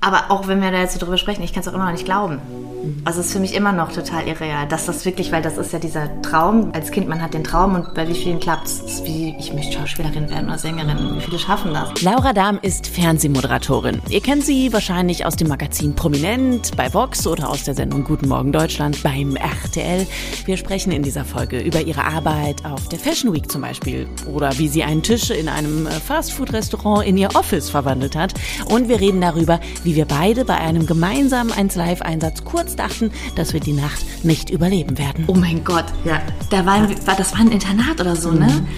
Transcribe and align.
Aber 0.00 0.30
auch 0.30 0.46
wenn 0.46 0.62
wir 0.62 0.70
da 0.70 0.78
jetzt 0.78 0.94
so 0.94 1.00
drüber 1.00 1.18
sprechen, 1.18 1.42
ich 1.42 1.52
kann 1.52 1.62
es 1.62 1.68
auch 1.68 1.74
immer 1.74 1.86
noch 1.86 1.92
nicht 1.92 2.04
glauben. 2.04 2.40
Also 3.04 3.20
es 3.20 3.26
ist 3.26 3.32
für 3.32 3.40
mich 3.40 3.54
immer 3.54 3.72
noch 3.72 3.92
total 3.92 4.28
irreal, 4.28 4.68
dass 4.68 4.86
das 4.86 5.04
wirklich, 5.04 5.32
weil 5.32 5.42
das 5.42 5.58
ist 5.58 5.72
ja 5.72 5.80
dieser 5.80 6.22
Traum. 6.22 6.70
Als 6.72 6.90
Kind, 6.90 7.08
man 7.08 7.20
hat 7.20 7.34
den 7.34 7.42
Traum 7.42 7.74
und 7.74 7.94
bei 7.94 8.08
wie 8.08 8.14
vielen 8.14 8.38
klappt 8.38 8.66
es? 8.66 9.02
Wie, 9.04 9.34
ich 9.38 9.52
möchte 9.52 9.78
Schauspielerin 9.78 10.30
werden 10.30 10.46
oder 10.46 10.58
Sängerin. 10.58 11.16
Wie 11.16 11.20
viele 11.20 11.38
schaffen 11.38 11.72
das? 11.74 12.00
Laura 12.02 12.32
Dahm 12.32 12.58
ist 12.62 12.86
Fernsehmoderatorin. 12.86 14.00
Ihr 14.08 14.20
kennt 14.20 14.44
sie 14.44 14.72
wahrscheinlich 14.72 15.26
aus 15.26 15.36
dem 15.36 15.48
Magazin 15.48 15.94
Prominent, 15.94 16.76
bei 16.76 16.92
Vox 16.94 17.26
oder 17.26 17.48
aus 17.48 17.64
der 17.64 17.74
Sendung 17.74 18.04
Guten 18.04 18.28
Morgen 18.28 18.52
Deutschland 18.52 19.02
beim 19.02 19.36
RTL. 19.36 20.06
Wir 20.44 20.56
sprechen 20.56 20.92
in 20.92 21.02
dieser 21.02 21.24
Folge 21.24 21.60
über 21.60 21.80
ihre 21.80 22.04
Arbeit 22.04 22.64
auf 22.64 22.88
der 22.88 22.98
Fashion 22.98 23.32
Week 23.32 23.50
zum 23.50 23.62
Beispiel 23.62 24.06
oder 24.32 24.56
wie 24.58 24.68
sie 24.68 24.84
einen 24.84 25.02
Tisch 25.02 25.30
in 25.30 25.48
einem 25.48 25.86
Fastfood-Restaurant 25.86 27.04
in 27.04 27.16
ihr 27.16 27.34
Office 27.34 27.70
verwandelt 27.70 28.14
hat. 28.14 28.34
Und 28.70 28.88
wir 28.88 29.00
reden 29.00 29.20
darüber, 29.20 29.58
wie 29.82 29.88
wie 29.88 29.96
wir 29.96 30.04
beide 30.04 30.44
bei 30.44 30.58
einem 30.58 30.84
gemeinsamen 30.84 31.50
1 31.50 31.74
Live-Einsatz 31.74 32.44
kurz 32.44 32.67
dachten, 32.76 33.10
dass 33.36 33.52
wir 33.52 33.60
die 33.60 33.72
Nacht 33.72 34.04
nicht 34.24 34.50
überleben 34.50 34.98
werden. 34.98 35.24
Oh 35.26 35.34
mein 35.34 35.64
Gott, 35.64 35.86
ja. 36.04 36.20
Da 36.50 36.66
waren, 36.66 36.88
war, 37.06 37.16
das 37.16 37.32
war 37.32 37.40
ein 37.40 37.50
Internat 37.50 38.00
oder 38.00 38.16
so, 38.16 38.30
ne? 38.30 38.40
mhm. 38.40 38.46
ne? 38.46 38.68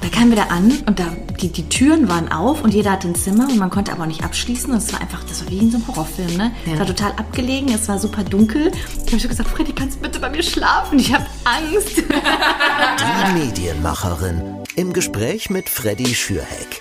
Da 0.00 0.08
kamen 0.08 0.30
wir 0.30 0.36
da 0.36 0.44
an 0.44 0.72
und 0.86 0.98
da, 0.98 1.04
die, 1.42 1.48
die 1.48 1.68
Türen 1.68 2.08
waren 2.08 2.32
auf 2.32 2.64
und 2.64 2.72
jeder 2.72 2.92
hatte 2.92 3.06
ein 3.06 3.14
Zimmer 3.14 3.46
und 3.48 3.58
man 3.58 3.68
konnte 3.68 3.92
aber 3.92 4.06
nicht 4.06 4.24
abschließen. 4.24 4.70
Und 4.72 4.78
es 4.78 4.92
war 4.92 5.00
einfach, 5.00 5.22
das 5.24 5.44
war 5.44 5.50
wie 5.50 5.58
in 5.58 5.70
so 5.70 5.76
einem 5.76 5.88
Horrorfilm, 5.88 6.36
ne? 6.38 6.52
Ja. 6.64 6.72
Es 6.72 6.78
war 6.78 6.86
total 6.86 7.12
abgelegen, 7.12 7.72
es 7.74 7.86
war 7.86 7.98
super 7.98 8.24
dunkel. 8.24 8.72
Ich 9.04 9.12
habe 9.12 9.20
schon 9.20 9.30
gesagt, 9.30 9.50
Freddy, 9.50 9.72
kannst 9.72 9.98
du 9.98 10.00
bitte 10.00 10.18
bei 10.18 10.30
mir 10.30 10.42
schlafen? 10.42 10.98
Ich 10.98 11.12
habe 11.12 11.26
Angst. 11.44 11.98
Die 11.98 13.38
Medienmacherin 13.38 14.40
im 14.76 14.92
Gespräch 14.94 15.50
mit 15.50 15.68
Freddy 15.68 16.14
Schürheck. 16.14 16.80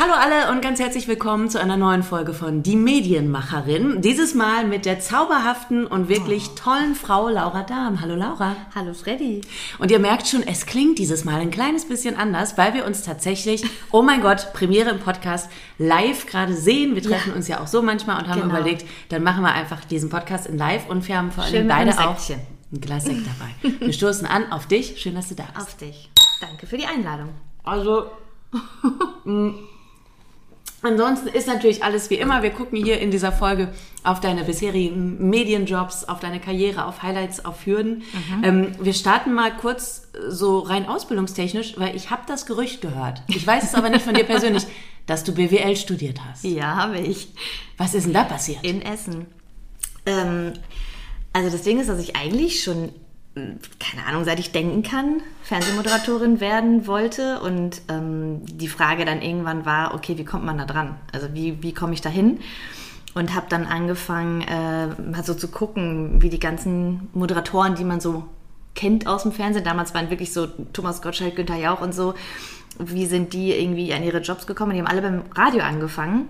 Hallo 0.00 0.14
alle 0.14 0.50
und 0.50 0.62
ganz 0.62 0.80
herzlich 0.80 1.08
willkommen 1.08 1.50
zu 1.50 1.60
einer 1.60 1.76
neuen 1.76 2.02
Folge 2.02 2.32
von 2.32 2.62
Die 2.62 2.74
Medienmacherin. 2.74 4.00
Dieses 4.00 4.34
Mal 4.34 4.66
mit 4.66 4.86
der 4.86 4.98
zauberhaften 4.98 5.86
und 5.86 6.08
wirklich 6.08 6.48
oh. 6.48 6.54
tollen 6.56 6.94
Frau 6.94 7.28
Laura 7.28 7.64
Dahm. 7.64 8.00
Hallo 8.00 8.14
Laura. 8.14 8.56
Hallo 8.74 8.94
Freddy. 8.94 9.42
Und 9.78 9.90
ihr 9.90 9.98
merkt 9.98 10.26
schon, 10.26 10.42
es 10.42 10.64
klingt 10.64 10.98
dieses 10.98 11.26
Mal 11.26 11.42
ein 11.42 11.50
kleines 11.50 11.86
bisschen 11.86 12.16
anders, 12.16 12.56
weil 12.56 12.72
wir 12.72 12.86
uns 12.86 13.02
tatsächlich, 13.02 13.62
oh 13.92 14.00
mein 14.00 14.22
Gott, 14.22 14.54
Premiere 14.54 14.88
im 14.88 15.00
Podcast 15.00 15.50
live 15.76 16.24
gerade 16.24 16.54
sehen. 16.54 16.94
Wir 16.94 17.02
treffen 17.02 17.32
ja. 17.32 17.36
uns 17.36 17.48
ja 17.48 17.60
auch 17.60 17.66
so 17.66 17.82
manchmal 17.82 18.22
und 18.22 18.28
haben 18.30 18.40
genau. 18.40 18.54
überlegt, 18.54 18.86
dann 19.10 19.22
machen 19.22 19.42
wir 19.42 19.52
einfach 19.52 19.84
diesen 19.84 20.08
Podcast 20.08 20.46
in 20.46 20.56
live 20.56 20.88
und 20.88 21.06
wir 21.06 21.18
haben 21.18 21.30
vor 21.30 21.44
allem 21.44 21.68
beide 21.68 21.92
auch 21.98 22.16
ein 22.72 22.80
Glas 22.80 23.04
Sekt 23.04 23.20
dabei. 23.26 23.78
Wir 23.80 23.92
stoßen 23.92 24.26
an 24.26 24.50
auf 24.50 24.66
dich. 24.66 24.98
Schön, 24.98 25.14
dass 25.14 25.28
du 25.28 25.34
da 25.34 25.44
bist. 25.54 25.66
Auf 25.66 25.76
dich. 25.76 26.10
Danke 26.40 26.66
für 26.66 26.78
die 26.78 26.86
Einladung. 26.86 27.34
Also, 27.64 28.06
Ansonsten 30.82 31.28
ist 31.28 31.46
natürlich 31.46 31.84
alles 31.84 32.08
wie 32.08 32.14
immer. 32.14 32.42
Wir 32.42 32.50
gucken 32.50 32.82
hier 32.82 33.00
in 33.00 33.10
dieser 33.10 33.32
Folge 33.32 33.72
auf 34.02 34.20
deine 34.20 34.44
bisherigen 34.44 35.28
Medienjobs, 35.28 36.04
auf 36.04 36.20
deine 36.20 36.40
Karriere, 36.40 36.86
auf 36.86 37.02
Highlights, 37.02 37.44
auf 37.44 37.66
Hürden. 37.66 38.02
Mhm. 38.12 38.44
Ähm, 38.44 38.72
wir 38.80 38.94
starten 38.94 39.34
mal 39.34 39.54
kurz 39.54 40.08
so 40.28 40.60
rein 40.60 40.88
ausbildungstechnisch, 40.88 41.74
weil 41.78 41.94
ich 41.94 42.10
habe 42.10 42.22
das 42.26 42.46
Gerücht 42.46 42.80
gehört. 42.80 43.22
Ich 43.28 43.46
weiß 43.46 43.64
es 43.64 43.74
aber 43.74 43.90
nicht 43.90 44.02
von 44.02 44.14
dir 44.14 44.24
persönlich, 44.24 44.66
dass 45.06 45.22
du 45.24 45.32
BWL 45.32 45.76
studiert 45.76 46.18
hast. 46.24 46.44
Ja, 46.44 46.76
habe 46.76 46.98
ich. 46.98 47.28
Was 47.76 47.94
ist 47.94 48.06
denn 48.06 48.14
da 48.14 48.24
passiert? 48.24 48.64
In 48.64 48.80
Essen. 48.80 49.26
Ähm, 50.06 50.54
also 51.32 51.50
das 51.50 51.62
Ding 51.62 51.78
ist, 51.78 51.88
dass 51.88 52.00
ich 52.00 52.16
eigentlich 52.16 52.62
schon 52.62 52.90
keine 53.34 54.06
Ahnung, 54.06 54.24
seit 54.24 54.40
ich 54.40 54.50
denken 54.50 54.82
kann, 54.82 55.22
Fernsehmoderatorin 55.42 56.40
werden 56.40 56.86
wollte. 56.86 57.40
Und 57.40 57.82
ähm, 57.88 58.44
die 58.44 58.68
Frage 58.68 59.04
dann 59.04 59.22
irgendwann 59.22 59.64
war, 59.64 59.94
okay, 59.94 60.18
wie 60.18 60.24
kommt 60.24 60.44
man 60.44 60.58
da 60.58 60.64
dran? 60.64 60.96
Also 61.12 61.28
wie, 61.32 61.62
wie 61.62 61.72
komme 61.72 61.94
ich 61.94 62.00
da 62.00 62.08
hin? 62.08 62.40
Und 63.14 63.34
habe 63.34 63.46
dann 63.48 63.66
angefangen, 63.66 64.42
äh, 64.42 64.86
mal 64.86 65.24
so 65.24 65.34
zu 65.34 65.48
gucken, 65.48 66.22
wie 66.22 66.28
die 66.28 66.38
ganzen 66.38 67.08
Moderatoren, 67.12 67.74
die 67.74 67.84
man 67.84 68.00
so 68.00 68.24
kennt 68.74 69.06
aus 69.06 69.24
dem 69.24 69.32
Fernsehen, 69.32 69.64
damals 69.64 69.94
waren 69.94 70.10
wirklich 70.10 70.32
so 70.32 70.46
Thomas 70.72 71.02
Gottschalk, 71.02 71.34
Günther 71.34 71.56
Jauch 71.56 71.80
und 71.80 71.92
so, 71.92 72.14
wie 72.78 73.06
sind 73.06 73.32
die 73.32 73.52
irgendwie 73.52 73.92
an 73.92 74.04
ihre 74.04 74.20
Jobs 74.20 74.46
gekommen? 74.46 74.72
Die 74.72 74.78
haben 74.78 74.86
alle 74.86 75.02
beim 75.02 75.22
Radio 75.34 75.62
angefangen. 75.62 76.28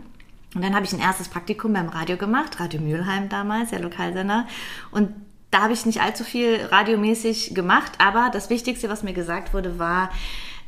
Und 0.55 0.65
dann 0.65 0.75
habe 0.75 0.85
ich 0.85 0.93
ein 0.93 1.01
erstes 1.01 1.29
Praktikum 1.29 1.75
beim 1.75 1.89
Radio 1.89 2.17
gemacht, 2.17 2.59
Radio 2.59 2.81
Mülheim 2.81 3.29
damals, 3.29 3.71
der 3.71 3.81
Lokalsender. 3.81 4.47
Und 4.91 5.11
da 5.51 5.63
habe 5.63 5.73
ich 5.73 5.87
nicht 5.87 6.01
allzu 6.01 6.25
viel 6.25 6.65
radiomäßig 6.67 7.55
gemacht, 7.55 7.93
aber 7.99 8.31
das 8.33 8.51
Wichtigste, 8.51 8.89
was 8.89 9.03
mir 9.03 9.13
gesagt 9.13 9.53
wurde, 9.53 9.79
war, 9.79 10.11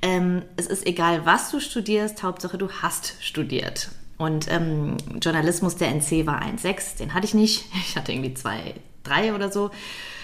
ähm, 0.03 0.43
es 0.56 0.66
ist 0.66 0.87
egal, 0.87 1.25
was 1.25 1.50
du 1.50 1.60
studierst, 1.60 2.22
Hauptsache 2.22 2.59
du 2.59 2.69
hast 2.82 3.15
studiert. 3.20 3.91
Und 4.19 4.50
ähm, 4.50 4.97
Journalismus 5.20 5.76
der 5.76 5.88
NC 5.88 6.26
war 6.26 6.43
1,6, 6.43 6.98
den 6.98 7.15
hatte 7.15 7.26
ich 7.26 7.34
nicht. 7.34 7.65
Ich 7.75 7.97
hatte 7.97 8.12
irgendwie 8.12 8.34
2,3 9.04 9.34
oder 9.34 9.50
so. 9.50 9.70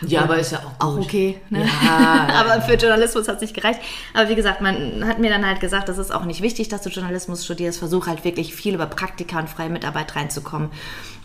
Ja, 0.06 0.22
aber 0.22 0.38
ist 0.38 0.52
ja 0.52 0.60
auch, 0.78 0.94
auch 0.94 0.98
okay. 0.98 1.40
Ne? 1.50 1.66
Ja, 1.84 2.28
aber 2.34 2.62
für 2.62 2.74
Journalismus 2.74 3.28
hat 3.28 3.36
es 3.36 3.42
nicht 3.42 3.54
gereicht. 3.54 3.80
Aber 4.14 4.28
wie 4.28 4.34
gesagt, 4.34 4.60
man 4.60 5.06
hat 5.06 5.18
mir 5.18 5.30
dann 5.30 5.44
halt 5.44 5.60
gesagt, 5.60 5.88
das 5.88 5.98
ist 5.98 6.12
auch 6.12 6.24
nicht 6.24 6.42
wichtig, 6.42 6.68
dass 6.68 6.82
du 6.82 6.90
Journalismus 6.90 7.44
studierst. 7.44 7.78
Versuch 7.78 8.06
halt 8.06 8.24
wirklich 8.24 8.54
viel 8.54 8.74
über 8.74 8.86
Praktika 8.86 9.38
und 9.38 9.48
freie 9.48 9.70
Mitarbeit 9.70 10.14
reinzukommen. 10.14 10.70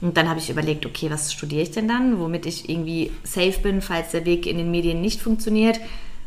Und 0.02 0.18
dann 0.18 0.28
habe 0.28 0.40
ich 0.40 0.50
überlegt, 0.50 0.86
okay, 0.86 1.10
was 1.10 1.32
studiere 1.32 1.64
ich 1.64 1.72
denn 1.72 1.88
dann, 1.88 2.20
womit 2.20 2.46
ich 2.46 2.70
irgendwie 2.70 3.12
safe 3.24 3.60
bin, 3.62 3.82
falls 3.82 4.12
der 4.12 4.26
Weg 4.26 4.48
in 4.48 4.58
den 4.58 4.72
Medien 4.72 5.02
nicht 5.02 5.22
funktioniert. 5.22 5.80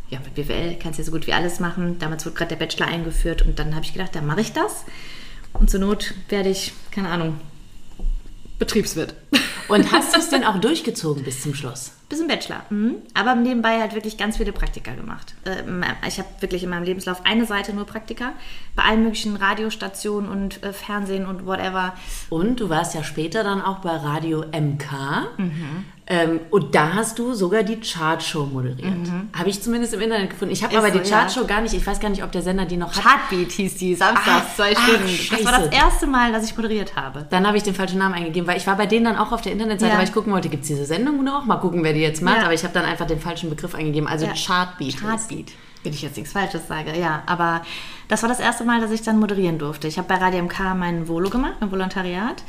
Ja, 0.09 0.21
mit 0.21 0.35
BWL 0.35 0.77
kannst 0.81 0.99
du 0.99 1.03
ja 1.03 1.07
so 1.07 1.13
gut 1.13 1.27
wie 1.27 1.33
alles 1.33 1.59
machen. 1.59 1.99
Damals 1.99 2.25
wurde 2.25 2.37
gerade 2.37 2.51
der 2.51 2.65
Bachelor 2.65 2.87
eingeführt 2.87 3.43
und 3.43 3.59
dann 3.59 3.75
habe 3.75 3.85
ich 3.85 3.93
gedacht, 3.93 4.15
dann 4.15 4.25
mache 4.25 4.41
ich 4.41 4.53
das. 4.53 4.85
Und 5.53 5.69
zur 5.69 5.81
Not 5.81 6.15
werde 6.29 6.49
ich, 6.49 6.73
keine 6.91 7.09
Ahnung, 7.09 7.41
Betriebswirt. 8.59 9.15
Und 9.69 9.91
hast 9.91 10.15
du 10.15 10.19
es 10.21 10.29
denn 10.29 10.45
auch 10.45 10.61
durchgezogen 10.61 11.25
bis 11.25 11.43
zum 11.43 11.55
Schluss? 11.55 11.93
Bis 12.09 12.19
zum 12.19 12.29
Bachelor. 12.29 12.63
Mhm. 12.71 12.97
Aber 13.15 13.35
nebenbei 13.35 13.81
halt 13.81 13.95
wirklich 13.95 14.17
ganz 14.17 14.37
viele 14.37 14.53
Praktika 14.53 14.95
gemacht. 14.95 15.35
Ähm, 15.45 15.85
ich 16.07 16.19
habe 16.19 16.29
wirklich 16.39 16.63
in 16.63 16.71
meinem 16.71 16.85
Lebenslauf 16.85 17.25
eine 17.25 17.47
Seite 17.47 17.73
nur 17.73 17.85
Praktika. 17.85 18.33
Bei 18.77 18.85
allen 18.85 19.03
möglichen 19.03 19.35
Radiostationen 19.35 20.31
und 20.31 20.63
äh, 20.63 20.73
Fernsehen 20.73 21.27
und 21.27 21.47
whatever. 21.47 21.95
Und 22.31 22.61
du 22.61 22.69
warst 22.69 22.95
ja 22.95 23.03
später 23.03 23.43
dann 23.43 23.61
auch 23.61 23.81
bei 23.81 23.91
Radio 23.91 24.45
MK. 24.53 25.37
Mhm. 25.37 25.85
Ähm, 26.09 26.41
und 26.51 26.73
da 26.77 26.95
hast 26.95 27.19
du 27.19 27.35
sogar 27.35 27.65
die 27.65 27.81
Chartshow 27.81 28.47
moderiert. 28.47 28.97
Mhm. 28.97 29.31
Habe 29.37 29.49
ich 29.49 29.61
zumindest 29.61 29.93
im 29.93 30.01
Internet 30.01 30.31
gefunden. 30.31 30.53
Ich 30.53 30.63
habe 30.63 30.79
aber 30.79 30.93
so, 30.93 30.99
die 31.01 31.11
Chartshow 31.11 31.41
ja. 31.41 31.47
gar 31.47 31.61
nicht, 31.63 31.75
ich 31.75 31.85
weiß 31.85 31.99
gar 31.99 32.11
nicht, 32.11 32.23
ob 32.23 32.31
der 32.31 32.43
Sender 32.43 32.65
die 32.65 32.77
noch 32.77 32.95
hat. 32.95 33.03
Chartbeat 33.03 33.51
hieß 33.51 33.75
die, 33.77 33.97
samstags, 33.97 34.55
zwei 34.55 34.73
ach, 34.77 34.83
Stunden. 34.85 35.19
das 35.31 35.45
war 35.45 35.61
das 35.61 35.73
erste 35.73 36.07
Mal, 36.07 36.31
dass 36.33 36.45
ich 36.45 36.57
moderiert 36.57 36.95
habe. 36.95 37.27
Dann 37.29 37.45
habe 37.45 37.57
ich 37.57 37.65
den 37.65 37.75
falschen 37.75 37.99
Namen 37.99 38.15
eingegeben, 38.15 38.47
weil 38.47 38.57
ich 38.57 38.69
war 38.69 38.77
bei 38.77 38.87
denen 38.87 39.05
dann 39.05 39.17
auch 39.17 39.33
auf 39.33 39.43
der 39.43 39.51
Internetseite, 39.51 39.93
ja. 39.93 39.99
weil 39.99 40.07
ich 40.07 40.13
gucken 40.13 40.33
wollte, 40.33 40.49
gibt 40.49 40.63
es 40.63 40.69
diese 40.69 40.85
Sendung 40.85 41.25
noch? 41.25 41.45
Mal 41.45 41.57
gucken, 41.57 41.83
wer 41.83 41.93
die 41.93 42.01
jetzt 42.01 42.23
macht. 42.23 42.39
Ja. 42.39 42.45
Aber 42.45 42.55
ich 42.55 42.63
habe 42.63 42.73
dann 42.73 42.85
einfach 42.85 43.09
den 43.09 43.19
falschen 43.19 43.51
Begriff 43.51 43.75
eingegeben, 43.75 44.09
also 44.09 44.27
Chartbeat. 44.27 44.99
Chartbeat. 44.99 45.53
Wenn 45.83 45.93
ich 45.93 46.03
jetzt 46.03 46.17
nichts 46.17 46.33
Falsches 46.33 46.69
sage, 46.69 46.97
ja. 46.99 47.25
Aber 47.27 47.63
das 48.07 48.23
war 48.23 48.29
das 48.29 48.39
erste 48.39 48.65
Mal, 48.65 48.81
dass 48.81 48.93
ich 48.93 49.03
dann 49.03 49.19
moderieren 49.19 49.59
durfte. 49.59 49.89
Ich 49.89 49.99
habe 49.99 50.07
bei 50.07 50.17
Radio 50.17 50.43
MK 50.45 50.75
mein 50.77 51.09
Volo 51.09 51.31
gemacht, 51.31 51.55
mein 51.61 51.73
Volontariat. 51.73 52.45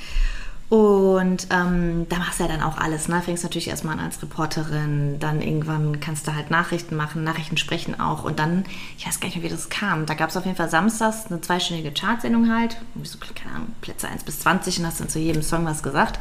Und 0.70 1.48
ähm, 1.50 2.08
da 2.10 2.18
machst 2.18 2.40
du 2.40 2.44
ja 2.44 2.50
dann 2.50 2.62
auch 2.62 2.78
alles. 2.78 3.08
Ne? 3.08 3.22
Fängst 3.22 3.44
natürlich 3.44 3.70
erstmal 3.70 3.98
an 3.98 4.04
als 4.04 4.22
Reporterin, 4.22 5.18
dann 5.18 5.42
irgendwann 5.42 6.02
kannst 6.02 6.28
du 6.28 6.36
halt 6.36 6.52
Nachrichten 6.52 6.98
machen, 6.98 7.24
Nachrichten 7.24 7.56
sprechen 7.56 8.00
auch. 8.02 8.26
Und 8.26 8.40
dann, 8.40 8.66
ich 8.98 9.08
weiß 9.08 9.22
gar 9.22 9.28
nicht 9.28 9.38
mehr, 9.38 9.46
wie 9.46 9.54
das 9.54 9.70
kam. 9.70 10.06
Da 10.06 10.14
gab 10.14 10.30
es 10.30 10.36
auf 10.36 10.44
jeden 10.44 10.58
Fall 10.58 10.70
samstags 10.70 11.28
eine 11.28 11.40
zweistündige 11.40 11.94
Chartsendung 11.94 12.54
halt. 12.54 12.78
So, 13.04 13.18
keine 13.34 13.56
Ahnung, 13.56 13.76
Plätze 13.80 14.10
1 14.10 14.24
bis 14.24 14.40
20 14.42 14.80
und 14.80 14.88
hast 14.88 15.00
dann 15.00 15.10
zu 15.10 15.20
jedem 15.20 15.42
Song 15.42 15.66
was 15.66 15.84
gesagt. 15.84 16.20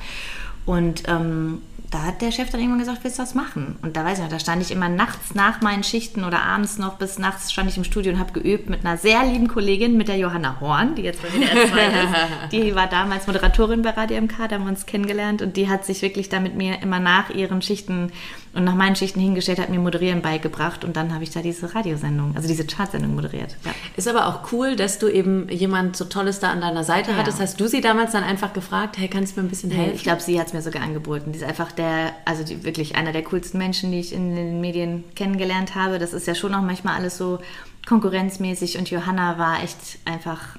Und 0.67 1.05
ähm, 1.07 1.63
da 1.91 2.03
hat 2.03 2.21
der 2.21 2.33
Chef 2.33 2.51
dann 2.51 2.61
irgendwann 2.61 2.81
gesagt, 2.81 3.05
willst 3.05 3.19
du 3.19 3.23
das 3.23 3.35
machen? 3.35 3.77
Und 3.83 3.97
da 3.97 4.05
weiß 4.05 4.19
ich 4.19 4.25
noch, 4.25 4.31
da 4.31 4.41
stand 4.41 4.61
ich 4.61 4.73
immer 4.73 4.89
nachts 4.89 5.35
nach 5.35 5.61
meinen 5.61 5.85
Schichten 5.85 6.25
oder 6.25 6.43
abends 6.43 6.79
noch 6.79 6.95
bis 6.95 7.19
nachts 7.19 7.53
stand 7.53 7.71
ich 7.71 7.77
im 7.77 7.85
Studio 7.85 8.13
und 8.13 8.19
habe 8.19 8.33
geübt 8.33 8.69
mit 8.69 8.85
einer 8.85 8.97
sehr 8.97 9.25
lieben 9.25 9.47
Kollegin, 9.47 9.97
mit 9.97 10.09
der 10.09 10.19
Johanna 10.19 10.61
Horn, 10.61 10.97
die 10.97 11.03
jetzt 11.03 11.23
bei 11.23 11.29
WDR 11.29 11.69
2 11.69 11.87
ist. 11.87 12.53
Die 12.53 12.75
war 12.75 12.89
damals 12.89 13.27
Moderatorin 13.27 13.83
bei 13.83 13.91
Radio 13.91 14.21
MK, 14.21 14.49
da 14.49 14.57
haben 14.57 14.65
wir 14.65 14.71
uns 14.71 14.87
kennengelernt 14.87 15.43
und 15.43 15.57
die 15.57 15.69
hat 15.69 15.85
sich 15.85 16.03
wirklich 16.03 16.29
da 16.29 16.41
mit 16.41 16.57
mir 16.57 16.83
immer 16.83 16.99
nach 17.01 17.31
ihren 17.31 17.63
Schichten 17.63 18.13
und 18.57 18.65
nach 18.65 18.75
meinen 18.75 18.97
Schichten 18.97 19.21
hingestellt, 19.21 19.59
hat 19.59 19.69
mir 19.69 19.79
Moderieren 19.79 20.23
beigebracht 20.23 20.85
und 20.85 20.97
dann 20.97 21.13
habe 21.13 21.25
ich 21.25 21.31
da 21.31 21.43
diese 21.43 21.75
Radiosendung, 21.75 22.35
also 22.35 22.49
diese 22.49 22.67
Chartsendung 22.67 23.15
moderiert. 23.15 23.57
Ja. 23.65 23.73
Ist 23.97 24.09
aber 24.09 24.27
auch 24.27 24.51
cool, 24.53 24.77
dass 24.77 24.99
du 24.99 25.09
eben 25.09 25.49
jemand 25.51 25.97
so 25.97 26.07
Tolles 26.07 26.41
da 26.41 26.51
an 26.51 26.63
deiner 26.63 26.83
Seite 26.83 27.11
ja. 27.11 27.19
hattest. 27.19 27.39
Hast 27.39 27.61
du 27.61 27.69
sie 27.69 27.83
damals 27.83 28.13
dann 28.13 28.25
einfach 28.25 28.55
gefragt, 28.55 28.97
hey, 28.99 29.09
kannst 29.09 29.37
du 29.37 29.41
mir 29.41 29.47
ein 29.47 29.51
bisschen 29.51 29.71
helfen? 29.71 29.95
Ich 29.95 30.03
glaube, 30.03 30.23
sie 30.23 30.41
hat 30.41 30.49
es 30.49 30.53
mir 30.55 30.63
sogar 30.63 30.83
angeboten. 30.83 31.33
Die 31.33 31.39
ist 31.39 31.45
einfach 31.45 31.71
der, 31.71 32.13
also 32.25 32.45
die, 32.45 32.65
wirklich 32.65 32.97
einer 32.97 33.13
der 33.13 33.25
coolsten 33.25 33.59
Menschen, 33.59 33.93
die 33.93 34.01
ich 34.01 34.15
in 34.15 34.35
den 34.35 34.61
Medien 34.61 35.05
kennengelernt 35.15 35.75
habe. 35.75 35.99
Das 35.99 36.15
ist 36.15 36.27
ja 36.27 36.35
schon 36.35 36.55
auch 36.55 36.63
manchmal 36.63 36.97
alles 36.97 37.19
so 37.19 37.39
konkurrenzmäßig 37.87 38.79
und 38.79 38.91
Johanna 38.91 39.39
war 39.39 39.63
echt 39.63 39.79
einfach 40.07 40.57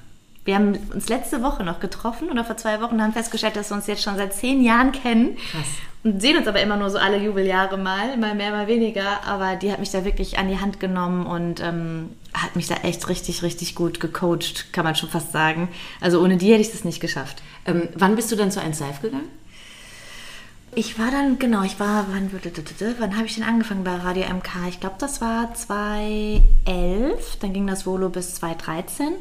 wir 0.48 0.54
haben 0.54 0.78
uns 0.94 1.10
letzte 1.10 1.42
Woche 1.42 1.62
noch 1.62 1.78
getroffen 1.78 2.30
oder 2.30 2.42
vor 2.42 2.56
zwei 2.56 2.80
Wochen 2.80 2.94
und 2.94 3.02
haben 3.02 3.12
festgestellt, 3.12 3.54
dass 3.54 3.70
wir 3.70 3.76
uns 3.76 3.86
jetzt 3.86 4.02
schon 4.02 4.16
seit 4.16 4.32
zehn 4.32 4.62
Jahren 4.64 4.92
kennen. 4.92 5.36
Krass 5.52 5.66
und 6.04 6.22
sehen 6.22 6.36
uns 6.36 6.46
aber 6.46 6.62
immer 6.62 6.76
nur 6.76 6.90
so 6.90 6.98
alle 6.98 7.18
Jubeljahre 7.18 7.76
mal, 7.76 8.16
mal 8.16 8.34
mehr, 8.34 8.50
mal 8.50 8.66
weniger. 8.68 9.24
Aber 9.26 9.56
die 9.56 9.72
hat 9.72 9.80
mich 9.80 9.90
da 9.90 10.04
wirklich 10.04 10.38
an 10.38 10.48
die 10.48 10.58
Hand 10.58 10.80
genommen 10.80 11.26
und 11.26 11.60
ähm, 11.60 12.10
hat 12.32 12.56
mich 12.56 12.66
da 12.66 12.76
echt 12.76 13.08
richtig, 13.08 13.42
richtig 13.42 13.74
gut 13.74 14.00
gecoacht, 14.00 14.72
kann 14.72 14.84
man 14.84 14.94
schon 14.94 15.08
fast 15.08 15.32
sagen. 15.32 15.68
Also 16.00 16.22
ohne 16.22 16.36
die 16.36 16.52
hätte 16.52 16.60
ich 16.60 16.70
das 16.70 16.84
nicht 16.84 17.00
geschafft. 17.00 17.42
Ähm, 17.66 17.88
wann 17.94 18.16
bist 18.16 18.30
du 18.30 18.36
dann 18.36 18.50
zu 18.50 18.60
1 18.60 18.78
Live 18.80 19.02
gegangen? 19.02 19.28
Ich 20.74 20.98
war 20.98 21.10
dann, 21.10 21.38
genau, 21.38 21.62
ich 21.62 21.80
war, 21.80 22.06
wann, 22.12 22.30
wann 22.98 23.16
habe 23.16 23.26
ich 23.26 23.34
denn 23.34 23.44
angefangen 23.44 23.82
bei 23.84 23.96
Radio 23.96 24.24
MK? 24.32 24.68
Ich 24.68 24.80
glaube, 24.80 24.96
das 24.98 25.20
war 25.20 25.52
2011, 25.52 26.42
dann 27.40 27.52
ging 27.52 27.66
das 27.66 27.86
Volo 27.86 28.10
bis 28.10 28.36
2013. 28.36 29.14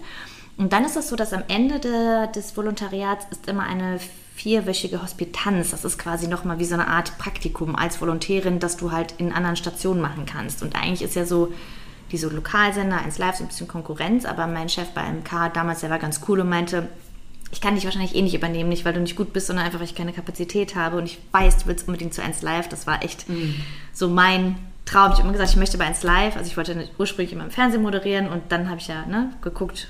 Und 0.58 0.74
dann 0.74 0.86
ist 0.86 0.98
es 0.98 1.10
so, 1.10 1.16
dass 1.16 1.34
am 1.34 1.44
Ende 1.48 1.80
de, 1.80 2.32
des 2.32 2.58
Volontariats 2.58 3.28
ist 3.32 3.48
immer 3.48 3.64
eine 3.64 4.00
vierwöchige 4.36 5.02
Hospitanz. 5.02 5.72
Das 5.72 5.86
ist 5.86 5.98
quasi 5.98 6.28
nochmal 6.28 6.60
wie 6.60 6.66
so 6.66 6.76
eine 6.76 6.88
Art 6.88 7.18
Praktikum 7.18 7.76
als 7.76 8.02
Volontärin, 8.02 8.60
das 8.60 8.78
du 8.78 8.92
halt 8.92 9.14
in 9.18 9.32
anderen 9.32 9.56
Stationen 9.56 10.02
machen 10.02 10.26
kannst. 10.26 10.62
Und 10.62 10.76
eigentlich 10.76 11.02
ist 11.02 11.16
ja 11.16 11.26
so 11.26 11.52
diese 12.12 12.28
Lokalsender, 12.30 13.02
1 13.02 13.18
Live, 13.18 13.36
so 13.36 13.44
ein 13.44 13.48
bisschen 13.48 13.68
Konkurrenz, 13.68 14.26
aber 14.26 14.48
mein 14.48 14.70
Chef 14.70 14.90
bei 14.90 15.04
MK 15.04 15.54
damals, 15.54 15.82
der 15.82 15.90
war 15.90 16.00
ganz 16.00 16.22
cool 16.28 16.40
und 16.40 16.50
meinte, 16.50 16.88
ich 17.52 17.62
kann 17.62 17.76
dich 17.76 17.86
wahrscheinlich 17.86 18.16
eh 18.16 18.22
nicht 18.22 18.36
übernehmen, 18.36 18.70
nicht 18.70 18.86
weil 18.86 18.94
du 18.94 19.00
nicht 19.00 19.16
gut 19.16 19.34
bist, 19.34 19.48
sondern 19.48 19.66
einfach, 19.66 19.80
weil 19.80 19.86
ich 19.86 19.96
keine 19.96 20.14
Kapazität 20.14 20.76
habe 20.76 20.98
und 20.98 21.06
ich 21.06 21.18
weiß, 21.32 21.60
du 21.60 21.68
willst 21.68 21.88
unbedingt 21.88 22.14
zu 22.14 22.22
1 22.22 22.42
Live. 22.42 22.70
Das 22.70 22.88
war 22.88 23.04
echt 23.04 23.28
mhm. 23.30 23.56
so 23.94 24.10
mein 24.10 24.58
Traum. 24.86 25.12
Ich 25.12 25.18
habe 25.18 25.24
immer 25.24 25.34
gesagt, 25.34 25.52
ich 25.52 25.58
möchte 25.58 25.78
bei 25.78 25.86
1 25.86 26.04
Live. 26.04 26.36
Also 26.36 26.50
ich 26.50 26.58
wollte 26.58 26.90
ursprünglich 26.98 27.34
immer 27.34 27.46
im 27.46 27.52
Fernsehen 27.52 27.82
moderieren 27.82 28.30
und 28.30 28.44
dann 28.52 28.70
habe 28.70 28.80
ich 28.80 28.88
ja 28.88 29.06
ne, 29.06 29.32
geguckt, 29.42 29.90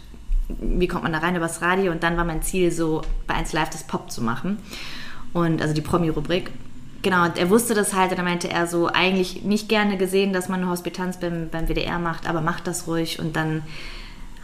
wie 0.49 0.87
kommt 0.87 1.03
man 1.03 1.13
da 1.13 1.19
rein 1.19 1.35
übers 1.35 1.61
Radio 1.61 1.91
und 1.91 2.03
dann 2.03 2.17
war 2.17 2.25
mein 2.25 2.41
Ziel 2.41 2.71
so, 2.71 3.01
bei 3.25 3.33
1 3.35 3.53
Live 3.53 3.69
das 3.69 3.83
Pop 3.83 4.11
zu 4.11 4.23
machen. 4.23 4.59
Und 5.33 5.61
also 5.61 5.73
die 5.73 5.81
Promi-Rubrik. 5.81 6.51
Genau, 7.01 7.25
und 7.25 7.37
er 7.37 7.49
wusste 7.49 7.73
das 7.73 7.93
halt 7.93 8.11
und 8.11 8.17
dann 8.17 8.25
meinte 8.25 8.49
er 8.49 8.65
so, 8.65 8.87
eigentlich 8.87 9.43
nicht 9.43 9.69
gerne 9.69 9.97
gesehen, 9.97 10.33
dass 10.33 10.49
man 10.49 10.61
eine 10.61 10.69
Hospitanz 10.69 11.19
beim, 11.19 11.49
beim 11.49 11.67
WDR 11.67 11.99
macht, 11.99 12.27
aber 12.27 12.41
macht 12.41 12.65
das 12.65 12.87
ruhig 12.87 13.19
und 13.19 13.35
dann 13.35 13.61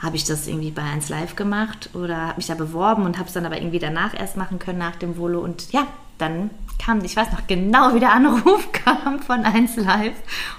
habe 0.03 0.17
ich 0.17 0.25
das 0.25 0.47
irgendwie 0.47 0.71
bei 0.71 0.83
1 0.83 1.09
Live 1.09 1.35
gemacht 1.35 1.89
oder 1.93 2.27
habe 2.27 2.37
mich 2.37 2.47
da 2.47 2.55
beworben 2.55 3.05
und 3.05 3.17
habe 3.17 3.27
es 3.27 3.33
dann 3.33 3.45
aber 3.45 3.57
irgendwie 3.57 3.79
danach 3.79 4.13
erst 4.13 4.37
machen 4.37 4.59
können 4.59 4.79
nach 4.79 4.97
dem 4.97 5.17
Volo 5.17 5.39
und 5.39 5.71
ja, 5.71 5.87
dann 6.17 6.51
kam, 6.83 7.03
ich 7.03 7.15
weiß 7.15 7.31
noch 7.31 7.47
genau, 7.47 7.93
wie 7.95 7.99
der 7.99 8.13
Anruf 8.13 8.71
kam 8.85 9.19
von 9.19 9.45
1 9.45 9.77
Live. 9.77 10.15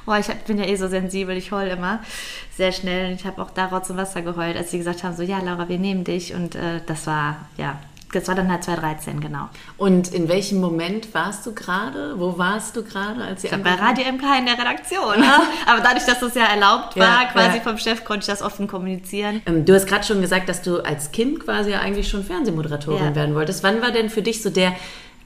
Oh, 0.07 0.15
ich 0.15 0.27
bin 0.47 0.59
ja 0.59 0.65
eh 0.65 0.77
so 0.77 0.89
sensibel, 0.89 1.37
ich 1.37 1.53
heul 1.53 1.69
immer 1.69 2.01
sehr 2.57 2.73
schnell. 2.73 3.15
Ich 3.15 3.25
habe 3.27 3.43
auch 3.43 3.51
da 3.51 3.67
Rotz 3.67 3.91
und 3.91 3.97
Wasser 3.97 4.23
geheult, 4.23 4.57
als 4.57 4.71
sie 4.71 4.79
gesagt 4.79 5.05
haben, 5.05 5.17
so 5.17 5.23
ja, 5.23 5.39
Laura, 5.41 5.69
wir 5.69 5.79
nehmen 5.79 6.05
dich. 6.05 6.35
Und 6.35 6.55
äh, 6.55 6.81
das 6.87 7.07
war, 7.07 7.37
ja, 7.57 7.79
das 8.15 8.29
war 8.29 8.35
dann 8.35 8.51
halt 8.51 8.65
2013, 8.65 9.21
genau. 9.21 9.49
Und 9.77 10.13
in 10.13 10.29
welchem 10.29 10.61
Moment 10.61 11.13
warst 11.15 11.45
du 11.47 11.55
gerade? 11.55 12.19
Wo 12.19 12.39
warst 12.39 12.77
du 12.77 12.83
gerade, 12.83 13.23
als 13.23 13.45
ich 13.45 13.51
bei 13.51 13.75
Radio 13.75 14.05
MK 14.13 14.39
in 14.39 14.47
der 14.47 14.59
Redaktion. 14.59 15.21
Ne? 15.21 15.33
Aber 15.67 15.81
dadurch, 15.81 16.05
dass 16.05 16.21
das 16.21 16.35
ja 16.35 16.45
erlaubt 16.47 16.97
war, 16.97 17.23
ja, 17.23 17.29
quasi 17.31 17.57
ja. 17.59 17.63
vom 17.63 17.79
Chef, 17.79 18.05
konnte 18.05 18.21
ich 18.21 18.27
das 18.27 18.43
offen 18.43 18.69
kommunizieren. 18.69 19.43
Ähm, 19.47 19.65
du 19.65 19.75
hast 19.75 19.87
gerade 19.87 20.05
schon 20.05 20.21
gesagt, 20.21 20.49
dass 20.49 20.63
du 20.63 20.81
als 20.81 21.13
Kind 21.13 21.41
quasi 21.41 21.71
ja 21.71 21.81
eigentlich 21.81 22.09
schon 22.09 22.25
Fernsehmoderatorin 22.25 23.05
ja. 23.05 23.15
werden 23.15 23.35
wolltest. 23.35 23.63
Wann 23.63 23.83
war 23.83 23.91
denn 23.91 24.11
für 24.11 24.23
dich 24.23 24.43
so 24.43 24.51
der 24.51 24.75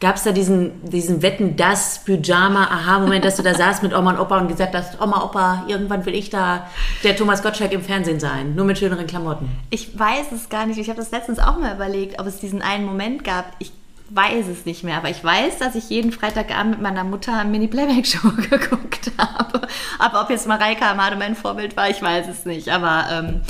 Gab 0.00 0.14
es 0.14 0.22
da 0.22 0.30
diesen, 0.30 0.88
diesen 0.88 1.22
Wetten, 1.22 1.56
das 1.56 2.04
Pyjama-Aha-Moment, 2.04 3.24
dass 3.24 3.34
du 3.34 3.42
da 3.42 3.54
saßt 3.54 3.82
mit 3.82 3.92
Oma 3.92 4.12
und 4.12 4.20
Opa 4.20 4.38
und 4.38 4.46
gesagt 4.46 4.72
hast, 4.76 5.00
Oma, 5.00 5.24
Opa, 5.24 5.64
irgendwann 5.66 6.06
will 6.06 6.14
ich 6.14 6.30
da 6.30 6.68
der 7.02 7.16
Thomas 7.16 7.42
Gottschalk 7.42 7.72
im 7.72 7.82
Fernsehen 7.82 8.20
sein, 8.20 8.54
nur 8.54 8.64
mit 8.64 8.78
schöneren 8.78 9.08
Klamotten? 9.08 9.48
Ich 9.70 9.98
weiß 9.98 10.30
es 10.32 10.48
gar 10.50 10.66
nicht. 10.66 10.78
Ich 10.78 10.88
habe 10.88 11.00
das 11.00 11.10
letztens 11.10 11.40
auch 11.40 11.58
mal 11.58 11.74
überlegt, 11.74 12.20
ob 12.20 12.28
es 12.28 12.38
diesen 12.38 12.62
einen 12.62 12.84
Moment 12.84 13.24
gab. 13.24 13.56
Ich 13.58 13.72
weiß 14.10 14.46
es 14.46 14.64
nicht 14.66 14.84
mehr, 14.84 14.98
aber 14.98 15.10
ich 15.10 15.22
weiß, 15.22 15.58
dass 15.58 15.74
ich 15.74 15.90
jeden 15.90 16.12
Freitagabend 16.12 16.74
mit 16.74 16.80
meiner 16.80 17.02
Mutter 17.02 17.42
Mini-Playback-Show 17.42 18.30
geguckt 18.50 19.10
habe. 19.18 19.62
Aber 19.98 20.22
ob 20.22 20.30
jetzt 20.30 20.46
Mareike 20.46 20.86
Amado 20.86 21.16
mein 21.16 21.34
Vorbild 21.34 21.76
war, 21.76 21.90
ich 21.90 22.00
weiß 22.00 22.28
es 22.28 22.46
nicht. 22.46 22.68
Aber 22.68 23.06
ähm, 23.10 23.40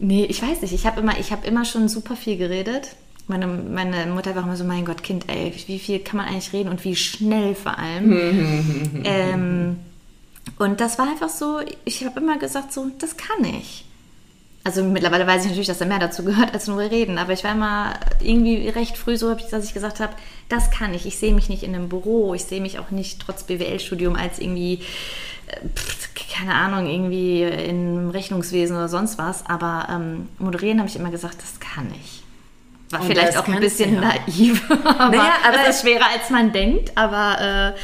nee, 0.00 0.24
ich 0.24 0.42
weiß 0.42 0.62
nicht. 0.62 0.72
Ich 0.72 0.84
habe 0.84 1.00
immer, 1.00 1.12
hab 1.12 1.46
immer 1.46 1.64
schon 1.64 1.88
super 1.88 2.16
viel 2.16 2.36
geredet 2.36 2.88
meine, 3.28 3.46
meine 3.46 4.06
Mutter 4.06 4.34
war 4.34 4.44
immer 4.44 4.56
so, 4.56 4.64
mein 4.64 4.84
Gott, 4.84 5.02
Kind, 5.02 5.28
ey, 5.28 5.52
wie 5.66 5.78
viel 5.78 5.98
kann 6.00 6.18
man 6.18 6.26
eigentlich 6.26 6.52
reden 6.52 6.68
und 6.68 6.84
wie 6.84 6.96
schnell 6.96 7.54
vor 7.54 7.78
allem. 7.78 8.12
ähm, 9.04 9.76
und 10.58 10.80
das 10.80 10.98
war 10.98 11.08
einfach 11.08 11.28
so, 11.28 11.60
ich 11.84 12.04
habe 12.04 12.20
immer 12.20 12.38
gesagt, 12.38 12.72
so, 12.72 12.86
das 12.98 13.16
kann 13.16 13.44
ich. 13.44 13.84
Also 14.66 14.82
mittlerweile 14.82 15.26
weiß 15.28 15.42
ich 15.42 15.48
natürlich, 15.50 15.68
dass 15.68 15.78
da 15.78 15.84
mehr 15.84 16.00
dazu 16.00 16.24
gehört 16.24 16.52
als 16.52 16.66
nur 16.66 16.80
reden, 16.80 17.18
aber 17.18 17.32
ich 17.32 17.44
war 17.44 17.52
immer 17.52 17.94
irgendwie 18.20 18.68
recht 18.68 18.96
früh 18.98 19.16
so, 19.16 19.32
dass 19.32 19.64
ich 19.64 19.74
gesagt 19.74 20.00
habe, 20.00 20.12
das 20.48 20.72
kann 20.72 20.92
ich. 20.92 21.06
Ich 21.06 21.18
sehe 21.18 21.32
mich 21.34 21.48
nicht 21.48 21.62
in 21.62 21.72
einem 21.72 21.88
Büro, 21.88 22.34
ich 22.34 22.44
sehe 22.44 22.60
mich 22.60 22.80
auch 22.80 22.90
nicht 22.90 23.20
trotz 23.20 23.44
BWL-Studium 23.44 24.16
als 24.16 24.40
irgendwie, 24.40 24.80
äh, 25.46 25.60
keine 26.36 26.54
Ahnung, 26.54 26.88
irgendwie 26.88 27.42
im 27.42 28.10
Rechnungswesen 28.10 28.76
oder 28.76 28.88
sonst 28.88 29.18
was, 29.18 29.46
aber 29.46 29.86
ähm, 29.88 30.28
moderieren 30.38 30.80
habe 30.80 30.88
ich 30.88 30.96
immer 30.96 31.10
gesagt, 31.10 31.36
das 31.40 31.60
kann 31.60 31.86
ich. 32.02 32.25
War 32.90 33.00
und 33.00 33.06
vielleicht 33.06 33.36
auch 33.36 33.48
ein 33.48 33.60
bisschen 33.60 33.94
ja. 33.94 34.00
naiv. 34.00 34.70
aber, 34.84 35.16
naja, 35.16 35.32
aber 35.46 35.56
es 35.62 35.76
ist 35.76 35.82
schwerer, 35.82 36.06
als 36.12 36.30
man 36.30 36.52
denkt. 36.52 36.92
Aber 36.96 37.74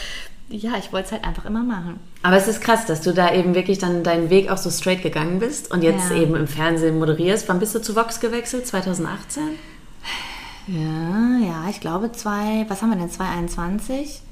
äh, 0.51 0.57
ja, 0.57 0.73
ich 0.79 0.93
wollte 0.93 1.07
es 1.07 1.13
halt 1.13 1.25
einfach 1.25 1.45
immer 1.45 1.63
machen. 1.63 1.99
Aber 2.23 2.37
es 2.37 2.47
ist 2.47 2.61
krass, 2.61 2.87
dass 2.87 3.01
du 3.01 3.13
da 3.13 3.33
eben 3.35 3.55
wirklich 3.55 3.79
dann 3.79 4.05
deinen 4.05 4.31
Weg 4.31 4.51
auch 4.51 4.59
so 4.59 4.71
straight 4.71 5.03
gegangen 5.03 5.41
bist 5.41 5.71
und 5.71 5.83
jetzt 5.83 6.11
ja. 6.11 6.17
eben 6.17 6.37
im 6.37 6.47
Fernsehen 6.47 6.99
moderierst. 6.99 7.49
Wann 7.49 7.59
bist 7.59 7.75
du 7.75 7.81
zu 7.81 7.97
Vox 7.97 8.21
gewechselt? 8.21 8.67
2018? 8.67 9.43
Ja, 10.69 11.39
ja, 11.45 11.65
ich 11.69 11.81
glaube 11.81 12.13
zwei, 12.13 12.65
was 12.69 12.83
haben 12.83 12.91
wir 12.91 12.97
denn, 12.97 13.11
2021? 13.11 14.23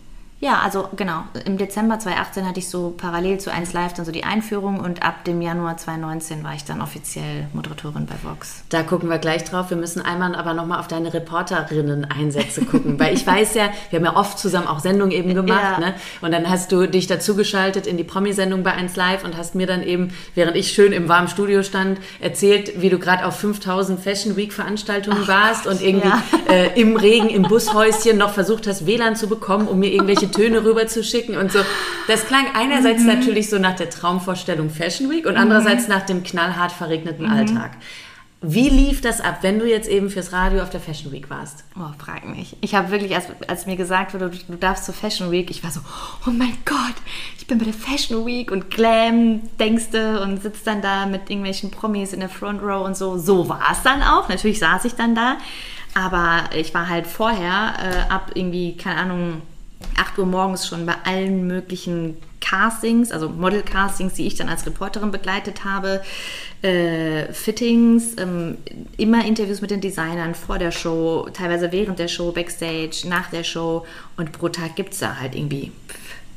Ja, 0.41 0.61
also 0.65 0.89
genau. 0.97 1.25
Im 1.45 1.59
Dezember 1.59 1.99
2018 1.99 2.49
hatte 2.49 2.61
ich 2.61 2.71
so 2.71 2.95
parallel 2.97 3.39
zu 3.39 3.53
1 3.53 3.75
Live 3.75 3.93
dann 3.93 4.07
so 4.07 4.13
die 4.13 4.25
Einführung 4.25 4.81
und 4.81 5.03
ab 5.03 5.25
dem 5.25 5.43
Januar 5.43 5.77
2019 5.77 6.43
war 6.43 6.55
ich 6.55 6.65
dann 6.65 6.81
offiziell 6.81 7.47
Moderatorin 7.53 8.07
bei 8.07 8.15
Vox. 8.23 8.65
Da 8.71 8.83
gucken 8.83 9.11
wir 9.11 9.19
gleich 9.19 9.45
drauf. 9.45 9.69
Wir 9.69 9.77
müssen 9.77 10.01
einmal 10.01 10.35
aber 10.35 10.55
nochmal 10.55 10.81
auf 10.81 10.89
deine 10.89 11.13
Reporterinnen-Einsätze 11.13 12.65
gucken, 12.65 12.99
weil 12.99 13.13
ich 13.13 13.27
weiß 13.27 13.55
ja, 13.55 13.69
wir 13.91 13.99
haben 13.99 14.07
ja 14.07 14.17
oft 14.17 14.39
zusammen 14.39 14.67
auch 14.67 14.79
Sendungen 14.79 15.13
eben 15.13 15.35
gemacht, 15.35 15.79
ja. 15.79 15.79
ne? 15.79 15.95
Und 16.23 16.33
dann 16.33 16.49
hast 16.49 16.73
du 16.73 16.87
dich 16.87 17.07
dazugeschaltet 17.07 17.87
in 17.87 17.99
die 17.99 18.05
Promi-Sendung 18.05 18.63
bei 18.63 18.73
1 18.73 18.97
Live 18.97 19.25
und 19.25 19.37
hast 19.37 19.55
mir 19.55 19.67
dann 19.67 19.83
eben, 19.83 20.15
während 20.35 20.57
ich 20.57 20.73
schön 20.73 20.93
im 20.93 21.07
warmen 21.11 21.29
Studio 21.29 21.63
stand, 21.63 21.99
erzählt, 22.19 22.81
wie 22.81 22.89
du 22.89 22.99
gerade 22.99 23.27
auf 23.27 23.37
5000 23.37 24.01
Fashion 24.01 24.37
Week 24.37 24.55
Veranstaltungen 24.55 25.19
Ach 25.25 25.29
warst 25.29 25.65
Gott, 25.65 25.75
und 25.75 25.83
irgendwie 25.83 26.09
ja. 26.09 26.23
äh, 26.49 26.81
im 26.81 26.97
Regen, 26.97 27.29
im 27.29 27.43
Bushäuschen 27.43 28.17
noch 28.17 28.31
versucht 28.31 28.67
hast, 28.67 28.87
WLAN 28.87 29.17
zu 29.17 29.29
bekommen, 29.29 29.69
um 29.69 29.79
mir 29.79 29.93
irgendwelche 29.93 30.30
Töne 30.31 30.65
rüber 30.65 30.87
zu 30.87 31.03
schicken 31.03 31.37
und 31.37 31.53
so. 31.53 31.61
Das 32.07 32.27
klang 32.27 32.47
einerseits 32.55 33.03
mhm. 33.03 33.09
natürlich 33.09 33.51
so 33.51 33.59
nach 33.59 33.77
der 33.77 33.91
Traumvorstellung 33.91 34.71
Fashion 34.71 35.11
Week 35.11 35.27
und 35.27 35.37
andererseits 35.37 35.89
mhm. 35.89 35.95
nach 35.95 36.07
dem 36.07 36.23
knallhart 36.23 36.73
verregneten 36.73 37.27
mhm. 37.27 37.33
Alltag. 37.33 37.73
Wie 38.43 38.71
lief 38.71 39.03
das 39.03 39.21
ab, 39.21 39.41
wenn 39.43 39.59
du 39.59 39.69
jetzt 39.69 39.87
eben 39.87 40.09
fürs 40.09 40.33
Radio 40.33 40.63
auf 40.63 40.71
der 40.71 40.81
Fashion 40.81 41.13
Week 41.13 41.29
warst? 41.29 41.65
Oh, 41.77 41.93
frag 41.99 42.25
mich. 42.25 42.57
Ich 42.63 42.75
habe 42.75 42.91
wirklich, 42.91 43.15
als, 43.15 43.27
als 43.47 43.67
mir 43.67 43.77
gesagt 43.77 44.15
wurde, 44.15 44.31
du, 44.31 44.57
darfst 44.57 44.87
zur 44.87 44.95
Fashion 44.95 45.31
Week, 45.31 45.51
ich 45.51 45.63
war 45.63 45.71
so, 45.71 45.81
oh 46.27 46.31
mein 46.31 46.57
Gott, 46.65 46.95
ich 47.37 47.47
bin 47.47 47.59
bei 47.59 47.67
der 47.67 47.75
Fashion 47.75 48.25
Week 48.25 48.51
und 48.51 48.71
Glam, 48.71 49.43
denkst 49.59 49.91
du, 49.93 50.23
und 50.23 50.41
sitzt 50.41 50.67
dann 50.67 50.81
da 50.81 51.05
mit 51.05 51.29
irgendwelchen 51.29 51.71
Promis 51.71 52.15
in 52.15 52.21
der 52.21 52.31
Front 52.31 52.63
Row 52.63 52.87
und 52.87 52.97
so. 52.97 53.19
So 53.19 53.47
war 53.51 53.73
es 53.73 53.83
dann 53.83 54.03
auch. 54.03 54.31
Natürlich 54.31 54.59
saß 54.59 54.87
ich 54.87 54.95
dann 54.95 55.15
da. 55.15 55.37
Aber 55.95 56.45
ich 56.55 56.73
war 56.73 56.89
halt 56.89 57.07
vorher 57.07 57.75
äh, 57.79 58.11
ab 58.11 58.31
irgendwie, 58.35 58.75
keine 58.75 59.01
Ahnung, 59.01 59.43
8 59.97 60.19
Uhr 60.19 60.27
morgens 60.27 60.67
schon 60.67 60.87
bei 60.87 60.95
allen 61.05 61.47
möglichen 61.47 62.17
Castings, 62.41 63.13
also 63.13 63.29
Model-Castings, 63.29 64.15
die 64.15 64.27
ich 64.27 64.35
dann 64.35 64.49
als 64.49 64.67
Reporterin 64.67 65.11
begleitet 65.11 65.65
habe, 65.65 66.03
äh, 66.63 67.33
Fittings, 67.33 68.17
ähm, 68.19 68.59
immer 68.97 69.25
Interviews 69.25 69.61
mit 69.61 69.71
den 69.71 69.81
Designern 69.81 70.35
vor 70.35 70.59
der 70.59 70.73
Show, 70.73 71.29
teilweise 71.33 71.71
während 71.73 71.99
der 71.99 72.09
Show, 72.09 72.33
Backstage, 72.33 73.03
nach 73.07 73.31
der 73.31 73.45
Show 73.45 73.87
und 74.17 74.33
pro 74.33 74.49
Tag 74.49 74.75
gibt 74.77 74.95
es 74.95 75.01
da 75.01 75.19
halt 75.21 75.35
irgendwie 75.35 75.71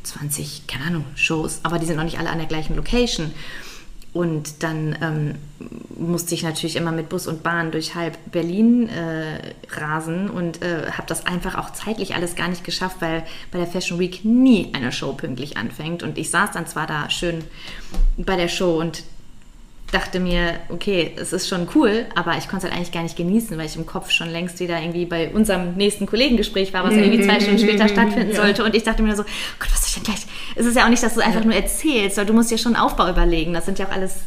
20, 0.04 0.68
keine 0.68 0.86
Ahnung, 0.86 1.06
Shows, 1.16 1.62
aber 1.64 1.80
die 1.80 1.86
sind 1.86 1.96
noch 1.96 2.04
nicht 2.04 2.20
alle 2.20 2.30
an 2.30 2.38
der 2.38 2.48
gleichen 2.48 2.76
Location. 2.76 3.32
Und 4.14 4.62
dann 4.62 4.96
ähm, 5.02 5.36
musste 5.98 6.36
ich 6.36 6.44
natürlich 6.44 6.76
immer 6.76 6.92
mit 6.92 7.10
Bus 7.10 7.26
und 7.26 7.42
Bahn 7.42 7.72
durch 7.72 7.96
halb 7.96 8.16
Berlin 8.32 8.88
äh, 8.88 9.54
rasen 9.76 10.30
und 10.30 10.62
äh, 10.62 10.92
habe 10.92 11.08
das 11.08 11.26
einfach 11.26 11.56
auch 11.56 11.72
zeitlich 11.74 12.14
alles 12.14 12.36
gar 12.36 12.48
nicht 12.48 12.64
geschafft, 12.64 12.98
weil 13.00 13.24
bei 13.52 13.58
der 13.58 13.68
Fashion 13.68 13.98
Week 13.98 14.24
nie 14.24 14.70
eine 14.74 14.92
Show 14.92 15.14
pünktlich 15.14 15.58
anfängt. 15.58 16.04
Und 16.04 16.20
ich 16.20 16.30
saß 16.30 16.52
dann 16.52 16.68
zwar 16.68 16.86
da 16.86 17.10
schön 17.10 17.44
bei 18.18 18.36
der 18.36 18.50
Show 18.50 18.80
und 18.80 19.04
dachte 19.94 20.20
mir, 20.20 20.56
okay, 20.70 21.14
es 21.18 21.34
ist 21.34 21.48
schon 21.48 21.68
cool, 21.76 22.06
aber 22.16 22.38
ich 22.38 22.48
konnte 22.48 22.66
es 22.66 22.72
halt 22.72 22.74
eigentlich 22.74 22.92
gar 22.92 23.04
nicht 23.04 23.16
genießen, 23.16 23.58
weil 23.58 23.68
ich 23.68 23.76
im 23.76 23.86
Kopf 23.86 24.10
schon 24.10 24.30
längst 24.30 24.60
wieder 24.60 24.82
irgendwie 24.82 25.06
bei 25.06 25.30
unserem 25.30 25.76
nächsten 25.76 26.06
Kollegengespräch 26.06 26.74
war, 26.74 26.84
was 26.84 26.94
irgendwie 26.94 27.22
zwei 27.22 27.40
Stunden 27.40 27.60
später 27.60 27.88
stattfinden 27.88 28.32
ja. 28.32 28.36
sollte. 28.36 28.64
Und 28.64 28.76
ich 28.76 28.84
dachte 28.84 29.04
mir 29.04 29.16
so, 29.16 29.24
Gott, 29.24 29.72
was 29.72 29.82
soll 29.82 29.88
ich 29.88 29.94
denn 29.96 30.04
gleich? 30.04 30.26
Es 30.56 30.66
ist 30.66 30.76
ja 30.76 30.86
auch 30.86 30.90
nicht, 30.90 31.04
dass 31.04 31.14
du 31.14 31.22
einfach 31.22 31.42
ja. 31.42 31.46
nur 31.46 31.56
erzählst, 31.56 32.18
weil 32.18 32.26
du 32.26 32.34
musst 32.34 32.50
dir 32.50 32.58
schon 32.58 32.76
einen 32.76 32.84
Aufbau 32.84 33.08
überlegen. 33.10 33.54
Das 33.54 33.66
sind 33.66 33.78
ja 33.78 33.88
auch 33.88 33.92
alles, 33.92 34.22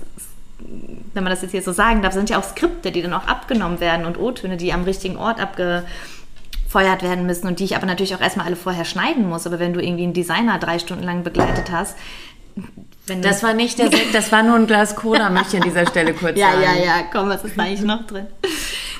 wenn 1.14 1.24
man 1.24 1.30
das 1.30 1.42
jetzt 1.42 1.50
hier 1.50 1.62
so 1.62 1.72
sagen 1.72 2.02
darf, 2.02 2.12
sind 2.12 2.30
ja 2.30 2.38
auch 2.38 2.44
Skripte, 2.44 2.92
die 2.92 3.02
dann 3.02 3.12
auch 3.12 3.26
abgenommen 3.26 3.80
werden 3.80 4.06
und 4.06 4.18
O-Töne, 4.18 4.56
die 4.56 4.72
am 4.72 4.84
richtigen 4.84 5.16
Ort 5.16 5.40
abgefeuert 5.40 7.02
werden 7.02 7.26
müssen 7.26 7.48
und 7.48 7.58
die 7.58 7.64
ich 7.64 7.76
aber 7.76 7.86
natürlich 7.86 8.14
auch 8.14 8.20
erstmal 8.20 8.46
alle 8.46 8.56
vorher 8.56 8.84
schneiden 8.84 9.28
muss. 9.28 9.46
Aber 9.46 9.58
wenn 9.58 9.72
du 9.72 9.82
irgendwie 9.82 10.04
einen 10.04 10.14
Designer 10.14 10.58
drei 10.58 10.78
Stunden 10.78 11.04
lang 11.04 11.24
begleitet 11.24 11.72
hast, 11.72 11.96
das 13.06 13.42
war 13.42 13.54
nicht 13.54 13.78
der 13.78 13.90
Sekt, 13.90 14.14
das 14.14 14.32
war 14.32 14.42
nur 14.42 14.56
ein 14.56 14.66
Glas 14.66 14.96
Cola, 14.96 15.30
möchte 15.30 15.56
ich 15.56 15.62
an 15.62 15.68
dieser 15.68 15.86
Stelle 15.86 16.12
kurz 16.12 16.38
ja, 16.38 16.52
sagen. 16.52 16.62
Ja, 16.62 16.74
ja, 16.74 16.84
ja, 16.84 17.02
komm, 17.12 17.28
was 17.28 17.44
ist 17.44 17.58
eigentlich 17.58 17.82
noch 17.82 18.06
drin? 18.06 18.26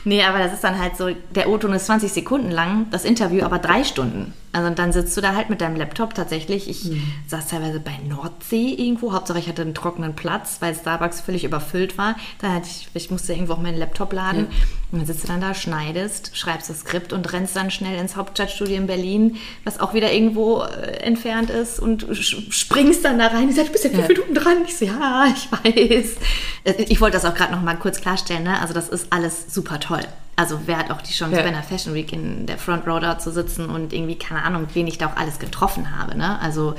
Nee, 0.05 0.23
aber 0.23 0.39
das 0.39 0.53
ist 0.53 0.63
dann 0.63 0.79
halt 0.79 0.97
so, 0.97 1.11
der 1.35 1.49
O-Ton 1.49 1.73
ist 1.73 1.87
20 1.87 2.13
Sekunden 2.13 2.53
lang, 2.53 2.87
das 2.91 3.05
Interview 3.05 3.45
aber 3.45 3.59
drei 3.59 3.83
Stunden. 3.83 4.33
Also 4.57 4.69
und 4.69 4.79
dann 4.79 4.93
sitzt 4.93 5.17
du 5.17 5.21
da 5.21 5.35
halt 5.35 5.51
mit 5.51 5.61
deinem 5.61 5.77
Laptop 5.77 6.15
tatsächlich. 6.15 6.69
Ich 6.71 6.85
Mhm. 6.85 7.03
saß 7.27 7.49
teilweise 7.49 7.79
bei 7.79 7.93
Nordsee 8.09 8.73
irgendwo. 8.75 9.13
Hauptsache 9.13 9.39
ich 9.39 9.49
hatte 9.49 9.63
einen 9.63 9.75
trockenen 9.75 10.15
Platz, 10.15 10.57
weil 10.61 10.75
Starbucks 10.75 11.21
völlig 11.21 11.45
überfüllt 11.45 11.99
war. 11.99 12.17
Da 12.41 12.53
hatte 12.55 12.69
ich, 12.71 12.89
ich 12.95 13.11
musste 13.11 13.33
irgendwo 13.35 13.53
auch 13.55 13.61
meinen 13.61 13.79
Laptop 13.79 14.13
laden. 14.13 14.47
Und 14.93 15.01
dann 15.01 15.07
sitzt 15.07 15.25
du 15.25 15.29
dann 15.29 15.41
da, 15.41 15.53
schneidest, 15.53 16.37
schreibst 16.37 16.71
das 16.71 16.81
Skript 16.81 17.13
und 17.13 17.33
rennst 17.33 17.55
dann 17.55 17.71
schnell 17.71 17.99
ins 17.99 18.17
Hauptstadtstudio 18.17 18.77
in 18.77 18.87
Berlin, 18.87 19.37
was 19.65 19.79
auch 19.81 19.93
wieder 19.95 20.13
irgendwo 20.13 20.63
äh, 20.63 21.01
entfernt 21.03 21.51
ist 21.51 21.79
und 21.79 22.07
springst 22.51 23.05
dann 23.05 23.19
da 23.19 23.27
rein. 23.29 23.49
Ich 23.49 23.57
sag, 23.57 23.67
du 23.67 23.73
bist 23.73 23.85
ja 23.85 23.91
fünf 23.91 24.03
Ja. 24.03 24.09
Minuten 24.09 24.35
dran. 24.35 24.57
Ich 24.67 24.77
so, 24.77 24.85
ja, 24.87 25.27
ich 25.35 25.49
weiß. 25.53 26.17
Äh, 26.65 26.83
Ich 26.89 27.01
wollte 27.01 27.17
das 27.19 27.25
auch 27.25 27.35
gerade 27.35 27.53
noch 27.53 27.63
mal 27.63 27.77
kurz 27.77 28.01
klarstellen. 28.01 28.45
Ne? 28.45 28.61
Also 28.61 28.73
das 28.75 28.89
ist 28.89 29.09
alles 29.13 29.53
super 29.53 29.81
toll. 29.81 30.03
Also 30.38 30.61
wer 30.66 30.76
hat 30.78 30.90
auch 30.90 31.00
die 31.00 31.12
Chance, 31.14 31.35
Ja. 31.37 31.43
bei 31.43 31.49
einer 31.49 31.62
Fashion 31.62 31.95
Week 31.95 32.12
in 32.12 32.45
der 32.47 32.59
Front 32.59 32.87
Row 32.87 33.00
da 33.00 33.19
zu 33.19 33.33
sitzen 33.33 33.71
und 33.71 33.93
irgendwie, 33.95 34.16
keine 34.16 34.43
Ahnung, 34.43 34.66
wen 34.75 34.87
ich 34.87 34.99
da 34.99 35.07
auch 35.07 35.16
alles 35.16 35.38
getroffen 35.38 35.97
habe. 35.99 36.16
Ne? 36.16 36.38
Also, 36.40 36.75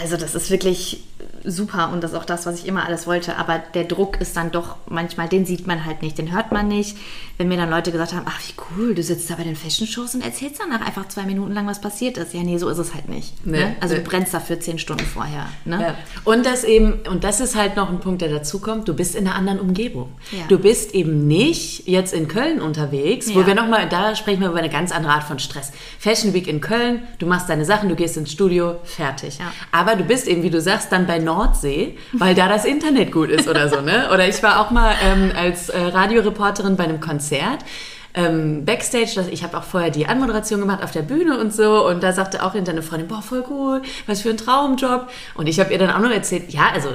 also 0.00 0.16
das 0.18 0.34
ist 0.34 0.50
wirklich 0.50 1.02
super 1.44 1.90
und 1.92 2.02
das 2.02 2.12
ist 2.12 2.16
auch 2.16 2.24
das, 2.24 2.46
was 2.46 2.58
ich 2.58 2.66
immer 2.66 2.84
alles 2.86 3.06
wollte. 3.06 3.36
Aber 3.36 3.58
der 3.74 3.84
Druck 3.84 4.20
ist 4.20 4.36
dann 4.36 4.50
doch 4.50 4.76
manchmal, 4.88 5.28
den 5.28 5.44
sieht 5.46 5.66
man 5.66 5.84
halt 5.84 6.02
nicht, 6.02 6.18
den 6.18 6.32
hört 6.32 6.52
man 6.52 6.68
nicht. 6.68 6.96
Wenn 7.38 7.48
mir 7.48 7.56
dann 7.56 7.70
Leute 7.70 7.90
gesagt 7.90 8.12
haben, 8.12 8.26
ach 8.26 8.38
wie 8.46 8.54
cool, 8.76 8.94
du 8.94 9.02
sitzt 9.02 9.28
da 9.30 9.34
bei 9.34 9.42
den 9.42 9.56
Fashion 9.56 9.86
Shows 9.86 10.14
und 10.14 10.22
erzählst 10.22 10.60
danach 10.60 10.86
einfach 10.86 11.08
zwei 11.08 11.22
Minuten 11.22 11.52
lang, 11.52 11.66
was 11.66 11.80
passiert 11.80 12.18
ist. 12.18 12.34
Ja, 12.34 12.42
nee, 12.42 12.58
so 12.58 12.68
ist 12.68 12.78
es 12.78 12.94
halt 12.94 13.08
nicht. 13.08 13.34
Nee, 13.44 13.58
ne? 13.58 13.76
Also 13.80 13.94
nee. 13.94 14.02
du 14.02 14.08
brennst 14.08 14.32
dafür 14.34 14.60
zehn 14.60 14.78
Stunden 14.78 15.04
vorher. 15.04 15.46
Ne? 15.64 15.80
Ja. 15.80 15.94
Und 16.24 16.46
das 16.46 16.64
eben, 16.64 17.00
und 17.10 17.24
das 17.24 17.40
ist 17.40 17.56
halt 17.56 17.76
noch 17.76 17.88
ein 17.90 18.00
Punkt, 18.00 18.22
der 18.22 18.28
dazu 18.28 18.60
kommt, 18.60 18.86
du 18.88 18.94
bist 18.94 19.16
in 19.16 19.26
einer 19.26 19.34
anderen 19.36 19.58
Umgebung. 19.60 20.12
Ja. 20.30 20.44
Du 20.48 20.58
bist 20.58 20.94
eben 20.94 21.26
nicht 21.26 21.88
jetzt 21.88 22.12
in 22.14 22.28
Köln 22.28 22.60
unterwegs, 22.60 23.34
wo 23.34 23.40
Ja. 23.40 23.46
wir 23.46 23.54
nochmal, 23.54 23.88
da 23.88 24.14
sprechen 24.14 24.40
wir 24.40 24.48
über 24.48 24.58
eine 24.58 24.70
ganz 24.70 24.92
andere 24.92 25.12
Art 25.12 25.24
von 25.24 25.38
Stress. 25.38 25.72
Fashion 25.98 26.34
Week 26.34 26.46
in 26.46 26.60
Köln, 26.60 27.02
du 27.18 27.26
machst 27.26 27.48
deine 27.48 27.64
Sachen, 27.64 27.88
du 27.88 27.96
gehst 27.96 28.16
ins 28.16 28.30
Studio, 28.30 28.76
fertig. 28.84 29.38
Aber 29.72 29.96
du 29.96 30.04
bist 30.04 30.28
eben, 30.28 30.42
wie 30.42 30.50
du 30.50 30.60
sagst, 30.60 30.92
dann 30.92 31.06
bei 31.06 31.11
Nordsee, 31.18 31.96
weil 32.12 32.34
da 32.34 32.48
das 32.48 32.64
Internet 32.64 33.12
gut 33.12 33.30
ist 33.30 33.48
oder 33.48 33.68
so, 33.68 33.80
ne? 33.80 34.08
Oder 34.12 34.28
ich 34.28 34.42
war 34.42 34.60
auch 34.60 34.70
mal 34.70 34.94
ähm, 35.04 35.32
als 35.36 35.68
äh, 35.68 35.78
Radioreporterin 35.78 36.76
bei 36.76 36.84
einem 36.84 37.00
Konzert 37.00 37.64
ähm, 38.14 38.64
Backstage, 38.64 39.28
ich 39.30 39.42
habe 39.42 39.56
auch 39.56 39.62
vorher 39.62 39.90
die 39.90 40.06
Anmoderation 40.06 40.60
gemacht 40.60 40.82
auf 40.82 40.90
der 40.90 41.02
Bühne 41.02 41.38
und 41.38 41.52
so 41.52 41.86
und 41.86 42.02
da 42.02 42.12
sagte 42.12 42.44
auch 42.44 42.52
hinter 42.52 42.72
eine 42.72 42.82
Freundin, 42.82 43.08
boah, 43.08 43.22
voll 43.22 43.44
cool, 43.48 43.82
was 44.06 44.20
für 44.22 44.30
ein 44.30 44.36
Traumjob. 44.36 45.08
Und 45.34 45.48
ich 45.48 45.58
habe 45.60 45.72
ihr 45.72 45.78
dann 45.78 45.90
auch 45.90 46.00
noch 46.00 46.10
erzählt, 46.10 46.52
ja, 46.52 46.70
also 46.74 46.90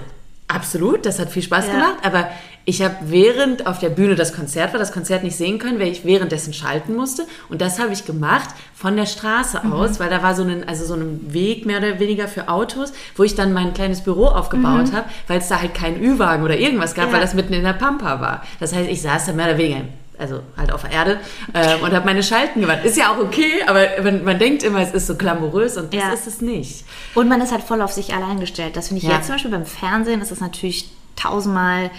absolut, 0.48 1.06
das 1.06 1.20
hat 1.20 1.30
viel 1.32 1.44
Spaß 1.44 1.68
Ja. 1.68 1.74
gemacht, 1.74 1.98
aber 2.04 2.28
ich 2.66 2.82
habe 2.82 2.96
während 3.06 3.66
auf 3.66 3.80
der 3.80 3.90
Bühne 3.90 4.16
das 4.16 4.34
Konzert 4.34 4.74
war, 4.74 4.80
das 4.80 4.92
Konzert 4.92 5.24
nicht 5.24 5.36
sehen 5.38 5.58
können, 5.58 5.80
weil 5.80 5.88
ich 5.88 6.04
währenddessen 6.06 6.54
schalten 6.54 6.96
musste 6.96 7.26
und 7.50 7.62
das 7.62 7.80
habe 7.80 7.94
ich 7.94 8.06
gemacht 8.06 8.50
von 8.74 8.96
der 8.98 9.06
Straße 9.06 9.62
Mhm. 9.64 9.72
aus, 9.74 10.00
weil 10.00 10.10
da 10.10 10.22
war 10.24 10.36
so 10.36 10.44
ein, 10.44 10.68
also 10.68 10.86
so 10.86 10.96
ein 10.96 11.34
Weg 11.34 11.66
mehr 11.66 11.78
oder 11.80 12.00
weniger 12.00 12.28
für 12.28 12.50
Autos, 12.50 12.92
wo 13.16 13.24
ich 13.24 13.36
dann 13.36 13.54
mein 13.54 13.74
kleines 13.74 14.02
Büro 14.02 14.26
aufgebaut 14.26 14.92
habe, 14.94 15.06
weil 15.28 15.40
es 15.40 15.48
da 15.48 15.62
halt 15.62 15.74
keinen 15.74 16.02
Ü-Wagen 16.04 16.44
oder 16.44 16.58
irgendwas 16.58 16.94
gab, 16.94 17.06
Mhm. 17.08 17.12
Ja. 17.12 17.16
weil 17.18 17.22
das 17.26 17.34
mitten 17.34 17.54
in 17.54 17.64
der 17.64 17.74
Pampa 17.74 18.20
war. 18.22 18.44
Das 18.60 18.74
heißt, 18.76 18.90
ich 18.90 19.02
saß 19.02 19.28
da 19.28 19.34
mehr 19.34 19.46
oder 19.48 19.58
weniger 19.58 19.82
also 20.20 20.42
halt 20.58 20.72
auf 20.72 20.82
der 20.84 20.92
Erde 20.92 21.20
ähm, 21.54 21.82
und 21.84 21.92
habe 21.94 22.06
meine 22.06 22.24
Schalten 22.24 22.62
gewandt. 22.62 22.84
Ist 22.86 22.98
ja 22.98 23.12
auch 23.14 23.20
okay, 23.20 23.62
aber 23.68 23.86
man, 24.04 24.24
man 24.24 24.40
denkt 24.40 24.64
immer, 24.64 24.80
es 24.82 24.92
ist 24.94 25.08
so 25.08 25.16
glamourös 25.16 25.78
und 25.78 25.94
das 25.94 26.02
Ja. 26.02 26.12
ist 26.12 26.28
es 26.28 26.42
nicht. 26.42 26.86
Und 27.16 27.28
man 27.30 27.40
ist 27.42 27.52
halt 27.52 27.64
voll 27.64 27.82
auf 27.82 27.92
sich 27.92 28.14
allein 28.14 28.40
gestellt. 28.40 28.76
Das 28.76 28.88
finde 28.90 29.04
ich 29.04 29.10
Ja. 29.10 29.16
jetzt 29.16 29.28
zum 29.28 29.36
Beispiel 29.36 29.52
beim 29.52 29.66
Fernsehen 29.66 30.22
ist 30.22 30.32
es 30.32 30.40
natürlich 30.42 30.90
tausendmal 31.16 31.92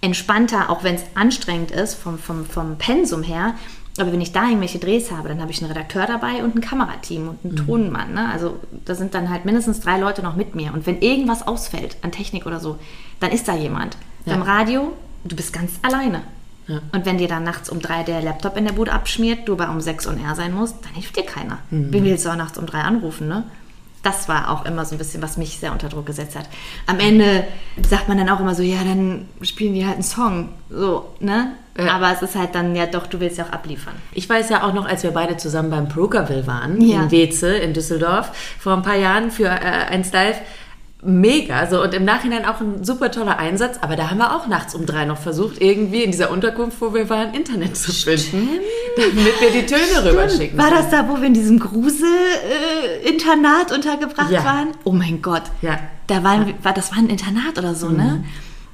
entspannter, 0.00 0.70
auch 0.70 0.84
wenn 0.84 0.94
es 0.94 1.02
anstrengend 1.14 1.70
ist 1.70 1.94
vom, 1.94 2.18
vom, 2.18 2.46
vom 2.46 2.76
Pensum 2.78 3.22
her. 3.22 3.54
Aber 4.00 4.12
wenn 4.12 4.20
ich 4.20 4.30
da 4.30 4.44
irgendwelche 4.44 4.78
Drehs 4.78 5.10
habe, 5.10 5.28
dann 5.28 5.40
habe 5.40 5.50
ich 5.50 5.60
einen 5.60 5.72
Redakteur 5.72 6.06
dabei 6.06 6.44
und 6.44 6.54
ein 6.54 6.60
Kamerateam 6.60 7.28
und 7.30 7.38
einen 7.44 7.66
Tonmann. 7.66 8.14
Ne? 8.14 8.28
Also 8.32 8.56
da 8.84 8.94
sind 8.94 9.12
dann 9.14 9.28
halt 9.28 9.44
mindestens 9.44 9.80
drei 9.80 9.98
Leute 9.98 10.22
noch 10.22 10.36
mit 10.36 10.54
mir. 10.54 10.72
Und 10.72 10.86
wenn 10.86 11.00
irgendwas 11.02 11.44
ausfällt 11.48 11.96
an 12.02 12.12
Technik 12.12 12.46
oder 12.46 12.60
so, 12.60 12.78
dann 13.18 13.32
ist 13.32 13.48
da 13.48 13.56
jemand. 13.56 13.96
Ja. 14.24 14.34
Beim 14.34 14.42
Radio, 14.42 14.92
du 15.24 15.34
bist 15.34 15.52
ganz 15.52 15.72
alleine. 15.82 16.22
Ja. 16.68 16.80
Und 16.92 17.04
wenn 17.06 17.18
dir 17.18 17.28
dann 17.28 17.42
nachts 17.44 17.68
um 17.70 17.80
drei 17.80 18.02
der 18.04 18.22
Laptop 18.22 18.56
in 18.56 18.64
der 18.66 18.72
Bude 18.74 18.92
abschmiert, 18.92 19.48
du 19.48 19.54
aber 19.54 19.70
um 19.70 19.80
sechs 19.80 20.06
on 20.06 20.22
air 20.22 20.34
sein 20.34 20.52
musst, 20.54 20.76
dann 20.84 20.92
hilft 20.94 21.16
dir 21.16 21.24
keiner. 21.24 21.58
Wen 21.70 22.04
willst 22.04 22.24
du 22.26 22.30
auch 22.30 22.36
nachts 22.36 22.58
um 22.58 22.66
drei 22.66 22.80
anrufen, 22.82 23.26
ne? 23.26 23.44
Das 24.04 24.28
war 24.28 24.50
auch 24.52 24.64
immer 24.64 24.84
so 24.84 24.94
ein 24.94 24.98
bisschen, 24.98 25.20
was 25.22 25.36
mich 25.36 25.58
sehr 25.58 25.72
unter 25.72 25.88
Druck 25.88 26.06
gesetzt 26.06 26.36
hat. 26.36 26.48
Am 26.86 27.00
Ende 27.00 27.44
sagt 27.88 28.06
man 28.08 28.16
dann 28.16 28.28
auch 28.28 28.38
immer 28.38 28.54
so, 28.54 28.62
ja, 28.62 28.78
dann 28.84 29.26
spielen 29.42 29.74
die 29.74 29.84
halt 29.84 29.94
einen 29.94 30.04
Song. 30.04 30.50
So, 30.70 31.08
ne? 31.18 31.52
Ja. 31.76 31.94
Aber 31.96 32.12
es 32.12 32.22
ist 32.22 32.36
halt 32.36 32.54
dann, 32.54 32.76
ja 32.76 32.86
doch, 32.86 33.08
du 33.08 33.18
willst 33.18 33.38
ja 33.38 33.44
auch 33.46 33.50
abliefern. 33.52 33.94
Ich 34.12 34.28
weiß 34.28 34.50
ja 34.50 34.62
auch 34.62 34.72
noch, 34.72 34.86
als 34.86 35.02
wir 35.02 35.10
beide 35.10 35.36
zusammen 35.36 35.70
beim 35.70 35.88
Brokerville 35.88 36.46
waren, 36.46 36.80
Ja. 36.80 37.02
in 37.02 37.10
Weze, 37.10 37.56
in 37.56 37.72
Düsseldorf, 37.74 38.30
vor 38.60 38.74
ein 38.74 38.82
paar 38.82 38.96
Jahren 38.96 39.30
für 39.32 39.46
äh, 39.48 39.86
ein 39.90 40.04
Live. 40.12 40.40
Mega, 41.00 41.68
so 41.68 41.80
und 41.80 41.94
im 41.94 42.04
Nachhinein 42.04 42.44
auch 42.44 42.60
ein 42.60 42.82
super 42.84 43.12
toller 43.12 43.38
Einsatz, 43.38 43.78
aber 43.80 43.94
da 43.94 44.10
haben 44.10 44.18
wir 44.18 44.34
auch 44.34 44.48
nachts 44.48 44.74
um 44.74 44.84
drei 44.84 45.04
noch 45.04 45.18
versucht, 45.18 45.60
irgendwie 45.62 46.02
in 46.02 46.10
dieser 46.10 46.32
Unterkunft, 46.32 46.80
wo 46.80 46.92
wir 46.92 47.08
waren, 47.08 47.34
Internet 47.34 47.76
zu 47.76 47.92
finden, 47.92 48.48
damit 48.96 49.40
wir 49.40 49.50
die 49.52 49.64
Töne 49.64 50.04
rüberschicken. 50.10 50.58
War 50.58 50.70
das 50.70 50.90
da, 50.90 51.08
wo 51.08 51.16
wir 51.18 51.26
in 51.28 51.34
diesem 51.34 51.60
Grusel-Internat 51.60 53.70
untergebracht 53.72 54.30
Ja. 54.32 54.44
waren? 54.44 54.68
Oh 54.84 54.90
mein 54.92 55.22
Gott. 55.22 55.44
Ja. 55.62 55.78
Da 56.08 56.24
waren, 56.24 56.52
war, 56.62 56.72
das 56.74 56.90
war 56.90 56.98
ein 56.98 57.08
Internat 57.08 57.56
oder 57.58 57.74
so, 57.76 57.90
ne? 57.90 58.24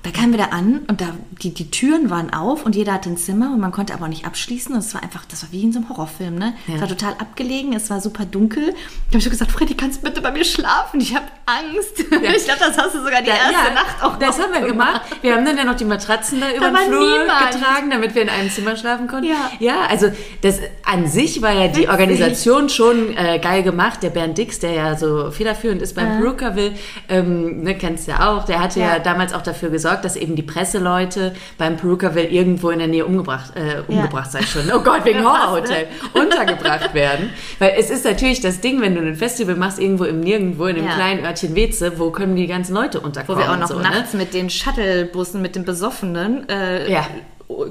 Da 0.05 0.11
kamen 0.11 0.33
wir 0.33 0.39
da 0.39 0.45
an 0.57 0.83
und 0.87 1.01
da, 1.01 1.07
die, 1.43 1.55
die 1.55 1.71
Türen 1.71 2.11
waren 2.11 2.31
auf 2.33 2.67
und 2.67 2.77
jeder 2.77 2.93
hatte 2.93 3.09
ein 3.09 3.17
Zimmer 3.17 3.53
und 3.55 3.59
man 3.61 3.73
konnte 3.73 3.95
aber 3.95 4.05
auch 4.05 4.09
nicht 4.09 4.27
abschließen. 4.27 4.75
Und 4.75 4.81
es 4.81 4.93
war 4.95 5.03
einfach, 5.03 5.25
das 5.25 5.43
war 5.43 5.51
wie 5.51 5.63
in 5.63 5.73
so 5.73 5.79
einem 5.79 5.89
Horrorfilm, 5.89 6.35
ne? 6.35 6.53
Ja. 6.67 6.75
Es 6.75 6.81
war 6.83 6.89
total 6.89 7.13
abgelegen, 7.15 7.73
es 7.73 7.89
war 7.89 8.03
super 8.03 8.27
dunkel. 8.27 8.75
Ich 9.09 9.15
habe 9.15 9.23
schon 9.23 9.31
gesagt, 9.33 9.51
Freddy, 9.51 9.75
kannst 9.75 10.03
du 10.03 10.05
bitte 10.07 10.21
bei 10.21 10.31
mir 10.31 10.45
schlafen? 10.45 11.01
Ich 11.01 11.15
habe 11.15 11.25
Angst. 11.47 12.05
Ich 12.37 12.45
glaube, 12.45 12.61
das 12.61 12.77
hast 12.77 12.95
du 12.95 13.03
sogar 13.03 13.23
die 13.23 13.29
Ja, 13.29 13.37
erste 13.37 13.69
ja, 13.69 13.75
Nacht 13.75 14.03
auch 14.03 14.19
Das 14.19 14.39
haben 14.39 14.53
wir 14.53 14.61
gemacht. 14.61 15.01
Wir 15.23 15.35
haben 15.35 15.45
dann 15.45 15.57
ja 15.57 15.65
noch 15.65 15.77
die 15.77 15.85
Matratzen 15.85 16.41
da 16.41 16.51
über 16.53 16.67
den 16.69 16.89
Flur 16.89 17.19
niemand. 17.21 17.53
getragen, 17.53 17.91
damit 17.91 18.15
wir 18.15 18.23
in 18.23 18.29
einem 18.29 18.51
Zimmer 18.51 18.77
schlafen 18.77 19.07
konnten. 19.09 19.29
Ja. 19.29 19.51
ja 19.61 19.87
also 19.89 20.11
das 20.43 20.59
an 20.85 21.07
sich 21.07 21.41
war 21.43 21.53
ja 21.53 21.69
die 21.69 21.81
Witzig. 21.83 21.91
Organisation 21.91 22.69
schon 22.69 23.17
äh, 23.17 23.39
geil 23.39 23.63
gemacht. 23.63 24.03
Der 24.03 24.11
Bernd 24.11 24.37
Dix, 24.37 24.59
der 24.59 24.73
ja 24.73 24.97
so 24.97 25.31
federführend 25.31 25.81
ist 25.81 25.95
beim 25.95 26.21
Brookerville, 26.21 26.73
ähm, 27.09 27.63
ne, 27.63 27.77
kennst 27.79 28.07
du 28.07 28.13
ja 28.13 28.31
auch, 28.31 28.45
der 28.45 28.61
hatte 28.61 28.81
ja. 28.81 28.95
Ja. 28.95 28.99
damals 28.99 29.33
auch 29.33 29.43
dafür 29.43 29.71
gesorgt, 29.71 29.94
dass 30.03 30.17
eben 30.17 30.37
die 30.37 30.43
Presseleute 30.43 31.35
beim 31.59 31.77
Brookerville 31.77 32.29
irgendwo 32.29 32.71
in 32.71 32.79
der 32.79 32.89
Nähe 32.89 33.05
umgebracht, 33.07 33.53
äh, 33.57 33.83
umgebracht 33.91 34.31
sei 34.33 34.43
schon. 34.43 34.71
Oh 34.75 34.81
Gott, 34.81 35.05
wegen 35.05 35.19
Ja, 35.23 35.25
fast, 35.25 35.47
Horrorhotel, 35.47 35.87
untergebracht 36.15 36.95
werden. 36.95 37.31
Weil 37.59 37.75
es 37.79 37.91
ist 37.91 38.05
natürlich 38.05 38.41
das 38.41 38.61
Ding, 38.61 38.81
wenn 38.81 38.95
du 38.95 39.01
ein 39.01 39.15
Festival 39.17 39.55
machst, 39.57 39.79
irgendwo 39.79 40.05
im 40.05 40.21
Nirgendwo, 40.21 40.67
in 40.67 40.77
einem 40.77 40.87
Ja. 40.89 40.95
kleinen 40.95 41.25
Örtchen 41.25 41.55
Weze, 41.55 41.99
wo 41.99 42.11
können 42.11 42.37
die 42.37 42.47
ganzen 42.47 42.75
Leute 42.75 43.01
Wo 43.03 43.07
unterkommen? 43.07 43.43
wir 43.43 43.51
auch 43.53 43.57
noch 43.59 43.69
so, 43.69 43.77
ne? 43.77 43.83
nachts 43.85 44.13
mit 44.15 44.35
den 44.35 44.51
Shuttlebussen, 44.51 45.43
mit 45.43 45.57
den 45.57 45.65
Besoffenen, 45.65 46.49
äh, 46.49 46.91
Ja. 46.91 47.07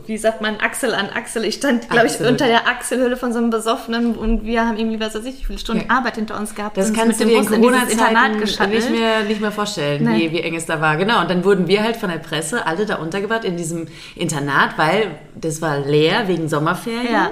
Wie 0.05 0.17
sagt 0.17 0.41
man, 0.41 0.57
Achsel 0.59 0.93
an 0.93 1.09
Achsel. 1.09 1.45
Ich 1.45 1.55
stand, 1.55 1.89
glaube 1.89 2.07
ich, 2.07 2.19
unter 2.19 2.47
der 2.47 2.67
Achselhöhle 2.67 3.17
von 3.17 3.31
so 3.33 3.39
einem 3.39 3.49
Besoffenen 3.49 4.15
und 4.15 4.45
wir 4.45 4.65
haben 4.65 4.77
irgendwie, 4.77 4.99
was 4.99 5.15
weiß 5.15 5.25
ich, 5.25 5.39
wie 5.41 5.45
viele 5.45 5.59
Stunden 5.59 5.85
Ja. 5.89 5.97
Arbeit 5.97 6.15
hinter 6.15 6.37
uns 6.39 6.55
gehabt. 6.55 6.77
Das 6.77 6.89
und 6.89 6.97
kannst 6.97 7.19
du 7.19 7.25
dir 7.25 7.37
in 7.37 7.45
Corona-Zeiten 7.45 8.39
nicht 8.69 8.89
mehr, 8.91 9.23
nicht 9.23 9.41
mehr 9.41 9.51
vorstellen, 9.51 10.03
Nee. 10.03 10.29
wie, 10.29 10.31
wie 10.33 10.41
eng 10.41 10.55
es 10.55 10.65
da 10.65 10.79
war. 10.81 10.97
Genau, 10.97 11.21
und 11.21 11.29
dann 11.29 11.43
wurden 11.43 11.67
wir 11.67 11.83
halt 11.83 11.97
von 11.97 12.09
der 12.09 12.17
Presse 12.19 12.65
alle 12.65 12.85
da 12.85 12.95
untergebracht 12.95 13.43
in 13.45 13.57
diesem 13.57 13.87
Internat, 14.15 14.77
weil 14.77 15.11
das 15.35 15.61
war 15.61 15.79
leer 15.79 16.27
wegen 16.27 16.47
Sommerferien. 16.49 17.11
Ja. 17.11 17.31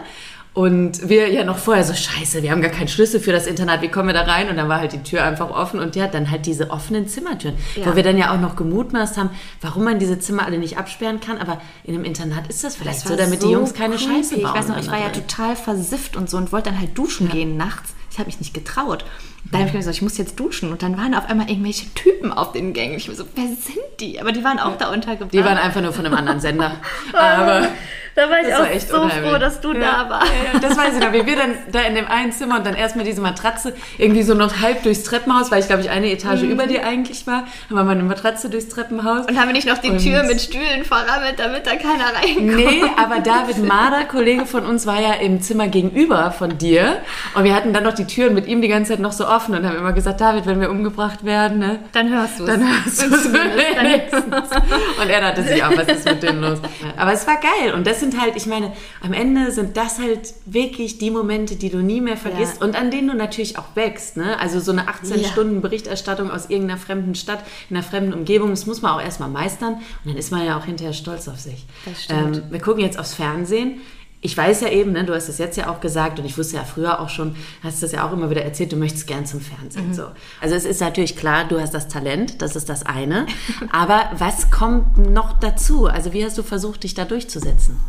Und 0.53 1.07
wir 1.07 1.29
ja 1.29 1.45
noch 1.45 1.57
vorher 1.57 1.85
so, 1.85 1.93
scheiße, 1.93 2.43
wir 2.43 2.51
haben 2.51 2.61
gar 2.61 2.71
keinen 2.71 2.89
Schlüssel 2.89 3.21
für 3.21 3.31
das 3.31 3.47
Internat, 3.47 3.81
wie 3.81 3.87
kommen 3.87 4.07
wir 4.07 4.13
da 4.13 4.23
rein? 4.23 4.49
Und 4.49 4.57
dann 4.57 4.67
war 4.67 4.79
halt 4.81 4.91
die 4.91 5.01
Tür 5.01 5.23
einfach 5.23 5.49
offen 5.49 5.79
und 5.79 5.95
die 5.95 6.03
hat 6.03 6.13
dann 6.13 6.29
halt 6.29 6.45
diese 6.45 6.71
offenen 6.71 7.07
Zimmertüren, 7.07 7.55
Ja. 7.77 7.85
wo 7.85 7.95
wir 7.95 8.03
dann 8.03 8.17
ja 8.17 8.33
auch 8.35 8.39
noch 8.39 8.57
gemutmaßt 8.57 9.15
haben, 9.17 9.29
warum 9.61 9.85
man 9.85 9.97
diese 9.97 10.19
Zimmer 10.19 10.45
alle 10.45 10.57
nicht 10.57 10.77
absperren 10.77 11.21
kann. 11.21 11.37
Aber 11.37 11.61
in 11.85 11.93
einem 11.95 12.03
Internat 12.03 12.47
ist 12.49 12.65
das 12.65 12.75
vielleicht 12.75 13.03
Das 13.03 13.07
so, 13.09 13.15
damit 13.15 13.39
so 13.41 13.47
die 13.47 13.53
Jungs 13.53 13.73
keine 13.73 13.95
creepy. 13.95 14.13
Scheiße 14.15 14.37
bauen. 14.39 14.51
Ich 14.53 14.59
weiß 14.61 14.67
noch, 14.67 14.77
ich 14.77 14.85
dann 14.87 14.93
war 14.95 15.01
ja 15.01 15.09
total 15.09 15.55
versifft 15.55 16.17
und 16.17 16.29
so 16.29 16.35
und 16.35 16.51
wollte 16.51 16.69
dann 16.69 16.79
halt 16.81 16.97
duschen 16.97 17.29
gehen 17.29 17.55
nachts. 17.55 17.93
Ich 18.11 18.19
habe 18.19 18.27
mich 18.27 18.39
nicht 18.39 18.53
getraut. 18.53 19.05
Da 19.51 19.59
habe 19.59 19.67
ich 19.67 19.73
mir 19.73 19.79
gesagt, 19.79 19.95
ich 19.95 20.01
muss 20.01 20.17
jetzt 20.17 20.37
duschen. 20.37 20.69
Und 20.69 20.83
dann 20.83 20.97
waren 20.97 21.15
auf 21.15 21.29
einmal 21.29 21.49
irgendwelche 21.49 21.85
Typen 21.93 22.33
auf 22.33 22.51
den 22.51 22.73
Gängen. 22.73 22.95
Ich 22.97 23.07
war 23.07 23.15
so, 23.15 23.23
wer 23.35 23.45
sind 23.45 23.77
die? 24.01 24.19
Aber 24.19 24.33
die 24.33 24.43
waren 24.43 24.59
auch 24.59 24.77
da 24.77 24.91
untergebracht. 24.91 25.33
Die 25.33 25.45
waren 25.45 25.57
einfach 25.57 25.81
nur 25.81 25.93
von 25.93 26.05
einem 26.05 26.15
anderen 26.15 26.41
Sender. 26.41 26.75
Aber 27.13 27.69
da 28.15 28.29
war 28.29 28.39
ich 28.41 28.47
Das 28.47 28.59
auch 28.59 28.63
war 28.63 28.79
so 28.79 29.01
unheimlich. 29.05 29.31
froh, 29.31 29.39
dass 29.39 29.61
du 29.61 29.73
ja. 29.73 29.79
da 29.79 30.09
warst. 30.09 30.31
Ja, 30.53 30.59
das 30.59 30.77
weiß 30.77 30.93
ich 30.95 30.99
noch. 30.99 31.13
Wie 31.13 31.25
wir 31.25 31.35
dann 31.35 31.53
da 31.71 31.79
in 31.81 31.95
dem 31.95 32.07
einen 32.07 32.31
Zimmer 32.31 32.57
und 32.57 32.65
dann 32.65 32.75
erstmal 32.75 33.05
diese 33.05 33.21
Matratze 33.21 33.73
irgendwie 33.97 34.23
so 34.23 34.33
noch 34.33 34.59
halb 34.61 34.83
durchs 34.83 35.03
Treppenhaus, 35.03 35.51
weil 35.51 35.59
ich 35.61 35.67
glaube 35.67 35.81
ich 35.81 35.89
eine 35.89 36.11
Etage 36.11 36.43
über 36.43 36.67
dir 36.67 36.85
eigentlich 36.85 37.25
war, 37.27 37.37
haben 37.43 37.47
wir 37.69 37.83
mal 37.83 37.91
eine 37.91 38.03
Matratze 38.03 38.49
durchs 38.49 38.69
Treppenhaus. 38.69 39.25
Und 39.27 39.39
haben 39.39 39.47
wir 39.47 39.53
nicht 39.53 39.67
noch 39.67 39.77
die 39.77 39.89
Und- 39.91 39.99
Tür 39.99 40.23
mit 40.23 40.41
Stühlen 40.41 40.83
verrammelt, 40.83 41.39
damit 41.39 41.65
da 41.65 41.71
keiner 41.75 42.13
reinkommt? 42.15 42.55
Nee, 42.55 42.83
aber 42.97 43.19
David 43.19 43.63
Marder, 43.65 44.03
Kollege 44.05 44.45
von 44.45 44.65
uns, 44.65 44.85
war 44.85 44.99
ja 44.99 45.13
im 45.13 45.41
Zimmer 45.41 45.67
gegenüber 45.67 46.31
von 46.31 46.57
dir. 46.57 46.97
Und 47.35 47.43
wir 47.45 47.55
hatten 47.55 47.71
dann 47.73 47.83
noch 47.83 47.93
die 47.93 48.05
Türen 48.07 48.33
mit 48.33 48.45
ihm 48.47 48.61
die 48.61 48.67
ganze 48.67 48.91
Zeit 48.93 48.99
noch 48.99 49.11
so 49.13 49.27
offen 49.27 49.55
und 49.55 49.65
haben 49.65 49.77
immer 49.77 49.93
gesagt, 49.93 50.19
David, 50.21 50.45
wenn 50.47 50.59
wir 50.59 50.69
umgebracht 50.69 51.23
werden, 51.23 51.59
ne, 51.59 51.79
Dann 51.93 52.09
hörst 52.13 52.39
du 52.39 52.43
es. 52.43 52.49
dann 52.49 52.67
hörst 52.67 53.01
du 53.03 53.15
es 53.15 53.25
Und 55.01 55.09
er 55.09 55.21
dachte 55.21 55.43
sich 55.43 55.63
auch, 55.63 55.71
was 55.75 55.87
ist 55.87 56.05
mit 56.05 56.23
dem 56.23 56.41
los? 56.41 56.59
Aber 56.97 57.13
es 57.13 57.25
war 57.27 57.35
geil. 57.37 57.73
Und 57.73 57.87
das 57.87 58.00
sind 58.01 58.19
halt, 58.19 58.35
ich 58.35 58.45
meine, 58.47 58.73
am 59.01 59.13
Ende 59.13 59.51
sind 59.51 59.77
das 59.77 59.97
halt 59.99 60.33
wirklich 60.45 60.97
die 60.97 61.09
Momente, 61.09 61.55
die 61.55 61.69
du 61.69 61.77
nie 61.77 62.01
mehr 62.01 62.17
vergisst 62.17 62.57
Ja. 62.59 62.65
und 62.67 62.75
an 62.75 62.91
denen 62.91 63.07
du 63.07 63.13
natürlich 63.15 63.57
auch 63.57 63.75
wächst. 63.75 64.17
Ne? 64.17 64.37
Also 64.39 64.59
so 64.59 64.73
eine 64.73 64.89
18-Stunden-Berichterstattung 64.89 66.29
aus 66.29 66.49
irgendeiner 66.49 66.79
fremden 66.79 67.15
Stadt, 67.15 67.43
in 67.69 67.77
einer 67.77 67.83
fremden 67.85 68.13
Umgebung, 68.13 68.49
das 68.49 68.65
muss 68.65 68.81
man 68.81 68.91
auch 68.91 69.01
erstmal 69.01 69.29
meistern. 69.29 69.75
Und 69.75 69.81
dann 70.11 70.17
ist 70.17 70.31
man 70.31 70.45
ja 70.45 70.57
auch 70.57 70.65
hinterher 70.65 70.93
stolz 70.93 71.27
auf 71.27 71.39
sich. 71.39 71.65
Das 71.85 72.03
stimmt. 72.03 72.37
Ähm, 72.37 72.43
wir 72.49 72.59
gucken 72.59 72.81
jetzt 72.83 72.99
aufs 72.99 73.13
Fernsehen. 73.13 73.81
Ich 74.23 74.37
weiß 74.37 74.61
ja 74.61 74.69
eben, 74.69 74.91
ne, 74.91 75.03
du 75.03 75.15
hast 75.15 75.29
es 75.29 75.39
jetzt 75.39 75.57
ja 75.57 75.69
auch 75.69 75.81
gesagt 75.81 76.19
und 76.19 76.25
ich 76.25 76.37
wusste 76.37 76.57
ja 76.57 76.63
früher 76.63 76.99
auch 76.99 77.09
schon, 77.09 77.35
hast 77.63 77.81
das 77.81 77.91
ja 77.91 78.07
auch 78.07 78.13
immer 78.13 78.29
wieder 78.29 78.43
erzählt, 78.43 78.71
du 78.71 78.75
möchtest 78.75 79.07
gern 79.07 79.25
zum 79.25 79.41
Fernsehen. 79.41 79.89
Mhm. 79.89 79.93
So. 79.95 80.03
Also 80.39 80.55
es 80.55 80.65
ist 80.65 80.79
natürlich 80.79 81.17
klar, 81.17 81.45
du 81.45 81.59
hast 81.59 81.73
das 81.73 81.87
Talent, 81.87 82.41
das 82.41 82.55
ist 82.55 82.69
das 82.69 82.85
eine. 82.85 83.25
Aber 83.71 84.11
was 84.17 84.51
kommt 84.51 84.97
noch 84.97 85.39
dazu? 85.39 85.87
Also 85.87 86.13
wie 86.13 86.23
hast 86.23 86.37
du 86.37 86.43
versucht, 86.43 86.83
dich 86.83 86.93
da 86.93 87.05
durchzusetzen? 87.05 87.79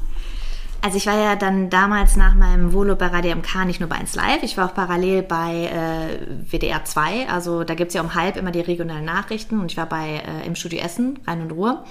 Also 0.84 0.96
ich 0.96 1.06
war 1.06 1.16
ja 1.16 1.36
dann 1.36 1.70
damals 1.70 2.16
nach 2.16 2.34
meinem 2.34 2.72
Volo 2.72 2.96
bei 2.96 3.06
Radio 3.06 3.36
MK 3.36 3.66
nicht 3.66 3.78
nur 3.78 3.88
bei 3.88 3.96
1 3.96 4.16
Live, 4.16 4.42
ich 4.42 4.56
war 4.56 4.68
auch 4.68 4.74
parallel 4.74 5.22
bei 5.22 5.66
äh, 5.66 6.50
WDR 6.50 6.84
2. 6.84 7.28
Also 7.28 7.62
da 7.62 7.74
gibt's 7.74 7.94
ja 7.94 8.00
um 8.00 8.16
halb 8.16 8.36
immer 8.36 8.50
die 8.50 8.60
regionalen 8.60 9.04
Nachrichten 9.04 9.60
und 9.60 9.70
ich 9.70 9.76
war 9.76 9.86
bei 9.86 10.22
äh, 10.26 10.44
im 10.44 10.56
Studio 10.56 10.80
Essen, 10.80 11.20
Rhein 11.24 11.42
und 11.42 11.52
Ruhr. 11.52 11.84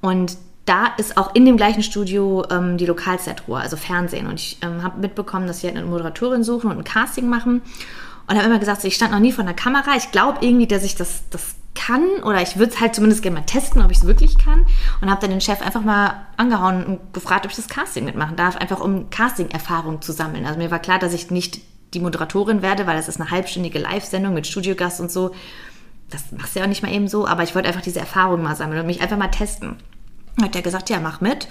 Und 0.00 0.36
da 0.64 0.86
ist 0.96 1.16
auch 1.16 1.34
in 1.34 1.44
dem 1.44 1.56
gleichen 1.56 1.82
Studio 1.82 2.44
ähm, 2.50 2.78
die 2.78 2.86
Lokalzeitruhe, 2.86 3.58
also 3.58 3.76
Fernsehen. 3.76 4.26
Und 4.26 4.40
ich 4.40 4.58
ähm, 4.62 4.82
habe 4.82 5.00
mitbekommen, 5.00 5.46
dass 5.46 5.60
sie 5.60 5.66
halt 5.66 5.76
eine 5.76 5.86
Moderatorin 5.86 6.42
suchen 6.42 6.70
und 6.70 6.78
ein 6.78 6.84
Casting 6.84 7.28
machen. 7.28 7.62
Und 8.26 8.36
habe 8.36 8.46
immer 8.46 8.58
gesagt, 8.58 8.80
so, 8.80 8.88
ich 8.88 8.94
stand 8.94 9.12
noch 9.12 9.18
nie 9.18 9.32
vor 9.32 9.44
der 9.44 9.52
Kamera. 9.52 9.96
Ich 9.96 10.10
glaube 10.10 10.38
irgendwie, 10.40 10.66
dass 10.66 10.82
ich 10.82 10.94
das, 10.94 11.24
das 11.28 11.56
kann 11.74 12.04
oder 12.22 12.40
ich 12.40 12.56
würde 12.56 12.72
es 12.72 12.80
halt 12.80 12.94
zumindest 12.94 13.22
gerne 13.22 13.40
mal 13.40 13.46
testen, 13.46 13.82
ob 13.82 13.90
ich 13.90 13.98
es 13.98 14.06
wirklich 14.06 14.38
kann. 14.38 14.64
Und 15.00 15.10
habe 15.10 15.20
dann 15.20 15.30
den 15.30 15.42
Chef 15.42 15.60
einfach 15.60 15.82
mal 15.82 16.24
angehauen 16.36 16.84
und 16.84 17.12
gefragt, 17.12 17.44
ob 17.44 17.50
ich 17.50 17.56
das 17.56 17.68
Casting 17.68 18.04
mitmachen 18.04 18.36
darf, 18.36 18.56
einfach 18.56 18.80
um 18.80 19.10
Casting-Erfahrung 19.10 20.00
zu 20.00 20.12
sammeln. 20.12 20.46
Also 20.46 20.58
mir 20.58 20.70
war 20.70 20.78
klar, 20.78 20.98
dass 20.98 21.12
ich 21.12 21.30
nicht 21.30 21.60
die 21.92 22.00
Moderatorin 22.00 22.62
werde, 22.62 22.86
weil 22.86 22.96
das 22.96 23.08
ist 23.08 23.20
eine 23.20 23.30
halbstündige 23.30 23.78
Live-Sendung 23.78 24.32
mit 24.32 24.46
Studiogast 24.46 25.00
und 25.00 25.10
so. 25.10 25.32
Das 26.10 26.32
machst 26.32 26.54
du 26.54 26.60
ja 26.60 26.64
auch 26.64 26.68
nicht 26.68 26.82
mal 26.82 26.92
eben 26.92 27.08
so, 27.08 27.26
aber 27.26 27.42
ich 27.42 27.54
wollte 27.54 27.68
einfach 27.68 27.82
diese 27.82 28.00
Erfahrung 28.00 28.42
mal 28.42 28.56
sammeln 28.56 28.80
und 28.80 28.86
mich 28.86 29.00
einfach 29.02 29.16
mal 29.16 29.28
testen. 29.28 29.76
Hat 30.42 30.56
er 30.56 30.62
gesagt, 30.62 30.90
ja, 30.90 31.00
mach 31.00 31.20
mit. 31.20 31.48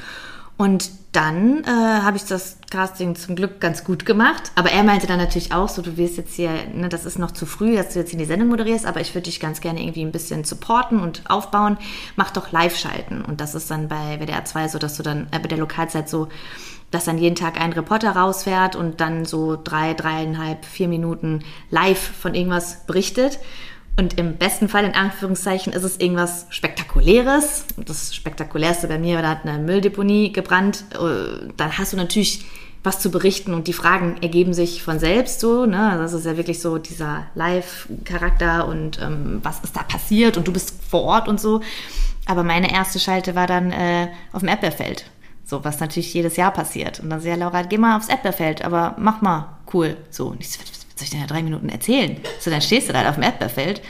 Und 0.56 0.92
dann 1.13 1.63
äh, 1.63 1.68
habe 1.68 2.18
ich 2.18 2.25
das 2.25 2.58
Casting 2.70 3.16
zum 3.16 3.36
Glück 3.36 3.60
ganz 3.60 3.84
gut 3.84 4.06
gemacht. 4.06 4.52
Aber 4.56 4.72
er 4.72 4.84
meinte 4.84 5.08
dann 5.08 5.18
natürlich 5.18 5.52
auch 5.52 5.68
so, 5.68 5.82
du 5.82 5.98
wirst 5.98 6.18
jetzt 6.18 6.36
hier, 6.36 6.52
ne, 6.74 6.90
das 6.90 7.06
ist 7.06 7.18
noch 7.18 7.32
zu 7.32 7.46
früh, 7.46 7.75
dass 7.75 7.94
du 7.94 8.00
jetzt 8.00 8.13
in 8.13 8.20
die 8.20 8.25
Sendung 8.25 8.50
moderierst, 8.50 8.86
aber 8.86 9.02
ich 9.02 9.13
würde 9.16 9.25
dich 9.25 9.40
ganz 9.40 9.62
gerne 9.62 9.82
irgendwie 9.82 10.04
ein 10.04 10.12
bisschen 10.12 10.44
supporten 10.44 11.00
und 11.00 11.24
aufbauen. 11.30 11.78
Mach 12.16 12.32
doch 12.32 12.52
Live-Schalten. 12.52 13.24
Und 13.24 13.42
das 13.42 13.56
ist 13.56 13.70
dann 13.72 13.88
bei 13.88 14.20
WDR 14.20 14.46
2 14.46 14.68
so, 14.68 14.80
dass 14.80 14.96
du 14.96 15.04
dann, 15.04 15.28
äh, 15.32 15.40
bei 15.40 15.48
der 15.48 15.58
Lokalzeit 15.58 16.08
so, 16.08 16.30
dass 16.92 17.06
dann 17.06 17.18
jeden 17.18 17.36
Tag 17.36 17.60
ein 17.60 17.74
Reporter 17.74 18.12
rausfährt 18.12 18.75
und 18.75 19.02
dann 19.02 19.25
so 19.25 19.60
drei, 19.62 19.96
dreieinhalb, 19.96 20.66
vier 20.66 20.88
Minuten 20.88 21.44
live 21.72 22.00
von 22.00 22.36
irgendwas 22.36 22.86
berichtet. 22.86 23.40
Und 23.95 24.17
im 24.17 24.38
besten 24.38 24.69
Fall, 24.69 24.85
in 24.85 24.95
Anführungszeichen, 24.95 25.71
ist 25.71 25.83
es 25.83 26.00
irgendwas 26.00 26.47
Spektakuläres. 26.50 27.65
Das 27.77 28.15
Spektakulärste 28.15 28.88
bei 28.88 28.97
mir 28.97 29.15
war, 29.15 29.21
da 29.21 29.29
hat 29.29 29.45
eine 29.45 29.59
Mülldeponie 29.59 30.31
gebrannt. 30.31 30.85
Äh, 30.93 31.51
Dann 31.57 31.77
hast 31.77 31.93
du 31.93 31.97
natürlich 31.97 32.45
was 32.83 33.00
zu 33.00 33.12
berichten 33.12 33.53
und 33.53 33.67
die 33.67 33.73
Fragen 33.73 34.17
ergeben 34.21 34.53
sich 34.53 34.83
von 34.83 35.00
selbst 35.00 35.39
so. 35.39 35.65
Ne? 35.65 35.91
Also 35.91 36.03
Das 36.03 36.13
ist 36.13 36.25
ja 36.25 36.38
wirklich 36.38 36.59
so 36.59 36.77
dieser 36.77 37.27
Live-Charakter 37.35 38.67
und 38.67 39.00
ähm, 39.01 39.39
was 39.41 39.59
ist 39.62 39.75
da 39.75 39.83
passiert 39.83 40.38
und 40.38 40.47
du 40.47 40.51
bist 40.53 40.75
vor 40.89 41.03
Ort 41.03 41.27
und 41.27 41.39
so. 41.39 41.62
Aber 42.25 42.43
meine 42.43 42.73
erste 42.73 43.00
Schalte 43.00 43.35
war 43.35 43.47
dann 43.47 43.71
äh, 43.71 44.09
auf 44.33 44.39
dem 44.39 44.50
Erdbeerfeld. 44.50 45.05
So, 45.45 45.63
was 45.63 45.79
natürlich 45.79 46.13
jedes 46.13 46.35
Jahr 46.35 46.51
passiert. 46.51 47.00
Und 47.00 47.09
dann 47.09 47.21
so, 47.21 47.27
ja, 47.27 47.35
Laura, 47.35 47.62
geh 47.63 47.77
mal 47.77 47.97
aufs 47.97 48.09
Erdbeerfeld, 48.09 48.63
aber 48.63 48.95
mach 48.97 49.21
mal 49.21 49.57
cool. 49.73 49.97
So, 50.09 50.27
und 50.27 50.41
ich 50.41 50.50
so, 50.50 50.59
was 50.93 51.00
soll 51.00 51.05
ich 51.05 51.09
denn 51.09 51.21
in 51.21 51.27
drei 51.27 51.43
Minuten 51.43 51.69
erzählen? 51.69 52.17
So, 52.39 52.51
dann 52.51 52.62
stehst 52.62 52.89
du 52.89 52.93
da 52.93 53.07
auf 53.09 53.15
dem 53.15 53.23
Erdbeerfeld. 53.23 53.81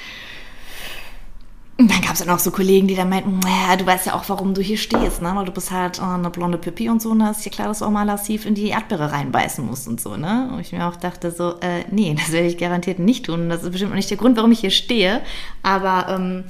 Und 1.75 1.89
dann 1.89 2.01
gab 2.01 2.13
es 2.13 2.20
dann 2.20 2.29
auch 2.29 2.39
so 2.39 2.51
Kollegen, 2.51 2.87
die 2.87 2.96
dann 2.96 3.09
meinten, 3.09 3.39
naja, 3.39 3.75
du 3.75 3.85
weißt 3.85 4.05
ja 4.05 4.13
auch, 4.13 4.29
warum 4.29 4.53
du 4.53 4.61
hier 4.61 4.77
stehst, 4.77 5.24
ne? 5.24 5.31
Weil 5.35 5.46
du 5.46 5.51
bist 5.51 5.72
halt 5.72 5.98
äh, 5.98 6.03
eine 6.03 6.29
blonde 6.29 6.59
Pippi 6.59 6.87
und 6.87 7.01
so, 7.01 7.09
und 7.09 7.20
da 7.20 7.31
ist 7.31 7.44
dir 7.44 7.50
klar, 7.50 7.68
dass 7.68 7.79
du 7.79 7.85
auch 7.85 7.89
mal 7.89 8.03
lassiv 8.03 8.46
in 8.46 8.53
die 8.53 8.68
Erdbeere 8.68 9.11
reinbeißen 9.11 9.66
musst 9.66 9.87
und 9.87 10.00
so, 10.00 10.16
ne? 10.16 10.51
Und 10.53 10.59
ich 10.59 10.72
mir 10.72 10.87
auch 10.87 10.96
dachte 10.96 11.31
so, 11.31 11.59
äh, 11.61 11.83
nee, 11.89 12.13
das 12.16 12.31
werde 12.31 12.48
ich 12.48 12.59
garantiert 12.59 13.00
nicht 13.00 13.25
tun. 13.25 13.50
Das 13.50 13.63
ist 13.63 13.72
bestimmt 13.72 13.92
auch 13.92 13.96
nicht 13.96 14.09
der 14.09 14.18
Grund, 14.18 14.37
warum 14.37 14.51
ich 14.51 14.59
hier 14.59 14.70
stehe. 14.70 15.22
Aber 15.63 16.09
ähm, 16.09 16.44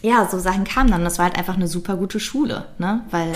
ja, 0.00 0.28
so 0.30 0.38
Sachen 0.38 0.62
kamen 0.62 0.92
dann. 0.92 1.04
Das 1.04 1.18
war 1.18 1.24
halt 1.24 1.36
einfach 1.36 1.56
eine 1.56 1.66
super 1.66 1.96
gute 1.96 2.20
Schule, 2.20 2.66
ne? 2.78 3.02
Weil 3.10 3.32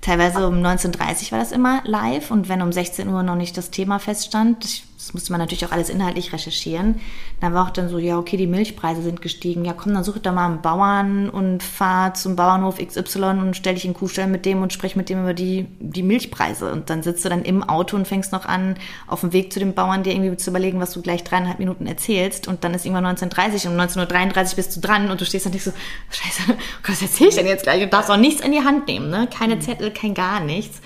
teilweise 0.00 0.48
um 0.48 0.54
19.30 0.54 1.26
Uhr 1.26 1.32
war 1.32 1.38
das 1.38 1.52
immer 1.52 1.82
live 1.84 2.30
und 2.30 2.48
wenn 2.48 2.62
um 2.62 2.72
16 2.72 3.08
Uhr 3.08 3.22
noch 3.22 3.36
nicht 3.36 3.56
das 3.58 3.70
Thema 3.70 3.98
feststand, 3.98 4.64
ich, 4.64 4.84
das 4.96 5.12
musste 5.12 5.30
man 5.30 5.40
natürlich 5.40 5.66
auch 5.66 5.72
alles 5.72 5.90
inhaltlich 5.90 6.32
recherchieren, 6.32 7.00
dann 7.40 7.52
war 7.52 7.66
auch 7.66 7.70
dann 7.70 7.88
so, 7.88 7.98
ja, 7.98 8.18
okay, 8.18 8.36
die 8.36 8.46
Milchpreise 8.46 9.02
sind 9.02 9.20
gestiegen, 9.20 9.64
ja 9.64 9.74
komm, 9.74 9.92
dann 9.92 10.04
such 10.04 10.18
doch 10.18 10.32
mal 10.32 10.46
einen 10.46 10.62
Bauern 10.62 11.28
und 11.28 11.62
fahr 11.62 12.14
zum 12.14 12.34
Bauernhof 12.34 12.78
XY 12.78 13.22
und 13.40 13.56
stell 13.56 13.74
dich 13.74 13.84
in 13.84 13.92
den 13.92 13.98
Kuhstall 13.98 14.26
mit 14.26 14.46
dem 14.46 14.62
und 14.62 14.72
sprech 14.72 14.96
mit 14.96 15.10
dem 15.10 15.22
über 15.22 15.34
die, 15.34 15.66
die 15.80 16.02
Milchpreise 16.02 16.72
und 16.72 16.88
dann 16.88 17.02
sitzt 17.02 17.24
du 17.24 17.28
dann 17.28 17.44
im 17.44 17.62
Auto 17.62 17.96
und 17.96 18.08
fängst 18.08 18.32
noch 18.32 18.46
an, 18.46 18.76
auf 19.06 19.20
dem 19.20 19.32
Weg 19.34 19.52
zu 19.52 19.58
dem 19.58 19.74
Bauern 19.74 20.02
dir 20.02 20.14
irgendwie 20.14 20.36
zu 20.36 20.50
überlegen, 20.50 20.80
was 20.80 20.92
du 20.92 21.02
gleich 21.02 21.24
dreieinhalb 21.24 21.58
Minuten 21.58 21.86
erzählst 21.86 22.48
und 22.48 22.64
dann 22.64 22.72
ist 22.72 22.86
irgendwann 22.86 23.16
19.30 23.16 23.68
und 23.68 23.74
um 23.74 23.80
19.33 23.80 24.50
Uhr 24.50 24.56
bist 24.56 24.76
du 24.76 24.80
dran 24.80 25.10
und 25.10 25.20
du 25.20 25.26
stehst 25.26 25.44
dann 25.44 25.52
nicht 25.52 25.64
so, 25.64 25.72
scheiße, 26.10 26.56
was 26.86 27.02
erzähl 27.02 27.28
ich 27.28 27.34
denn 27.34 27.46
jetzt 27.46 27.64
gleich? 27.64 27.82
Du 27.82 27.88
darfst 27.88 28.10
auch 28.10 28.16
nichts 28.16 28.40
in 28.40 28.52
die 28.52 28.64
Hand 28.64 28.88
nehmen, 28.88 29.10
ne? 29.10 29.28
Keine 29.32 29.58
Zettel, 29.58 29.90
kein 29.90 30.14
gar 30.14 30.40
nichts. 30.40 30.80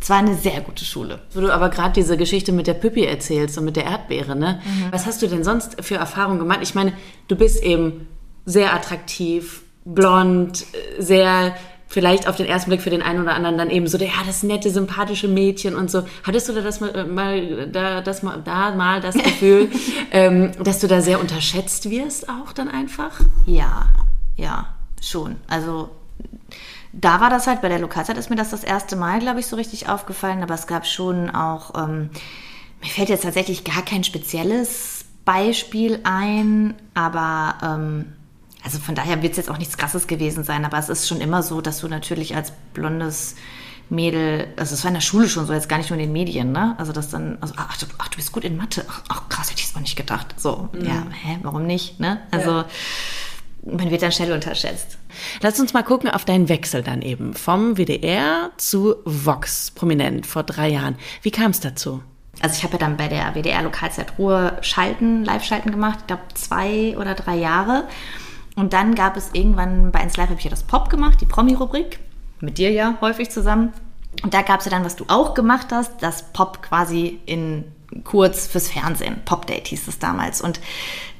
Es 0.00 0.10
war 0.10 0.18
eine 0.18 0.36
sehr 0.36 0.60
gute 0.60 0.84
Schule. 0.84 1.20
Wo 1.32 1.40
du 1.40 1.52
aber 1.52 1.70
gerade 1.70 1.92
diese 1.92 2.16
Geschichte 2.16 2.52
mit 2.52 2.66
der 2.66 2.74
Püppi 2.74 3.04
erzählst 3.04 3.58
und 3.58 3.64
mit 3.64 3.76
der 3.76 3.84
Erdbeere, 3.84 4.36
ne? 4.36 4.60
Was 4.90 5.06
hast 5.06 5.22
du 5.22 5.26
denn 5.26 5.44
sonst 5.44 5.82
für 5.82 5.96
Erfahrungen 5.96 6.38
gemacht? 6.38 6.60
Ich 6.62 6.74
meine, 6.74 6.92
du 7.26 7.36
bist 7.36 7.62
eben 7.62 8.06
sehr 8.44 8.72
attraktiv, 8.72 9.62
blond, 9.84 10.64
sehr 10.98 11.54
vielleicht 11.88 12.28
auf 12.28 12.36
den 12.36 12.46
ersten 12.46 12.70
Blick 12.70 12.82
für 12.82 12.90
den 12.90 13.02
einen 13.02 13.22
oder 13.22 13.34
anderen 13.34 13.58
dann 13.58 13.70
eben 13.70 13.86
so, 13.88 13.98
der, 13.98 14.08
ja, 14.08 14.22
das 14.26 14.42
nette, 14.42 14.70
sympathische 14.70 15.26
Mädchen 15.26 15.74
und 15.74 15.90
so. 15.90 16.02
Hattest 16.22 16.48
du 16.48 16.52
da 16.52 16.60
das 16.60 16.80
mal, 16.80 16.94
äh, 16.94 17.04
mal 17.04 17.66
da, 17.68 18.02
das 18.02 18.22
mal, 18.22 18.40
da 18.44 18.74
mal 18.74 19.00
das 19.00 19.14
Gefühl, 19.14 19.70
ähm, 20.12 20.52
dass 20.62 20.80
du 20.80 20.86
da 20.86 21.00
sehr 21.00 21.18
unterschätzt 21.18 21.90
wirst 21.90 22.28
auch 22.28 22.52
dann 22.52 22.68
einfach? 22.68 23.18
Ja, 23.46 23.88
ja, 24.36 24.66
schon. 25.00 25.36
Also 25.48 25.88
da 27.00 27.20
war 27.20 27.30
das 27.30 27.46
halt, 27.46 27.62
bei 27.62 27.68
der 27.68 27.78
Lokalzeit 27.78 28.18
ist 28.18 28.28
mir 28.28 28.36
das 28.36 28.50
das 28.50 28.64
erste 28.64 28.96
Mal, 28.96 29.20
glaube 29.20 29.40
ich, 29.40 29.46
so 29.46 29.56
richtig 29.56 29.88
aufgefallen, 29.88 30.42
aber 30.42 30.54
es 30.54 30.66
gab 30.66 30.86
schon 30.86 31.30
auch, 31.30 31.74
ähm, 31.76 32.10
mir 32.82 32.88
fällt 32.88 33.08
jetzt 33.08 33.22
tatsächlich 33.22 33.64
gar 33.64 33.82
kein 33.82 34.04
spezielles 34.04 35.04
Beispiel 35.24 36.00
ein, 36.04 36.74
aber 36.94 37.54
ähm, 37.62 38.12
also 38.64 38.78
von 38.78 38.94
daher 38.94 39.22
wird 39.22 39.32
es 39.32 39.36
jetzt 39.36 39.50
auch 39.50 39.58
nichts 39.58 39.76
Krasses 39.76 40.06
gewesen 40.06 40.42
sein, 40.42 40.64
aber 40.64 40.78
es 40.78 40.88
ist 40.88 41.06
schon 41.06 41.20
immer 41.20 41.42
so, 41.42 41.60
dass 41.60 41.78
du 41.80 41.88
natürlich 41.88 42.34
als 42.34 42.52
blondes 42.74 43.36
Mädel, 43.90 44.48
also 44.56 44.74
es 44.74 44.82
war 44.82 44.88
in 44.88 44.94
der 44.94 45.00
Schule 45.00 45.28
schon 45.28 45.46
so, 45.46 45.52
jetzt 45.52 45.68
gar 45.68 45.78
nicht 45.78 45.90
nur 45.90 45.98
in 45.98 46.06
den 46.06 46.12
Medien, 46.12 46.52
ne? 46.52 46.74
Also 46.78 46.92
das 46.92 47.08
dann, 47.08 47.38
also 47.40 47.54
ach, 47.56 47.76
du, 47.78 47.86
ach, 47.98 48.08
du 48.08 48.16
bist 48.16 48.32
gut 48.32 48.44
in 48.44 48.56
Mathe, 48.56 48.84
ach, 48.88 49.02
ach 49.08 49.28
krass, 49.28 49.50
hätte 49.50 49.60
ich 49.60 49.66
es 49.66 49.74
mal 49.74 49.80
nicht 49.80 49.96
gedacht. 49.96 50.34
So, 50.36 50.68
ja, 50.74 51.06
hä, 51.10 51.38
warum 51.42 51.64
nicht, 51.64 52.00
ne? 52.00 52.20
Also 52.30 52.64
man 53.62 53.90
wird 53.90 54.02
dann 54.02 54.12
schnell 54.12 54.32
unterschätzt. 54.32 54.98
Lass 55.42 55.60
uns 55.60 55.72
mal 55.72 55.82
gucken 55.82 56.10
auf 56.10 56.24
deinen 56.24 56.48
Wechsel 56.48 56.82
dann 56.82 57.02
eben 57.02 57.34
vom 57.34 57.76
WDR 57.76 58.50
zu 58.56 58.96
Vox 59.04 59.70
prominent 59.70 60.26
vor 60.26 60.42
drei 60.42 60.68
Jahren. 60.68 60.96
Wie 61.22 61.30
kam 61.30 61.50
es 61.50 61.60
dazu? 61.60 62.02
Also 62.40 62.56
ich 62.56 62.62
habe 62.62 62.74
ja 62.74 62.78
dann 62.78 62.96
bei 62.96 63.08
der 63.08 63.34
WDR 63.34 63.62
Lokalzeit 63.62 64.18
Ruhe 64.18 64.58
Schalten, 64.60 65.24
Live-Schalten 65.24 65.72
gemacht, 65.72 65.98
ich 66.00 66.06
glaube 66.06 66.22
zwei 66.34 66.96
oder 66.96 67.14
drei 67.14 67.36
Jahre. 67.36 67.84
Und 68.54 68.72
dann 68.72 68.94
gab 68.94 69.16
es 69.16 69.30
irgendwann 69.32 69.92
bei 69.92 70.00
1 70.00 70.16
Live 70.16 70.30
habe 70.30 70.38
ich 70.38 70.44
ja 70.44 70.50
das 70.50 70.64
Pop 70.64 70.90
gemacht, 70.90 71.20
die 71.20 71.26
Promi-Rubrik, 71.26 72.00
mit 72.40 72.58
dir 72.58 72.70
ja 72.70 72.96
häufig 73.00 73.30
zusammen. 73.30 73.72
Und 74.22 74.34
da 74.34 74.42
gab 74.42 74.60
es 74.60 74.66
ja 74.66 74.70
dann, 74.70 74.84
was 74.84 74.96
du 74.96 75.04
auch 75.08 75.34
gemacht 75.34 75.68
hast, 75.70 76.02
das 76.02 76.32
Pop 76.32 76.62
quasi 76.62 77.20
in 77.26 77.64
kurz 78.04 78.46
fürs 78.46 78.68
Fernsehen. 78.68 79.20
Pop-Date 79.24 79.68
hieß 79.68 79.88
es 79.88 79.98
damals. 79.98 80.40
Und 80.40 80.60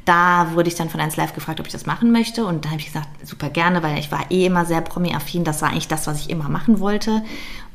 da 0.09 0.53
wurde 0.55 0.69
ich 0.69 0.75
dann 0.75 0.89
von 0.89 1.01
1 1.01 1.17
Live 1.17 1.35
gefragt, 1.35 1.61
ob 1.61 1.67
ich 1.67 1.73
das 1.73 1.85
machen 1.85 2.11
möchte. 2.11 2.47
Und 2.47 2.65
da 2.65 2.71
habe 2.71 2.81
ich 2.81 2.87
gesagt, 2.87 3.09
super 3.27 3.51
gerne, 3.51 3.83
weil 3.83 3.99
ich 3.99 4.11
war 4.11 4.31
eh 4.31 4.47
immer 4.47 4.65
sehr 4.65 4.81
Promi-affin. 4.81 5.45
Das 5.45 5.61
war 5.61 5.69
eigentlich 5.69 5.89
das, 5.89 6.07
was 6.07 6.21
ich 6.21 6.31
immer 6.31 6.49
machen 6.49 6.81
wollte. 6.81 7.23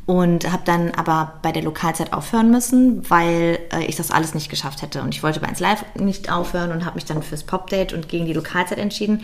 Und 0.07 0.51
habe 0.51 0.63
dann 0.65 0.91
aber 0.91 1.35
bei 1.43 1.51
der 1.51 1.61
Lokalzeit 1.61 2.11
aufhören 2.11 2.49
müssen, 2.49 3.07
weil 3.09 3.59
äh, 3.71 3.85
ich 3.85 3.95
das 3.95 4.11
alles 4.11 4.33
nicht 4.33 4.49
geschafft 4.49 4.81
hätte. 4.81 5.01
Und 5.01 5.13
ich 5.13 5.21
wollte 5.21 5.39
bei 5.39 5.47
1 5.47 5.59
Live 5.59 5.85
nicht 5.95 6.31
aufhören 6.31 6.71
und 6.71 6.85
habe 6.85 6.95
mich 6.95 7.05
dann 7.05 7.21
fürs 7.21 7.43
Popdate 7.43 7.95
und 7.95 8.09
gegen 8.09 8.25
die 8.25 8.33
Lokalzeit 8.33 8.79
entschieden. 8.79 9.23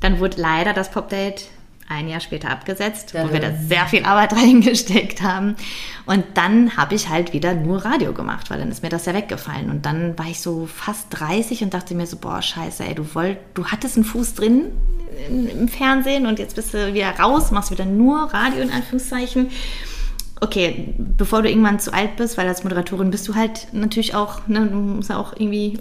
Dann 0.00 0.20
wurde 0.20 0.40
leider 0.40 0.74
das 0.74 0.90
Popdate 0.90 1.46
ein 1.88 2.08
Jahr 2.08 2.20
später 2.20 2.50
abgesetzt, 2.50 3.14
wo 3.14 3.32
wir 3.32 3.40
da 3.40 3.52
sehr 3.52 3.86
viel 3.86 4.04
Arbeit 4.04 4.32
reingesteckt 4.36 5.22
haben. 5.22 5.56
Und 6.06 6.24
dann 6.34 6.76
habe 6.76 6.94
ich 6.94 7.08
halt 7.08 7.32
wieder 7.32 7.54
nur 7.54 7.84
Radio 7.84 8.12
gemacht, 8.12 8.50
weil 8.50 8.58
dann 8.58 8.70
ist 8.70 8.82
mir 8.82 8.88
das 8.88 9.06
ja 9.06 9.14
weggefallen. 9.14 9.70
Und 9.70 9.86
dann 9.86 10.18
war 10.18 10.26
ich 10.26 10.40
so 10.40 10.66
fast 10.66 11.06
30 11.10 11.62
und 11.62 11.74
dachte 11.74 11.94
mir 11.94 12.06
so, 12.06 12.16
boah, 12.16 12.40
scheiße, 12.40 12.84
ey, 12.84 12.94
du 12.94 13.14
wollt, 13.14 13.38
du 13.54 13.66
hattest 13.66 13.96
einen 13.96 14.04
Fuß 14.04 14.34
drin 14.34 14.72
im 15.28 15.68
Fernsehen 15.68 16.26
und 16.26 16.38
jetzt 16.38 16.56
bist 16.56 16.74
du 16.74 16.92
wieder 16.92 17.10
raus, 17.18 17.50
machst 17.50 17.70
wieder 17.70 17.84
nur 17.84 18.32
Radio 18.32 18.62
in 18.62 18.70
Anführungszeichen. 18.70 19.50
Okay, 20.40 20.94
bevor 20.98 21.42
du 21.42 21.48
irgendwann 21.48 21.78
zu 21.78 21.92
alt 21.92 22.16
bist, 22.16 22.36
weil 22.36 22.48
als 22.48 22.64
Moderatorin 22.64 23.10
bist 23.10 23.28
du 23.28 23.34
halt 23.34 23.68
natürlich 23.72 24.14
auch, 24.14 24.46
ne, 24.48 24.66
du 24.66 24.76
musst 24.76 25.10
ja 25.10 25.16
auch 25.16 25.32
irgendwie 25.32 25.78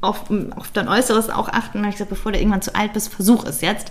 auf, 0.00 0.24
auf 0.56 0.70
dein 0.72 0.88
Äußeres 0.88 1.30
auch 1.30 1.48
achten. 1.48 1.78
Und 1.78 1.84
ich 1.84 1.92
gesagt, 1.92 2.10
bevor 2.10 2.32
du 2.32 2.38
irgendwann 2.38 2.62
zu 2.62 2.74
alt 2.74 2.92
bist, 2.92 3.14
versuch 3.14 3.46
es 3.46 3.60
jetzt. 3.60 3.90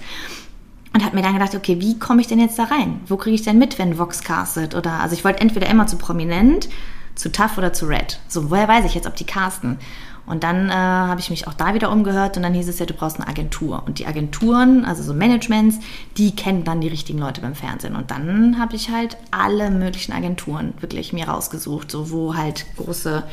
Und 0.93 1.05
habe 1.05 1.15
mir 1.15 1.21
dann 1.21 1.33
gedacht, 1.33 1.55
okay, 1.55 1.79
wie 1.79 1.97
komme 1.99 2.21
ich 2.21 2.27
denn 2.27 2.39
jetzt 2.39 2.59
da 2.59 2.65
rein? 2.65 2.99
Wo 3.07 3.15
kriege 3.15 3.35
ich 3.35 3.43
denn 3.43 3.57
mit, 3.57 3.79
wenn 3.79 3.97
Vox 3.97 4.21
castet? 4.21 4.75
Oder, 4.75 4.99
also 4.99 5.15
ich 5.15 5.23
wollte 5.23 5.41
entweder 5.41 5.69
immer 5.69 5.87
zu 5.87 5.97
Prominent, 5.97 6.67
zu 7.15 7.31
Tough 7.31 7.57
oder 7.57 7.71
zu 7.71 7.85
Red. 7.85 8.19
So, 8.27 8.49
woher 8.49 8.67
weiß 8.67 8.85
ich 8.85 8.93
jetzt, 8.93 9.07
ob 9.07 9.15
die 9.15 9.25
casten? 9.25 9.77
Und 10.25 10.43
dann 10.43 10.69
äh, 10.69 10.73
habe 10.73 11.19
ich 11.19 11.29
mich 11.29 11.47
auch 11.47 11.53
da 11.53 11.73
wieder 11.73 11.91
umgehört 11.91 12.37
und 12.37 12.43
dann 12.43 12.53
hieß 12.53 12.67
es 12.67 12.79
ja, 12.79 12.85
du 12.85 12.93
brauchst 12.93 13.19
eine 13.19 13.27
Agentur. 13.27 13.83
Und 13.85 13.99
die 13.99 14.05
Agenturen, 14.05 14.85
also 14.85 15.01
so 15.03 15.13
Managements, 15.13 15.79
die 16.17 16.35
kennen 16.35 16.63
dann 16.63 16.81
die 16.81 16.87
richtigen 16.87 17.19
Leute 17.19 17.41
beim 17.41 17.55
Fernsehen. 17.55 17.95
Und 17.95 18.11
dann 18.11 18.59
habe 18.59 18.75
ich 18.75 18.89
halt 18.89 19.17
alle 19.31 19.71
möglichen 19.71 20.13
Agenturen 20.13 20.73
wirklich 20.79 21.11
mir 21.11 21.27
rausgesucht, 21.27 21.89
so 21.89 22.11
wo 22.11 22.35
halt 22.35 22.65
große 22.77 23.23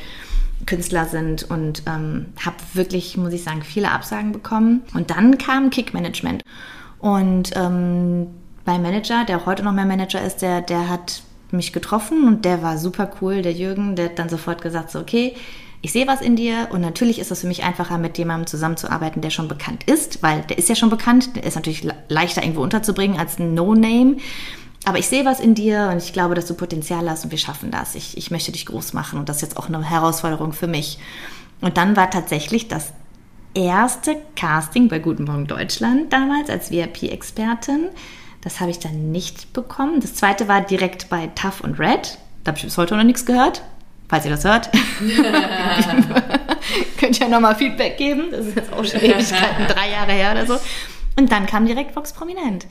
Künstler 0.66 1.04
sind 1.04 1.48
und 1.48 1.82
ähm, 1.86 2.26
habe 2.44 2.56
wirklich, 2.74 3.16
muss 3.16 3.32
ich 3.32 3.44
sagen, 3.44 3.62
viele 3.62 3.90
Absagen 3.90 4.32
bekommen. 4.32 4.82
Und 4.94 5.10
dann 5.10 5.38
kam 5.38 5.70
Kick-Management. 5.70 6.42
Und 6.98 7.52
ähm, 7.56 8.28
mein 8.64 8.82
Manager, 8.82 9.24
der 9.24 9.46
heute 9.46 9.62
noch 9.62 9.72
mein 9.72 9.88
Manager 9.88 10.22
ist, 10.22 10.42
der, 10.42 10.60
der 10.60 10.88
hat 10.88 11.22
mich 11.50 11.72
getroffen 11.72 12.26
und 12.26 12.44
der 12.44 12.62
war 12.62 12.76
super 12.76 13.10
cool, 13.20 13.42
der 13.42 13.52
Jürgen, 13.52 13.96
der 13.96 14.06
hat 14.06 14.18
dann 14.18 14.28
sofort 14.28 14.60
gesagt, 14.60 14.90
so, 14.90 14.98
okay, 14.98 15.34
ich 15.80 15.92
sehe 15.92 16.08
was 16.08 16.20
in 16.20 16.34
dir 16.34 16.68
und 16.72 16.80
natürlich 16.80 17.20
ist 17.20 17.30
es 17.30 17.40
für 17.40 17.46
mich 17.46 17.62
einfacher, 17.62 17.98
mit 17.98 18.18
jemandem 18.18 18.48
zusammenzuarbeiten, 18.48 19.22
der 19.22 19.30
schon 19.30 19.46
bekannt 19.46 19.84
ist, 19.84 20.22
weil 20.22 20.42
der 20.42 20.58
ist 20.58 20.68
ja 20.68 20.74
schon 20.74 20.90
bekannt, 20.90 21.36
der 21.36 21.44
ist 21.44 21.54
natürlich 21.54 21.86
leichter 22.08 22.42
irgendwo 22.42 22.62
unterzubringen 22.62 23.18
als 23.18 23.38
ein 23.38 23.54
No-Name. 23.54 24.16
Aber 24.84 24.98
ich 24.98 25.08
sehe 25.08 25.24
was 25.24 25.38
in 25.38 25.54
dir 25.54 25.90
und 25.92 25.98
ich 25.98 26.12
glaube, 26.12 26.34
dass 26.34 26.46
du 26.46 26.54
Potenzial 26.54 27.08
hast 27.08 27.24
und 27.24 27.30
wir 27.30 27.38
schaffen 27.38 27.70
das. 27.70 27.94
Ich, 27.94 28.16
ich 28.16 28.30
möchte 28.30 28.52
dich 28.52 28.66
groß 28.66 28.92
machen 28.92 29.18
und 29.18 29.28
das 29.28 29.36
ist 29.36 29.42
jetzt 29.42 29.56
auch 29.56 29.68
eine 29.68 29.82
Herausforderung 29.82 30.52
für 30.52 30.66
mich. 30.66 30.98
Und 31.60 31.76
dann 31.76 31.96
war 31.96 32.10
tatsächlich 32.10 32.68
das 32.68 32.92
erste 33.58 34.16
Casting 34.36 34.88
bei 34.88 35.00
Guten 35.00 35.24
Morgen 35.24 35.46
Deutschland 35.46 36.12
damals 36.12 36.48
als 36.48 36.70
VIP-Expertin. 36.70 37.88
Das 38.40 38.60
habe 38.60 38.70
ich 38.70 38.78
dann 38.78 39.10
nicht 39.10 39.52
bekommen. 39.52 40.00
Das 40.00 40.14
zweite 40.14 40.48
war 40.48 40.60
direkt 40.60 41.08
bei 41.08 41.28
Tough 41.34 41.60
und 41.60 41.80
Red. 41.80 42.18
Da 42.44 42.50
habe 42.50 42.58
ich 42.58 42.64
bis 42.64 42.78
heute 42.78 42.96
noch 42.96 43.02
nichts 43.02 43.26
gehört. 43.26 43.62
Falls 44.08 44.24
ihr 44.24 44.30
das 44.30 44.44
hört, 44.44 44.70
könnt 46.98 47.20
ihr 47.20 47.26
ja 47.26 47.28
nochmal 47.28 47.56
Feedback 47.56 47.98
geben. 47.98 48.28
Das 48.30 48.46
ist 48.46 48.56
jetzt 48.56 48.72
auch 48.72 48.84
schon 48.84 49.00
Ewigkeiten, 49.00 49.66
drei 49.68 49.90
Jahre 49.90 50.12
her 50.12 50.32
oder 50.32 50.46
so. 50.46 50.58
Und 51.18 51.30
dann 51.30 51.46
kam 51.46 51.66
direkt 51.66 51.94
Vox 51.94 52.12
Prominent. 52.12 52.66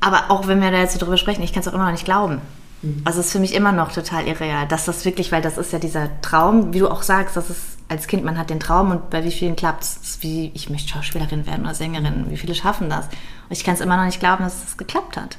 Aber 0.00 0.30
auch 0.30 0.46
wenn 0.46 0.60
wir 0.60 0.70
da 0.70 0.80
jetzt 0.80 0.92
so 0.92 0.98
drüber 0.98 1.16
sprechen, 1.16 1.42
ich 1.42 1.52
kann 1.52 1.60
es 1.60 1.68
auch 1.68 1.72
immer 1.72 1.86
noch 1.86 1.92
nicht 1.92 2.04
glauben. 2.04 2.40
Mhm. 2.82 3.02
Also 3.04 3.20
es 3.20 3.26
ist 3.26 3.32
für 3.32 3.40
mich 3.40 3.54
immer 3.54 3.72
noch 3.72 3.92
total 3.92 4.26
irreal, 4.26 4.66
dass 4.68 4.84
das 4.84 5.04
wirklich, 5.04 5.32
weil 5.32 5.42
das 5.42 5.58
ist 5.58 5.72
ja 5.72 5.78
dieser 5.78 6.20
Traum, 6.20 6.72
wie 6.72 6.80
du 6.80 6.88
auch 6.88 7.02
sagst, 7.02 7.36
dass 7.36 7.50
es 7.50 7.76
als 7.88 8.06
Kind, 8.06 8.24
man 8.24 8.36
hat 8.38 8.50
den 8.50 8.60
Traum 8.60 8.90
und 8.90 9.10
bei 9.10 9.24
wie 9.24 9.30
vielen 9.30 9.56
klappt 9.56 9.82
es, 9.82 10.18
wie 10.20 10.50
ich 10.54 10.68
möchte 10.68 10.90
Schauspielerin 10.90 11.46
werden 11.46 11.64
oder 11.64 11.74
Sängerin, 11.74 12.26
wie 12.28 12.36
viele 12.36 12.54
schaffen 12.54 12.90
das? 12.90 13.06
Und 13.06 13.52
ich 13.52 13.64
kann 13.64 13.74
es 13.74 13.80
immer 13.80 13.96
noch 13.96 14.04
nicht 14.04 14.20
glauben, 14.20 14.44
dass 14.44 14.62
es 14.62 14.76
geklappt 14.76 15.16
hat. 15.16 15.38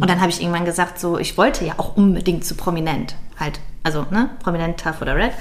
Und 0.00 0.10
dann 0.10 0.20
habe 0.20 0.30
ich 0.30 0.40
irgendwann 0.40 0.64
gesagt, 0.64 0.98
so, 0.98 1.18
ich 1.18 1.38
wollte 1.38 1.64
ja 1.64 1.74
auch 1.76 1.96
unbedingt 1.96 2.44
zu 2.44 2.56
prominent 2.56 3.14
halt, 3.38 3.60
also, 3.82 4.06
ne, 4.10 4.30
prominent, 4.42 4.80
tough 4.80 5.00
oder 5.02 5.16
red. 5.16 5.32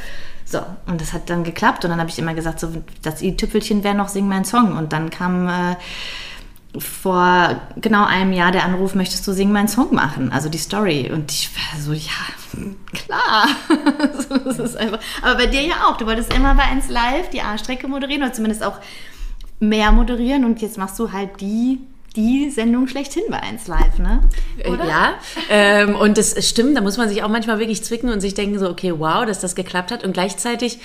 So, 0.45 0.59
und 0.85 0.99
das 0.99 1.13
hat 1.13 1.29
dann 1.29 1.43
geklappt 1.43 1.85
und 1.85 1.91
dann 1.91 1.99
habe 1.99 2.09
ich 2.09 2.19
immer 2.19 2.33
gesagt, 2.33 2.59
so, 2.59 2.69
das 3.01 3.21
i-Tüpfelchen 3.21 3.83
wäre 3.83 3.95
noch 3.95 4.09
Sing 4.09 4.27
mein 4.27 4.45
Song. 4.45 4.77
Und 4.77 4.93
dann 4.93 5.09
kam 5.09 5.47
äh, 5.47 5.75
vor 6.77 7.61
genau 7.75 8.05
einem 8.05 8.33
Jahr 8.33 8.51
der 8.51 8.63
Anruf, 8.63 8.95
möchtest 8.95 9.27
du 9.27 9.31
singen, 9.31 9.53
meinen 9.53 9.67
Song 9.67 9.93
machen? 9.93 10.31
Also 10.31 10.49
die 10.49 10.57
Story. 10.57 11.11
Und 11.13 11.31
ich 11.31 11.49
war 11.55 11.79
so, 11.79 11.93
ja, 11.93 12.11
klar. 12.93 13.47
das 14.45 14.59
ist 14.59 14.75
einfach. 14.75 14.99
Aber 15.21 15.35
bei 15.35 15.45
dir 15.47 15.61
ja 15.61 15.87
auch. 15.87 15.97
Du 15.97 16.05
wolltest 16.05 16.33
immer 16.33 16.55
bei 16.55 16.63
1 16.63 16.89
Live 16.89 17.29
die 17.29 17.41
A-Strecke 17.41 17.87
moderieren 17.87 18.23
oder 18.23 18.33
zumindest 18.33 18.63
auch 18.63 18.79
mehr 19.59 19.91
moderieren 19.91 20.45
und 20.45 20.61
jetzt 20.61 20.77
machst 20.77 20.99
du 20.99 21.11
halt 21.11 21.39
die 21.39 21.79
die 22.15 22.51
Sendung 22.51 22.87
schlechthin 22.87 23.23
bei 23.29 23.41
1 23.41 23.67
Live, 23.67 23.97
ne? 23.97 24.21
Äh, 24.59 24.69
oder? 24.69 24.85
Ja, 24.85 25.13
ähm, 25.49 25.95
und 25.95 26.17
das 26.17 26.47
stimmt, 26.47 26.77
da 26.77 26.81
muss 26.81 26.97
man 26.97 27.09
sich 27.09 27.23
auch 27.23 27.29
manchmal 27.29 27.57
wirklich 27.57 27.83
zwicken 27.83 28.09
und 28.09 28.21
sich 28.21 28.35
denken 28.35 28.59
so, 28.59 28.69
okay, 28.69 28.93
wow, 28.97 29.25
dass 29.25 29.39
das 29.39 29.55
geklappt 29.55 29.91
hat 29.91 30.03
und 30.03 30.13
gleichzeitig 30.13 30.77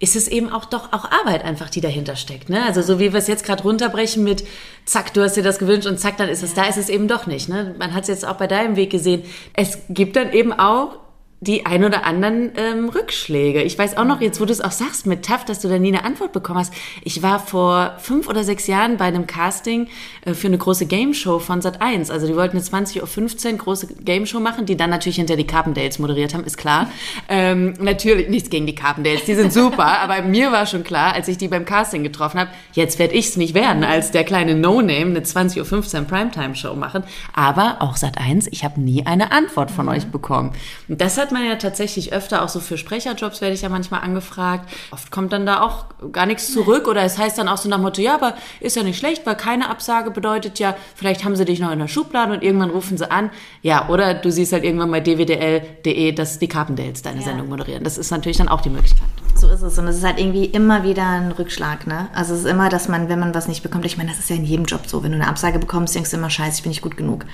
ist 0.00 0.14
es 0.14 0.28
eben 0.28 0.52
auch 0.52 0.64
doch 0.64 0.92
auch 0.92 1.04
Arbeit 1.10 1.44
einfach, 1.44 1.70
die 1.70 1.80
dahinter 1.80 2.14
steckt. 2.14 2.50
Ne? 2.50 2.64
Also 2.64 2.82
so 2.82 2.98
wie 3.00 3.12
wir 3.12 3.18
es 3.18 3.26
jetzt 3.26 3.44
gerade 3.44 3.62
runterbrechen 3.64 4.22
mit 4.22 4.44
zack, 4.84 5.12
du 5.12 5.22
hast 5.22 5.36
dir 5.36 5.42
das 5.42 5.58
gewünscht 5.58 5.86
und 5.86 5.98
zack, 5.98 6.16
dann 6.16 6.28
ist 6.28 6.42
es 6.42 6.54
da, 6.54 6.64
ist 6.66 6.78
es 6.78 6.88
eben 6.88 7.08
doch 7.08 7.26
nicht. 7.26 7.48
Ne? 7.48 7.74
Man 7.78 7.94
hat 7.94 8.02
es 8.02 8.08
jetzt 8.08 8.26
auch 8.26 8.36
bei 8.36 8.46
deinem 8.46 8.76
Weg 8.76 8.90
gesehen. 8.90 9.24
Es 9.54 9.78
gibt 9.88 10.14
dann 10.16 10.32
eben 10.32 10.52
auch 10.52 10.98
die 11.40 11.66
ein 11.66 11.84
oder 11.84 12.04
anderen 12.04 12.50
ähm, 12.56 12.88
Rückschläge. 12.88 13.62
Ich 13.62 13.78
weiß 13.78 13.96
auch 13.96 14.04
noch, 14.04 14.20
jetzt 14.20 14.40
wo 14.40 14.44
du 14.44 14.52
es 14.52 14.60
auch 14.60 14.72
sagst 14.72 15.06
mit 15.06 15.24
TAF, 15.24 15.44
dass 15.44 15.60
du 15.60 15.68
da 15.68 15.78
nie 15.78 15.88
eine 15.88 16.04
Antwort 16.04 16.32
bekommen 16.32 16.58
hast. 16.58 16.72
Ich 17.04 17.22
war 17.22 17.38
vor 17.38 17.94
fünf 17.98 18.28
oder 18.28 18.42
sechs 18.42 18.66
Jahren 18.66 18.96
bei 18.96 19.04
einem 19.04 19.28
Casting 19.28 19.86
äh, 20.24 20.34
für 20.34 20.48
eine 20.48 20.58
große 20.58 20.86
Game 20.86 21.14
Show 21.14 21.38
von 21.38 21.60
Sat1. 21.60 22.10
Also 22.10 22.26
die 22.26 22.34
wollten 22.34 22.56
eine 22.56 22.66
20.15 22.66 23.52
Uhr 23.52 23.58
große 23.58 23.94
Game 24.02 24.26
Show 24.26 24.40
machen, 24.40 24.66
die 24.66 24.76
dann 24.76 24.90
natürlich 24.90 25.16
hinter 25.16 25.36
die 25.36 25.46
Carpendales 25.46 26.00
moderiert 26.00 26.34
haben, 26.34 26.42
ist 26.42 26.58
klar. 26.58 26.90
Ähm, 27.28 27.74
natürlich 27.78 28.28
nichts 28.28 28.50
gegen 28.50 28.66
die 28.66 28.74
Carpendales, 28.74 29.24
die 29.24 29.34
sind 29.36 29.52
super, 29.52 29.86
aber 30.00 30.22
mir 30.22 30.50
war 30.50 30.66
schon 30.66 30.82
klar, 30.82 31.14
als 31.14 31.28
ich 31.28 31.38
die 31.38 31.46
beim 31.46 31.64
Casting 31.64 32.02
getroffen 32.02 32.40
habe, 32.40 32.50
jetzt 32.72 32.98
werde 32.98 33.14
ich 33.14 33.28
es 33.28 33.36
nicht 33.36 33.54
werden, 33.54 33.84
als 33.84 34.10
der 34.10 34.24
kleine 34.24 34.56
No-Name 34.56 35.10
eine 35.10 35.20
20.15 35.20 36.00
Uhr 36.00 36.04
Primetime-Show 36.04 36.74
machen. 36.74 37.04
Aber 37.32 37.76
auch 37.78 37.96
Sat1, 37.96 38.48
ich 38.50 38.64
habe 38.64 38.80
nie 38.80 39.06
eine 39.06 39.30
Antwort 39.30 39.70
von 39.70 39.86
mhm. 39.86 39.92
euch 39.92 40.06
bekommen. 40.06 40.52
Und 40.88 41.00
das 41.00 41.16
hat 41.16 41.27
hört 41.28 41.32
man 41.32 41.44
ja 41.44 41.56
tatsächlich 41.56 42.14
öfter, 42.14 42.42
auch 42.42 42.48
so 42.48 42.58
für 42.58 42.78
Sprecherjobs 42.78 43.42
werde 43.42 43.54
ich 43.54 43.60
ja 43.60 43.68
manchmal 43.68 44.00
angefragt. 44.00 44.70
Oft 44.90 45.10
kommt 45.10 45.30
dann 45.34 45.44
da 45.44 45.60
auch 45.60 45.84
gar 46.10 46.24
nichts 46.24 46.50
zurück 46.50 46.88
oder 46.88 47.02
es 47.02 47.18
heißt 47.18 47.36
dann 47.36 47.48
auch 47.48 47.58
so 47.58 47.68
nach 47.68 47.76
dem 47.76 47.82
Motto, 47.82 48.00
ja, 48.00 48.14
aber 48.14 48.34
ist 48.60 48.76
ja 48.76 48.82
nicht 48.82 48.98
schlecht, 48.98 49.26
weil 49.26 49.36
keine 49.36 49.68
Absage 49.68 50.10
bedeutet 50.10 50.58
ja, 50.58 50.74
vielleicht 50.94 51.24
haben 51.24 51.36
sie 51.36 51.44
dich 51.44 51.60
noch 51.60 51.70
in 51.70 51.80
der 51.80 51.88
Schublade 51.88 52.32
und 52.32 52.42
irgendwann 52.42 52.70
rufen 52.70 52.96
sie 52.96 53.10
an. 53.10 53.30
Ja, 53.60 53.90
oder 53.90 54.14
du 54.14 54.32
siehst 54.32 54.54
halt 54.54 54.64
irgendwann 54.64 54.90
bei 54.90 55.00
dwdl.de, 55.00 56.12
dass 56.12 56.38
die 56.38 56.48
Carpendales 56.48 57.02
deine 57.02 57.20
ja. 57.20 57.26
Sendung 57.26 57.50
moderieren. 57.50 57.84
Das 57.84 57.98
ist 57.98 58.10
natürlich 58.10 58.38
dann 58.38 58.48
auch 58.48 58.62
die 58.62 58.70
Möglichkeit. 58.70 59.08
So 59.34 59.48
ist 59.48 59.60
es 59.60 59.78
und 59.78 59.86
es 59.86 59.98
ist 59.98 60.04
halt 60.04 60.18
irgendwie 60.18 60.46
immer 60.46 60.82
wieder 60.82 61.06
ein 61.06 61.30
Rückschlag, 61.32 61.86
ne? 61.86 62.08
Also 62.14 62.32
es 62.32 62.40
ist 62.40 62.46
immer, 62.46 62.70
dass 62.70 62.88
man, 62.88 63.10
wenn 63.10 63.18
man 63.18 63.34
was 63.34 63.48
nicht 63.48 63.62
bekommt, 63.62 63.84
ich 63.84 63.98
meine, 63.98 64.08
das 64.08 64.18
ist 64.18 64.30
ja 64.30 64.36
in 64.36 64.44
jedem 64.44 64.64
Job 64.64 64.86
so, 64.86 65.02
wenn 65.02 65.12
du 65.12 65.18
eine 65.18 65.28
Absage 65.28 65.58
bekommst, 65.58 65.94
denkst 65.94 66.10
du 66.10 66.16
immer, 66.16 66.30
scheiße, 66.30 66.56
ich 66.56 66.62
bin 66.62 66.70
nicht 66.70 66.82
gut 66.82 66.96
genug. 66.96 67.26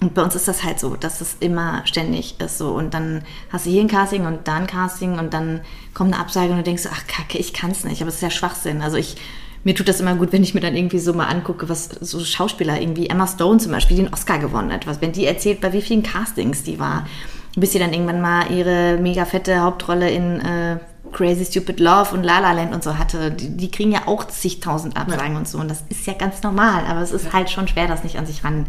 Und 0.00 0.12
bei 0.12 0.22
uns 0.22 0.34
ist 0.34 0.46
das 0.46 0.62
halt 0.62 0.78
so, 0.78 0.94
dass 0.94 1.22
es 1.22 1.36
immer 1.40 1.82
ständig 1.86 2.38
ist 2.40 2.58
so. 2.58 2.70
Und 2.70 2.92
dann 2.92 3.22
hast 3.50 3.64
du 3.64 3.70
hier 3.70 3.80
ein 3.80 3.88
Casting 3.88 4.26
und 4.26 4.46
da 4.46 4.56
ein 4.56 4.66
Casting 4.66 5.18
und 5.18 5.32
dann 5.32 5.62
kommt 5.94 6.12
eine 6.12 6.20
Absage 6.20 6.50
und 6.50 6.58
du 6.58 6.62
denkst, 6.62 6.84
ach 6.92 7.06
kacke, 7.06 7.38
ich 7.38 7.54
kann 7.54 7.70
es 7.70 7.84
nicht. 7.84 8.02
Aber 8.02 8.10
es 8.10 8.16
ist 8.16 8.22
ja 8.22 8.30
Schwachsinn. 8.30 8.82
Also 8.82 8.98
ich, 8.98 9.16
mir 9.64 9.74
tut 9.74 9.88
das 9.88 10.00
immer 10.00 10.14
gut, 10.14 10.32
wenn 10.32 10.42
ich 10.42 10.52
mir 10.52 10.60
dann 10.60 10.76
irgendwie 10.76 10.98
so 10.98 11.14
mal 11.14 11.26
angucke, 11.26 11.70
was 11.70 11.88
so 11.88 12.22
Schauspieler 12.22 12.78
irgendwie, 12.78 13.08
Emma 13.08 13.26
Stone 13.26 13.58
zum 13.58 13.72
Beispiel, 13.72 13.96
die 13.96 14.04
einen 14.04 14.12
Oscar 14.12 14.38
gewonnen 14.38 14.70
hat, 14.70 14.86
was, 14.86 15.00
wenn 15.00 15.12
die 15.12 15.24
erzählt, 15.24 15.62
bei 15.62 15.72
wie 15.72 15.80
vielen 15.80 16.02
Castings 16.02 16.62
die 16.62 16.78
war, 16.78 17.06
bis 17.56 17.72
sie 17.72 17.78
dann 17.78 17.94
irgendwann 17.94 18.20
mal 18.20 18.50
ihre 18.52 18.98
mega 18.98 19.24
fette 19.24 19.60
Hauptrolle 19.60 20.10
in 20.10 20.40
äh, 20.42 20.78
Crazy 21.12 21.46
Stupid 21.46 21.80
Love 21.80 22.14
und 22.14 22.22
La 22.22 22.40
La 22.40 22.52
Land 22.52 22.74
und 22.74 22.84
so 22.84 22.98
hatte, 22.98 23.30
die, 23.30 23.56
die 23.56 23.70
kriegen 23.70 23.92
ja 23.92 24.02
auch 24.04 24.26
zigtausend 24.26 24.98
Absagen 24.98 25.32
ja. 25.32 25.38
und 25.38 25.48
so. 25.48 25.56
Und 25.56 25.70
das 25.70 25.84
ist 25.88 26.06
ja 26.06 26.12
ganz 26.12 26.42
normal, 26.42 26.84
aber 26.86 27.00
es 27.00 27.12
ist 27.12 27.32
halt 27.32 27.48
schon 27.48 27.66
schwer, 27.66 27.88
das 27.88 28.04
nicht 28.04 28.18
an 28.18 28.26
sich 28.26 28.44
ran 28.44 28.66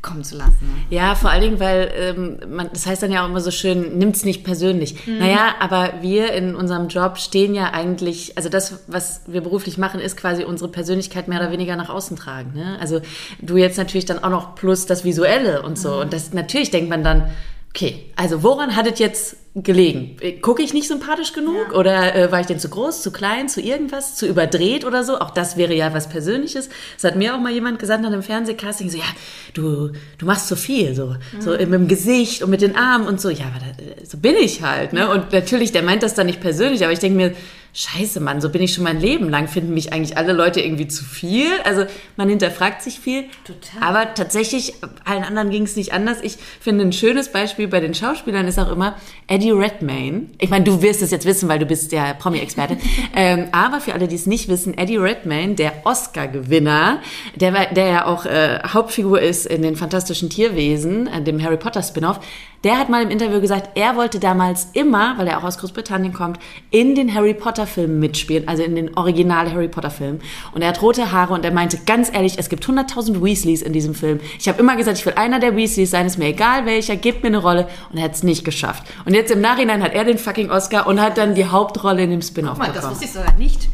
kommen 0.00 0.22
zu 0.22 0.36
lassen. 0.36 0.86
Ja, 0.90 1.14
vor 1.14 1.30
allen 1.30 1.42
Dingen, 1.42 1.60
weil 1.60 1.90
ähm, 1.96 2.38
man, 2.48 2.70
das 2.72 2.86
heißt 2.86 3.02
dann 3.02 3.10
ja 3.10 3.24
auch 3.24 3.28
immer 3.28 3.40
so 3.40 3.50
schön, 3.50 3.98
nimmt's 3.98 4.24
nicht 4.24 4.44
persönlich. 4.44 5.06
Mhm. 5.06 5.18
Naja, 5.18 5.54
aber 5.60 5.94
wir 6.02 6.32
in 6.32 6.54
unserem 6.54 6.88
Job 6.88 7.18
stehen 7.18 7.54
ja 7.54 7.72
eigentlich, 7.72 8.36
also 8.36 8.48
das, 8.48 8.84
was 8.86 9.22
wir 9.26 9.40
beruflich 9.40 9.76
machen, 9.76 10.00
ist 10.00 10.16
quasi 10.16 10.44
unsere 10.44 10.70
Persönlichkeit 10.70 11.26
mehr 11.26 11.40
oder 11.40 11.50
weniger 11.50 11.74
nach 11.74 11.88
außen 11.88 12.16
tragen. 12.16 12.52
Ne? 12.54 12.78
Also 12.80 13.00
du 13.40 13.56
jetzt 13.56 13.76
natürlich 13.76 14.06
dann 14.06 14.22
auch 14.22 14.30
noch 14.30 14.54
plus 14.54 14.86
das 14.86 15.04
Visuelle 15.04 15.62
und 15.62 15.78
so. 15.78 15.94
Mhm. 15.94 16.00
Und 16.00 16.12
das 16.12 16.32
natürlich 16.32 16.70
denkt 16.70 16.90
man 16.90 17.02
dann, 17.02 17.30
okay, 17.70 18.06
also 18.16 18.42
woran 18.42 18.76
hat 18.76 18.86
es 18.86 18.98
jetzt 18.98 19.36
gelegen? 19.62 20.16
Gucke 20.42 20.62
ich 20.62 20.74
nicht 20.74 20.88
sympathisch 20.88 21.32
genug? 21.32 21.68
Ja. 21.70 21.78
Oder 21.78 22.14
äh, 22.14 22.32
war 22.32 22.40
ich 22.40 22.46
denn 22.46 22.58
zu 22.58 22.68
groß, 22.68 23.02
zu 23.02 23.10
klein, 23.10 23.48
zu 23.48 23.60
irgendwas, 23.60 24.14
zu 24.14 24.26
überdreht 24.26 24.84
oder 24.84 25.04
so? 25.04 25.18
Auch 25.18 25.30
das 25.30 25.56
wäre 25.56 25.74
ja 25.74 25.92
was 25.94 26.08
Persönliches. 26.08 26.68
Das 26.94 27.10
hat 27.10 27.16
mir 27.16 27.34
auch 27.34 27.40
mal 27.40 27.52
jemand 27.52 27.78
gesagt 27.78 28.02
nach 28.02 28.10
einem 28.10 28.22
Fernsehcasting, 28.22 28.90
so, 28.90 28.98
ja, 28.98 29.04
du, 29.54 29.90
du 30.18 30.26
machst 30.26 30.48
zu 30.48 30.56
viel, 30.56 30.94
so, 30.94 31.06
mhm. 31.06 31.40
so 31.40 31.50
mit 31.50 31.72
dem 31.72 31.88
Gesicht 31.88 32.42
und 32.42 32.50
mit 32.50 32.62
den 32.62 32.76
Armen 32.76 33.06
und 33.06 33.20
so. 33.20 33.30
Ja, 33.30 33.46
aber 33.46 33.60
da, 33.60 34.04
so 34.04 34.18
bin 34.18 34.34
ich 34.36 34.62
halt, 34.62 34.92
ne? 34.92 35.10
Und 35.10 35.32
natürlich, 35.32 35.72
der 35.72 35.82
meint 35.82 36.02
das 36.02 36.14
dann 36.14 36.26
nicht 36.26 36.40
persönlich, 36.40 36.82
aber 36.84 36.92
ich 36.92 36.98
denke 36.98 37.16
mir, 37.16 37.34
scheiße, 37.78 38.20
Mann, 38.20 38.40
so 38.40 38.48
bin 38.48 38.62
ich 38.62 38.74
schon 38.74 38.84
mein 38.84 39.00
Leben 39.00 39.28
lang, 39.28 39.46
finden 39.46 39.74
mich 39.74 39.92
eigentlich 39.92 40.16
alle 40.16 40.32
Leute 40.32 40.60
irgendwie 40.60 40.88
zu 40.88 41.04
viel. 41.04 41.48
Also 41.64 41.86
man 42.16 42.28
hinterfragt 42.28 42.82
sich 42.82 42.98
viel. 42.98 43.24
Total. 43.44 43.88
Aber 43.88 44.14
tatsächlich, 44.14 44.74
allen 45.04 45.22
anderen 45.22 45.50
ging 45.50 45.62
es 45.62 45.76
nicht 45.76 45.92
anders. 45.92 46.18
Ich 46.22 46.38
finde 46.60 46.84
ein 46.84 46.92
schönes 46.92 47.28
Beispiel 47.28 47.68
bei 47.68 47.80
den 47.80 47.94
Schauspielern 47.94 48.48
ist 48.48 48.58
auch 48.58 48.72
immer 48.72 48.96
Eddie 49.26 49.47
Redmayne. 49.50 50.26
Ich 50.38 50.50
meine, 50.50 50.64
du 50.64 50.82
wirst 50.82 51.02
es 51.02 51.10
jetzt 51.10 51.26
wissen, 51.26 51.48
weil 51.48 51.58
du 51.58 51.66
bist 51.66 51.92
der 51.92 52.14
Promi-Experte. 52.14 52.76
ähm, 53.16 53.46
aber 53.52 53.80
für 53.80 53.94
alle, 53.94 54.08
die 54.08 54.16
es 54.16 54.26
nicht 54.26 54.48
wissen, 54.48 54.76
Eddie 54.76 54.96
Redmayne, 54.96 55.54
der 55.54 55.72
Oscar-Gewinner, 55.84 57.00
der, 57.34 57.72
der 57.72 57.86
ja 57.86 58.06
auch 58.06 58.24
äh, 58.26 58.60
Hauptfigur 58.66 59.20
ist 59.20 59.46
in 59.46 59.62
den 59.62 59.76
Fantastischen 59.76 60.30
Tierwesen, 60.30 61.06
äh, 61.06 61.22
dem 61.22 61.42
Harry 61.42 61.56
Potter 61.56 61.82
Spin-off, 61.82 62.20
der 62.64 62.78
hat 62.78 62.88
mal 62.88 63.02
im 63.02 63.10
Interview 63.10 63.40
gesagt, 63.40 63.70
er 63.76 63.96
wollte 63.96 64.18
damals 64.18 64.68
immer, 64.72 65.16
weil 65.16 65.28
er 65.28 65.38
auch 65.38 65.44
aus 65.44 65.58
Großbritannien 65.58 66.12
kommt, 66.12 66.38
in 66.70 66.94
den 66.94 67.14
Harry 67.14 67.34
Potter 67.34 67.66
Filmen 67.66 68.00
mitspielen, 68.00 68.48
also 68.48 68.62
in 68.62 68.74
den 68.74 68.96
Original 68.96 69.52
Harry 69.52 69.68
Potter 69.68 69.90
Filmen. 69.90 70.20
Und 70.52 70.62
er 70.62 70.68
hat 70.68 70.82
rote 70.82 71.12
Haare 71.12 71.34
und 71.34 71.44
er 71.44 71.52
meinte 71.52 71.78
ganz 71.86 72.12
ehrlich, 72.12 72.38
es 72.38 72.48
gibt 72.48 72.64
100.000 72.64 73.22
Weasleys 73.22 73.62
in 73.62 73.72
diesem 73.72 73.94
Film. 73.94 74.20
Ich 74.38 74.48
habe 74.48 74.58
immer 74.60 74.76
gesagt, 74.76 74.98
ich 74.98 75.06
will 75.06 75.14
einer 75.14 75.38
der 75.38 75.56
Weasleys 75.56 75.90
sein, 75.90 76.06
ist 76.06 76.18
mir 76.18 76.26
egal 76.26 76.66
welcher, 76.66 76.96
gebt 76.96 77.22
mir 77.22 77.28
eine 77.28 77.38
Rolle. 77.38 77.68
Und 77.90 77.98
er 77.98 78.04
hat 78.04 78.14
es 78.14 78.22
nicht 78.22 78.44
geschafft. 78.44 78.82
Und 79.04 79.14
jetzt 79.14 79.30
im 79.30 79.40
Nachhinein 79.40 79.82
hat 79.82 79.92
er 79.92 80.04
den 80.04 80.18
fucking 80.18 80.50
Oscar 80.50 80.86
und 80.86 81.00
hat 81.00 81.16
dann 81.18 81.34
die 81.34 81.46
Hauptrolle 81.46 82.02
in 82.02 82.10
dem 82.10 82.22
Spin-off 82.22 82.58
bekommen. 82.58 82.74
Das 82.74 82.90
wusste 82.90 83.04
ich 83.04 83.12
sogar 83.12 83.34
nicht. 83.34 83.68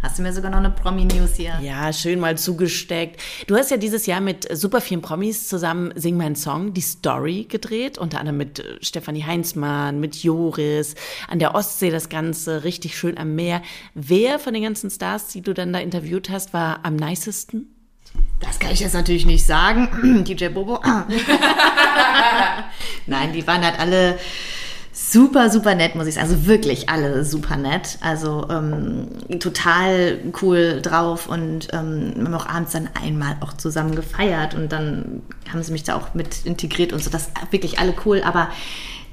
Hast 0.00 0.16
du 0.16 0.22
mir 0.22 0.32
sogar 0.32 0.52
noch 0.52 0.58
eine 0.58 0.70
Promi-News 0.70 1.34
hier? 1.34 1.58
Ja, 1.60 1.92
schön 1.92 2.20
mal 2.20 2.38
zugesteckt. 2.38 3.20
Du 3.48 3.56
hast 3.56 3.72
ja 3.72 3.76
dieses 3.76 4.06
Jahr 4.06 4.20
mit 4.20 4.46
super 4.56 4.80
vielen 4.80 5.02
Promis 5.02 5.48
zusammen 5.48 5.92
Sing 5.96 6.16
mein 6.16 6.36
Song, 6.36 6.72
die 6.72 6.82
Story 6.82 7.46
gedreht, 7.48 7.98
unter 7.98 8.20
anderem 8.20 8.36
mit 8.36 8.60
äh, 8.60 8.76
Stefanie 8.80 9.24
Heinzmann, 9.24 9.98
mit 9.98 10.22
Joris, 10.22 10.94
an 11.26 11.40
der 11.40 11.56
Ostsee 11.56 11.90
das 11.90 12.08
Ganze, 12.08 12.62
richtig 12.62 12.96
schön 12.96 13.18
am 13.18 13.34
Meer. 13.34 13.60
Wer 13.94 14.38
von 14.38 14.54
den 14.54 14.62
ganzen 14.62 14.88
Stars, 14.88 15.26
die 15.28 15.42
du 15.42 15.52
dann 15.52 15.72
da 15.72 15.80
interviewt 15.80 16.30
hast, 16.30 16.52
war 16.52 16.78
am 16.84 16.94
nicesten? 16.94 17.74
Das 18.38 18.60
kann 18.60 18.70
ich 18.70 18.78
jetzt 18.78 18.94
natürlich 18.94 19.26
nicht 19.26 19.44
sagen. 19.44 20.22
DJ 20.28 20.46
Bobo. 20.48 20.80
Nein, 23.06 23.32
die 23.32 23.44
waren 23.48 23.64
halt 23.64 23.80
alle 23.80 24.16
super, 24.98 25.48
super 25.48 25.74
nett, 25.74 25.94
muss 25.94 26.06
ich 26.06 26.14
sagen. 26.14 26.28
Also 26.28 26.46
wirklich 26.46 26.88
alle 26.88 27.24
super 27.24 27.56
nett. 27.56 27.98
Also 28.00 28.46
ähm, 28.50 29.08
total 29.38 30.18
cool 30.42 30.80
drauf 30.82 31.28
und 31.28 31.68
ähm, 31.72 32.14
haben 32.18 32.34
auch 32.34 32.46
abends 32.46 32.72
dann 32.72 32.90
einmal 33.00 33.36
auch 33.40 33.52
zusammen 33.52 33.94
gefeiert 33.94 34.54
und 34.54 34.72
dann 34.72 35.22
haben 35.50 35.62
sie 35.62 35.72
mich 35.72 35.84
da 35.84 35.96
auch 35.96 36.14
mit 36.14 36.44
integriert 36.44 36.92
und 36.92 37.02
so. 37.02 37.10
Das 37.10 37.30
wirklich 37.50 37.78
alle 37.78 37.94
cool, 38.04 38.22
aber 38.22 38.48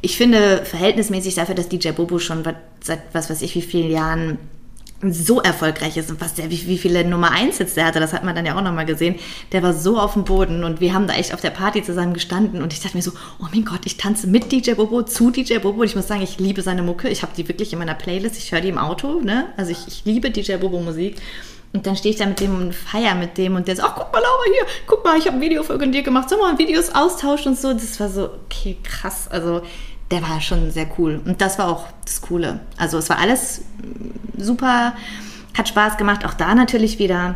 ich 0.02 0.18
finde 0.18 0.66
verhältnismäßig 0.66 1.36
dafür, 1.36 1.56
dass 1.56 1.70
DJ 1.70 1.92
Bobo 1.92 2.20
schon 2.20 2.44
seit 2.82 3.00
was 3.14 3.30
weiß 3.30 3.42
ich 3.42 3.56
wie 3.56 3.62
vielen 3.62 3.92
Jahren 3.92 4.38
so 5.14 5.42
erfolgreich 5.42 5.98
ist 5.98 6.10
und 6.10 6.22
was 6.22 6.34
der, 6.34 6.50
wie, 6.50 6.68
wie 6.68 6.78
viele 6.78 7.06
Nummer 7.06 7.32
1 7.32 7.58
Hits 7.58 7.74
der 7.74 7.86
hatte, 7.86 8.00
das 8.00 8.14
hat 8.14 8.24
man 8.24 8.36
dann 8.36 8.46
ja 8.46 8.58
auch 8.58 8.62
nochmal 8.62 8.86
gesehen. 8.86 9.16
Der 9.52 9.64
war 9.64 9.74
so 9.74 10.00
auf 10.00 10.14
dem 10.14 10.24
Boden 10.24 10.64
und 10.64 10.82
wir 10.82 10.94
haben 10.94 11.08
da 11.08 11.14
echt 11.14 11.34
auf 11.34 11.42
der 11.42 11.50
Party 11.50 11.84
zusammen 11.84 12.14
gestanden 12.14 12.62
und 12.62 12.74
ich 12.74 12.82
dachte 12.82 12.98
mir 12.98 13.04
so, 13.04 13.12
oh 13.40 13.46
mein 13.52 13.66
Gott, 13.66 13.82
ich 13.86 13.98
tanze 13.98 14.28
mit 14.28 14.52
DJ 14.52 14.74
Bobo 14.74 15.04
zu 15.04 15.32
DJ 15.32 15.58
Bobo 15.58 15.82
und 15.82 15.88
ich 15.88 15.96
muss 15.96 16.08
sagen, 16.08 16.22
ich 16.22 16.40
liebe 16.40 16.62
seine 16.62 16.84
Mucke. 16.84 17.10
Ich 17.10 17.22
habe 17.22 17.34
die 17.36 17.48
wirklich 17.48 17.74
in 17.74 17.80
meiner 17.80 17.96
Playlist, 17.96 18.38
ich 18.38 18.52
höre 18.52 18.62
die 18.62 18.70
im 18.70 18.78
Auto, 18.78 19.22
ne? 19.22 19.48
Also 19.58 19.72
ich, 19.72 19.88
ich 19.88 20.06
liebe 20.06 20.32
DJ 20.32 20.58
Bobo 20.58 20.80
Musik. 20.80 21.18
Und 21.74 21.86
dann 21.86 21.98
stehe 21.98 22.14
ich 22.14 22.20
da 22.20 22.26
mit 22.26 22.40
dem 22.40 22.56
und 22.56 22.74
feier 22.74 23.16
mit 23.16 23.38
dem 23.38 23.56
und 23.58 23.68
der 23.68 23.76
sagt, 23.76 23.90
ach 23.90 23.96
guck 23.98 24.14
mal 24.14 24.22
Laura 24.22 24.44
hier, 24.46 24.66
guck 24.88 25.04
mal, 25.04 25.18
ich 25.18 25.26
habe 25.28 25.36
ein 25.36 25.42
Video 25.42 25.62
für 25.62 25.78
dir 25.78 26.04
gemacht, 26.04 26.32
wir 26.32 26.38
mal 26.38 26.58
Videos 26.58 26.96
austauschen 26.96 27.52
und 27.52 27.60
so. 27.60 27.74
Das 27.74 28.00
war 28.00 28.08
so, 28.08 28.30
okay, 28.46 28.78
krass. 28.82 29.28
Also 29.30 29.62
der 30.12 30.22
war 30.22 30.42
schon 30.42 30.72
sehr 30.72 30.88
cool. 30.98 31.22
Und 31.26 31.42
das 31.42 31.58
war 31.58 31.68
auch 31.68 31.88
das 32.04 32.22
Coole. 32.22 32.60
Also 32.78 32.98
es 32.98 33.10
war 33.10 33.18
alles 33.18 33.62
super, 34.38 34.94
hat 35.58 35.68
Spaß 35.68 35.98
gemacht. 35.98 36.26
Auch 36.26 36.34
da 36.34 36.54
natürlich 36.54 37.00
wieder 37.00 37.36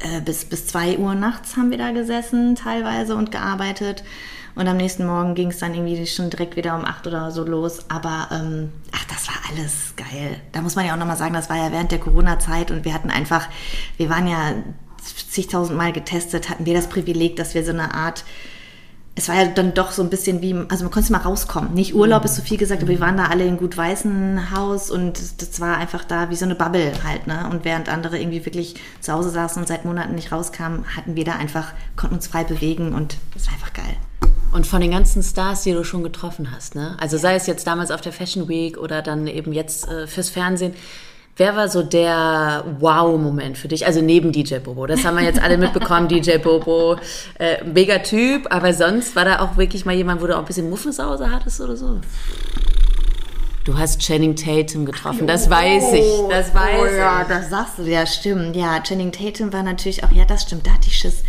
äh, 0.00 0.20
bis, 0.20 0.44
bis 0.44 0.66
zwei 0.66 0.98
Uhr 0.98 1.14
nachts 1.14 1.56
haben 1.56 1.70
wir 1.70 1.78
da 1.78 1.92
gesessen 1.92 2.54
teilweise 2.54 3.16
und 3.16 3.30
gearbeitet. 3.32 4.04
Und 4.54 4.66
am 4.66 4.76
nächsten 4.76 5.06
Morgen 5.06 5.34
ging 5.34 5.50
es 5.50 5.58
dann 5.58 5.72
irgendwie 5.72 6.04
schon 6.06 6.30
direkt 6.30 6.56
wieder 6.56 6.76
um 6.76 6.84
acht 6.84 7.06
oder 7.06 7.30
so 7.30 7.44
los. 7.44 7.84
Aber 7.88 8.28
ähm, 8.32 8.72
ach, 8.92 9.04
das 9.04 9.28
war 9.28 9.36
alles 9.50 9.94
geil. 9.96 10.36
Da 10.52 10.62
muss 10.62 10.74
man 10.74 10.84
ja 10.84 10.94
auch 10.94 10.98
nochmal 10.98 11.16
sagen, 11.16 11.34
das 11.34 11.48
war 11.48 11.56
ja 11.56 11.70
während 11.72 11.92
der 11.92 12.00
Corona-Zeit 12.00 12.70
und 12.70 12.84
wir 12.84 12.92
hatten 12.92 13.10
einfach, 13.10 13.48
wir 13.96 14.10
waren 14.10 14.26
ja 14.26 14.54
zigtausend 15.30 15.76
Mal 15.76 15.92
getestet, 15.92 16.50
hatten 16.50 16.66
wir 16.66 16.74
das 16.74 16.88
Privileg, 16.88 17.36
dass 17.36 17.54
wir 17.54 17.64
so 17.64 17.70
eine 17.70 17.94
Art 17.94 18.24
es 19.18 19.28
war 19.28 19.34
ja 19.34 19.46
dann 19.46 19.74
doch 19.74 19.90
so 19.90 20.00
ein 20.00 20.10
bisschen 20.10 20.40
wie, 20.42 20.54
also 20.68 20.84
man 20.84 20.92
konnte 20.92 21.10
mal 21.10 21.18
rauskommen. 21.18 21.74
Nicht 21.74 21.92
Urlaub 21.92 22.24
ist 22.24 22.36
so 22.36 22.42
viel 22.42 22.56
gesagt, 22.56 22.82
aber 22.82 22.90
wir 22.92 23.00
waren 23.00 23.16
da 23.16 23.26
alle 23.26 23.44
in 23.44 23.56
gut 23.56 23.76
weißen 23.76 24.52
Haus 24.56 24.92
und 24.92 25.42
das 25.42 25.60
war 25.60 25.76
einfach 25.76 26.04
da 26.04 26.30
wie 26.30 26.36
so 26.36 26.44
eine 26.44 26.54
Bubble 26.54 26.92
halt, 27.02 27.26
ne? 27.26 27.48
Und 27.50 27.64
während 27.64 27.88
andere 27.88 28.20
irgendwie 28.20 28.46
wirklich 28.46 28.76
zu 29.00 29.12
Hause 29.12 29.30
saßen 29.30 29.60
und 29.60 29.66
seit 29.66 29.84
Monaten 29.84 30.14
nicht 30.14 30.30
rauskamen, 30.30 30.84
hatten 30.96 31.16
wir 31.16 31.24
da 31.24 31.32
einfach, 31.32 31.72
konnten 31.96 32.14
uns 32.14 32.28
frei 32.28 32.44
bewegen 32.44 32.94
und 32.94 33.16
das 33.34 33.46
war 33.46 33.54
einfach 33.54 33.72
geil. 33.72 33.96
Und 34.52 34.68
von 34.68 34.80
den 34.80 34.92
ganzen 34.92 35.24
Stars, 35.24 35.62
die 35.62 35.72
du 35.72 35.82
schon 35.82 36.04
getroffen 36.04 36.52
hast, 36.52 36.76
ne? 36.76 36.96
Also 37.00 37.18
sei 37.18 37.34
es 37.34 37.48
jetzt 37.48 37.66
damals 37.66 37.90
auf 37.90 38.00
der 38.00 38.12
Fashion 38.12 38.48
Week 38.48 38.78
oder 38.78 39.02
dann 39.02 39.26
eben 39.26 39.52
jetzt 39.52 39.88
äh, 39.88 40.06
fürs 40.06 40.30
Fernsehen, 40.30 40.74
Wer 41.38 41.54
war 41.54 41.68
so 41.68 41.84
der 41.84 42.64
Wow-Moment 42.80 43.56
für 43.56 43.68
dich? 43.68 43.86
Also 43.86 44.02
neben 44.02 44.32
DJ 44.32 44.56
Bobo. 44.56 44.88
Das 44.88 45.04
haben 45.04 45.16
wir 45.16 45.22
jetzt 45.22 45.40
alle 45.40 45.56
mitbekommen. 45.56 46.08
DJ 46.08 46.38
Bobo, 46.38 46.96
äh, 47.38 47.62
mega 47.62 47.98
Typ. 48.00 48.52
Aber 48.52 48.74
sonst 48.74 49.14
war 49.14 49.24
da 49.24 49.38
auch 49.38 49.56
wirklich 49.56 49.84
mal 49.84 49.94
jemand, 49.94 50.20
wo 50.20 50.26
du 50.26 50.34
auch 50.34 50.40
ein 50.40 50.46
bisschen 50.46 50.68
Muffensause 50.68 51.30
hattest 51.30 51.60
oder 51.60 51.76
so? 51.76 52.00
Du 53.62 53.78
hast 53.78 54.00
Channing 54.00 54.34
Tatum 54.34 54.84
getroffen, 54.84 55.28
das 55.28 55.48
weiß 55.48 55.92
ich. 55.92 56.28
Das 56.28 56.52
weiß 56.52 56.80
oh, 56.80 56.96
ja, 56.96 57.22
ich. 57.22 57.28
das 57.28 57.50
sagst 57.50 57.78
du, 57.78 57.82
ja, 57.82 58.04
stimmt. 58.04 58.56
Ja, 58.56 58.80
Channing 58.80 59.12
Tatum 59.12 59.52
war 59.52 59.62
natürlich 59.62 60.02
auch, 60.02 60.10
ja, 60.10 60.24
das 60.24 60.42
stimmt, 60.42 60.66
da 60.66 60.72
hatte 60.72 60.88
ich 60.88 60.96
Schiss. 60.96 61.22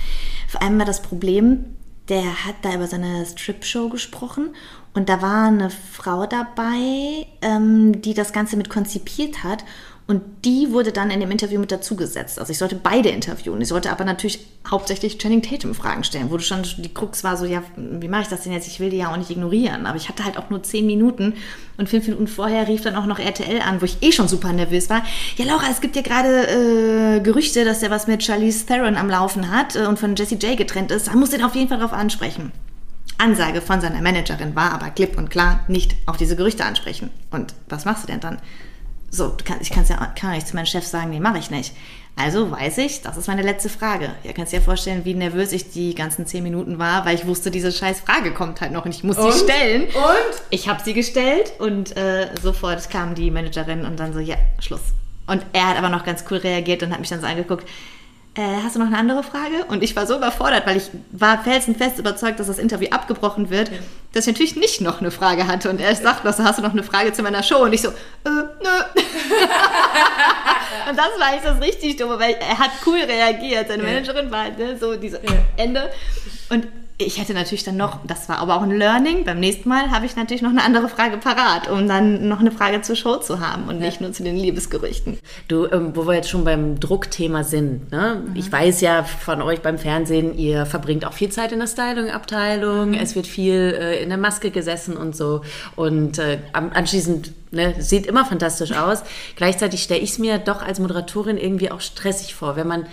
Vor 0.47 0.63
allem 0.63 0.79
war 0.79 0.85
das 0.85 1.03
Problem, 1.03 1.65
der 2.07 2.45
hat 2.45 2.55
da 2.63 2.73
über 2.73 2.87
seine 2.87 3.25
Strip-Show 3.25 3.89
gesprochen 3.89 4.55
und 4.93 5.09
da 5.09 5.21
war 5.21 5.47
eine 5.47 5.69
Frau 5.69 6.25
dabei, 6.25 7.27
ähm, 7.41 8.01
die 8.01 8.15
das 8.15 8.33
Ganze 8.33 8.57
mit 8.57 8.69
konzipiert 8.69 9.43
hat 9.43 9.63
und 10.09 10.23
die 10.43 10.71
wurde 10.71 10.91
dann 10.91 11.11
in 11.11 11.19
dem 11.19 11.29
Interview 11.29 11.59
mit 11.59 11.71
dazugesetzt. 11.71 12.39
Also 12.39 12.51
ich 12.51 12.57
sollte 12.57 12.75
beide 12.75 13.09
interviewen. 13.09 13.61
Ich 13.61 13.67
sollte 13.67 13.91
aber 13.91 14.05
natürlich 14.05 14.39
hauptsächlich 14.67 15.19
Channing 15.19 15.43
Tatum 15.43 15.75
Fragen 15.75 16.03
stellen, 16.03 16.31
wo 16.31 16.37
du 16.37 16.41
schon 16.41 16.63
die 16.77 16.91
Krux 16.91 17.23
war 17.23 17.37
so, 17.37 17.45
ja, 17.45 17.61
wie 17.75 18.07
mache 18.07 18.23
ich 18.23 18.27
das 18.27 18.41
denn 18.41 18.51
jetzt? 18.51 18.65
Ich 18.65 18.79
will 18.79 18.89
die 18.89 18.97
ja 18.97 19.11
auch 19.11 19.17
nicht 19.17 19.29
ignorieren. 19.29 19.85
Aber 19.85 19.97
ich 19.97 20.09
hatte 20.09 20.25
halt 20.25 20.39
auch 20.39 20.49
nur 20.49 20.63
zehn 20.63 20.87
Minuten 20.87 21.35
und 21.77 21.89
fünf 21.89 22.07
Minuten 22.07 22.25
vorher 22.25 22.67
rief 22.67 22.81
dann 22.81 22.95
auch 22.95 23.05
noch 23.05 23.19
RTL 23.19 23.61
an, 23.61 23.81
wo 23.81 23.85
ich 23.85 24.01
eh 24.01 24.11
schon 24.11 24.27
super 24.27 24.51
nervös 24.51 24.89
war. 24.89 25.03
Ja, 25.37 25.45
Laura, 25.45 25.67
es 25.69 25.79
gibt 25.79 25.95
ja 25.95 26.01
gerade 26.01 26.47
äh, 26.47 27.19
Gerüchte, 27.19 27.63
dass 27.63 27.83
er 27.83 27.91
was 27.91 28.07
mit 28.07 28.23
Charlize 28.23 28.65
Theron 28.65 28.95
am 28.95 29.11
Laufen 29.11 29.51
hat 29.51 29.75
äh, 29.75 29.85
und 29.85 29.99
von 29.99 30.15
Jesse 30.15 30.37
J 30.37 30.57
getrennt 30.57 30.89
ist. 30.89 31.07
Da 31.07 31.13
muss 31.13 31.29
den 31.29 31.43
auf 31.43 31.53
jeden 31.53 31.69
Fall 31.69 31.77
drauf 31.77 31.93
ansprechen. 31.93 32.51
Ansage 33.19 33.61
von 33.61 33.79
seiner 33.79 34.01
Managerin 34.01 34.55
war 34.55 34.71
aber 34.71 34.89
klipp 34.89 35.19
und 35.19 35.29
klar, 35.29 35.59
nicht 35.67 35.95
auf 36.07 36.17
diese 36.17 36.35
Gerüchte 36.35 36.65
ansprechen. 36.65 37.11
Und 37.29 37.53
was 37.67 37.85
machst 37.85 38.05
du 38.05 38.07
denn 38.07 38.21
dann? 38.21 38.39
So, 39.11 39.35
kann, 39.43 39.57
ich 39.61 39.69
kann's 39.69 39.89
ja, 39.89 39.97
kann 40.19 40.31
nicht 40.31 40.47
zu 40.47 40.55
meinem 40.55 40.65
Chef 40.65 40.85
sagen, 40.85 41.09
nee, 41.09 41.19
mache 41.19 41.39
ich 41.39 41.49
nicht. 41.49 41.73
Also 42.15 42.51
weiß 42.51 42.79
ich, 42.79 43.01
das 43.01 43.15
ist 43.15 43.27
meine 43.27 43.43
letzte 43.43 43.69
Frage. 43.69 44.13
Ihr 44.23 44.33
könnt 44.33 44.51
dir 44.51 44.57
ja 44.57 44.61
vorstellen, 44.61 45.05
wie 45.05 45.13
nervös 45.13 45.53
ich 45.53 45.71
die 45.71 45.95
ganzen 45.95 46.25
zehn 46.25 46.43
Minuten 46.43 46.77
war, 46.77 47.05
weil 47.05 47.15
ich 47.15 47.25
wusste, 47.25 47.49
diese 47.49 47.71
scheiß 47.71 48.01
Frage 48.01 48.33
kommt 48.33 48.59
halt 48.59 48.73
noch 48.73 48.83
und 48.83 48.93
ich 48.93 49.05
muss 49.05 49.17
und? 49.17 49.31
sie 49.31 49.39
stellen. 49.39 49.83
Und? 49.83 50.41
Ich 50.49 50.67
habe 50.67 50.83
sie 50.83 50.93
gestellt 50.93 51.53
und 51.59 51.95
äh, 51.95 52.27
sofort 52.41 52.89
kam 52.89 53.15
die 53.15 53.31
Managerin 53.31 53.85
und 53.85 53.99
dann 54.01 54.13
so, 54.13 54.19
ja, 54.19 54.35
Schluss. 54.59 54.81
Und 55.27 55.45
er 55.53 55.69
hat 55.69 55.77
aber 55.77 55.89
noch 55.89 56.03
ganz 56.03 56.25
cool 56.29 56.37
reagiert 56.37 56.83
und 56.83 56.91
hat 56.91 56.99
mich 56.99 57.09
dann 57.09 57.21
so 57.21 57.27
angeguckt, 57.27 57.65
äh, 58.39 58.63
hast 58.63 58.75
du 58.75 58.80
noch 58.80 58.88
eine 58.88 58.97
andere 58.97 59.21
Frage? 59.21 59.65
Und 59.67 59.84
ich 59.84 59.97
war 59.97 60.08
so 60.08 60.15
überfordert, 60.15 60.65
weil 60.65 60.78
ich 60.78 60.89
war 61.12 61.43
felsenfest 61.43 61.99
überzeugt, 61.99 62.39
dass 62.39 62.47
das 62.47 62.58
Interview 62.58 62.88
abgebrochen 62.89 63.49
wird, 63.49 63.69
ja. 63.69 63.78
dass 64.13 64.28
ich 64.28 64.34
natürlich 64.34 64.56
nicht 64.56 64.80
noch 64.80 65.02
eine 65.02 65.12
Frage 65.12 65.45
hatte. 65.45 65.69
Und 65.69 65.82
er 65.82 65.93
sagt, 65.93 66.23
was, 66.23 66.39
hast 66.39 66.60
du 66.60 66.63
noch 66.63 66.71
eine 66.71 66.84
Frage 66.84 67.12
zu 67.12 67.21
meiner 67.21 67.43
Show? 67.43 67.58
Und 67.58 67.73
ich 67.73 67.82
so, 67.82 67.89
äh, 67.89 67.93
nö. 68.23 68.30
und 70.89 70.97
das 70.97 71.10
war 71.19 71.28
eigentlich 71.28 71.43
das 71.43 71.62
richtig 71.62 71.97
Dumme, 71.97 72.17
weil 72.17 72.38
er 72.39 72.58
hat 72.58 72.71
cool 72.86 72.99
reagiert. 72.99 73.67
Seine. 73.67 73.84
Managerin 73.84 74.32
war 74.32 74.43
halt 74.43 74.58
ne, 74.58 74.78
so 74.78 74.95
diese 74.95 75.17
ja. 75.17 75.34
Ende. 75.58 75.91
Und 76.49 76.65
ich 77.01 77.17
hätte 77.17 77.33
natürlich 77.33 77.63
dann 77.63 77.77
noch, 77.77 77.99
das 78.05 78.27
war 78.27 78.39
aber 78.39 78.57
auch 78.57 78.62
ein 78.62 78.77
Learning, 78.77 79.23
beim 79.23 79.39
nächsten 79.39 79.69
Mal 79.69 79.89
habe 79.89 80.05
ich 80.05 80.17
natürlich 80.17 80.41
noch 80.41 80.49
eine 80.49 80.63
andere 80.63 80.89
Frage 80.89 81.15
parat, 81.15 81.69
um 81.69 81.88
dann 81.88 82.27
noch 82.27 82.41
eine 82.41 82.51
Frage 82.51 82.81
zur 82.81 82.97
Show 82.97 83.15
zu 83.15 83.39
haben 83.39 83.69
und 83.69 83.79
nicht 83.79 84.01
nur 84.01 84.12
zu 84.12 84.21
den 84.21 84.35
Liebesgerüchten. 84.35 85.17
Du, 85.47 85.65
ähm, 85.67 85.95
wo 85.95 86.05
wir 86.05 86.15
jetzt 86.15 86.29
schon 86.29 86.43
beim 86.43 86.77
Druckthema 86.81 87.45
sind, 87.45 87.89
ne? 87.89 88.21
Mhm. 88.27 88.35
ich 88.35 88.51
weiß 88.51 88.81
ja 88.81 89.03
von 89.03 89.41
euch 89.41 89.62
beim 89.62 89.77
Fernsehen, 89.77 90.38
ihr 90.38 90.65
verbringt 90.65 91.05
auch 91.05 91.13
viel 91.13 91.29
Zeit 91.29 91.53
in 91.53 91.59
der 91.59 91.67
Styling-Abteilung, 91.67 92.89
mhm. 92.89 92.95
es 92.95 93.15
wird 93.15 93.27
viel 93.27 93.77
äh, 93.79 94.03
in 94.03 94.09
der 94.09 94.17
Maske 94.17 94.51
gesessen 94.51 94.97
und 94.97 95.15
so 95.15 95.41
und 95.77 96.19
äh, 96.19 96.39
anschließend 96.51 97.31
ne, 97.51 97.75
sieht 97.79 98.07
immer 98.07 98.25
fantastisch 98.25 98.71
aus. 98.77 99.03
Gleichzeitig 99.38 99.83
stelle 99.83 100.01
ich 100.01 100.12
es 100.12 100.19
mir 100.19 100.38
doch 100.38 100.62
als 100.62 100.79
Moderatorin 100.81 101.38
irgendwie 101.38 101.71
auch 101.71 101.79
stressig 101.79 102.35
vor, 102.35 102.57
wenn 102.57 102.67
man 102.67 102.88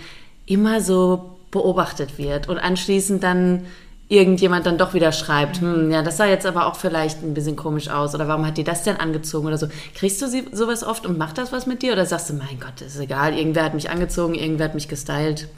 immer 0.45 0.79
so 0.79 1.37
beobachtet 1.51 2.17
wird 2.17 2.47
und 2.47 2.57
anschließend 2.57 3.21
dann 3.21 3.65
irgendjemand 4.09 4.65
dann 4.65 4.77
doch 4.77 4.93
wieder 4.93 5.11
schreibt, 5.11 5.59
hm, 5.59 5.91
ja, 5.91 6.01
das 6.01 6.17
sah 6.17 6.25
jetzt 6.25 6.45
aber 6.45 6.67
auch 6.67 6.75
vielleicht 6.75 7.23
ein 7.23 7.33
bisschen 7.33 7.55
komisch 7.55 7.89
aus 7.89 8.15
oder 8.15 8.27
warum 8.27 8.45
hat 8.45 8.57
die 8.57 8.63
das 8.63 8.83
denn 8.83 8.97
angezogen 8.97 9.47
oder 9.47 9.57
so. 9.57 9.67
Kriegst 9.95 10.21
du 10.21 10.27
sie, 10.27 10.45
sowas 10.51 10.83
oft 10.83 11.05
und 11.05 11.17
macht 11.17 11.37
das 11.37 11.51
was 11.51 11.65
mit 11.65 11.81
dir 11.81 11.93
oder 11.93 12.05
sagst 12.05 12.29
du, 12.29 12.33
mein 12.33 12.59
Gott, 12.59 12.81
ist 12.81 12.99
egal, 12.99 13.37
irgendwer 13.37 13.63
hat 13.63 13.73
mich 13.73 13.89
angezogen, 13.89 14.33
irgendwer 14.33 14.65
hat 14.65 14.75
mich 14.75 14.87
gestylt? 14.87 15.49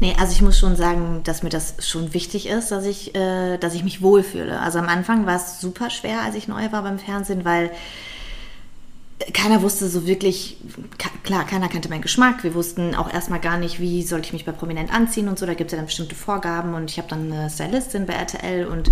Nee, 0.00 0.14
also 0.18 0.32
ich 0.32 0.42
muss 0.42 0.58
schon 0.58 0.76
sagen, 0.76 1.22
dass 1.24 1.42
mir 1.42 1.48
das 1.48 1.74
schon 1.80 2.12
wichtig 2.14 2.48
ist, 2.48 2.70
dass 2.70 2.84
ich, 2.84 3.14
äh, 3.14 3.56
dass 3.58 3.74
ich 3.74 3.84
mich 3.84 4.02
wohlfühle. 4.02 4.60
Also 4.60 4.78
am 4.78 4.88
Anfang 4.88 5.26
war 5.26 5.36
es 5.36 5.60
super 5.60 5.90
schwer, 5.90 6.22
als 6.22 6.34
ich 6.34 6.48
neu 6.48 6.70
war 6.72 6.82
beim 6.82 6.98
Fernsehen, 6.98 7.44
weil 7.44 7.70
keiner 9.32 9.62
wusste 9.62 9.88
so 9.88 10.06
wirklich, 10.06 10.56
klar, 11.22 11.44
keiner 11.44 11.68
kannte 11.68 11.88
meinen 11.88 12.02
Geschmack. 12.02 12.44
Wir 12.44 12.54
wussten 12.54 12.94
auch 12.94 13.12
erstmal 13.12 13.40
gar 13.40 13.58
nicht, 13.58 13.80
wie 13.80 14.02
sollte 14.02 14.26
ich 14.26 14.32
mich 14.32 14.44
bei 14.44 14.52
Prominent 14.52 14.92
anziehen 14.92 15.28
und 15.28 15.38
so. 15.38 15.46
Da 15.46 15.54
gibt 15.54 15.68
es 15.68 15.72
ja 15.72 15.76
dann 15.76 15.86
bestimmte 15.86 16.14
Vorgaben 16.14 16.74
und 16.74 16.90
ich 16.90 16.98
habe 16.98 17.08
dann 17.08 17.32
eine 17.32 17.50
Stylistin 17.50 18.06
bei 18.06 18.14
RTL 18.14 18.66
und 18.66 18.90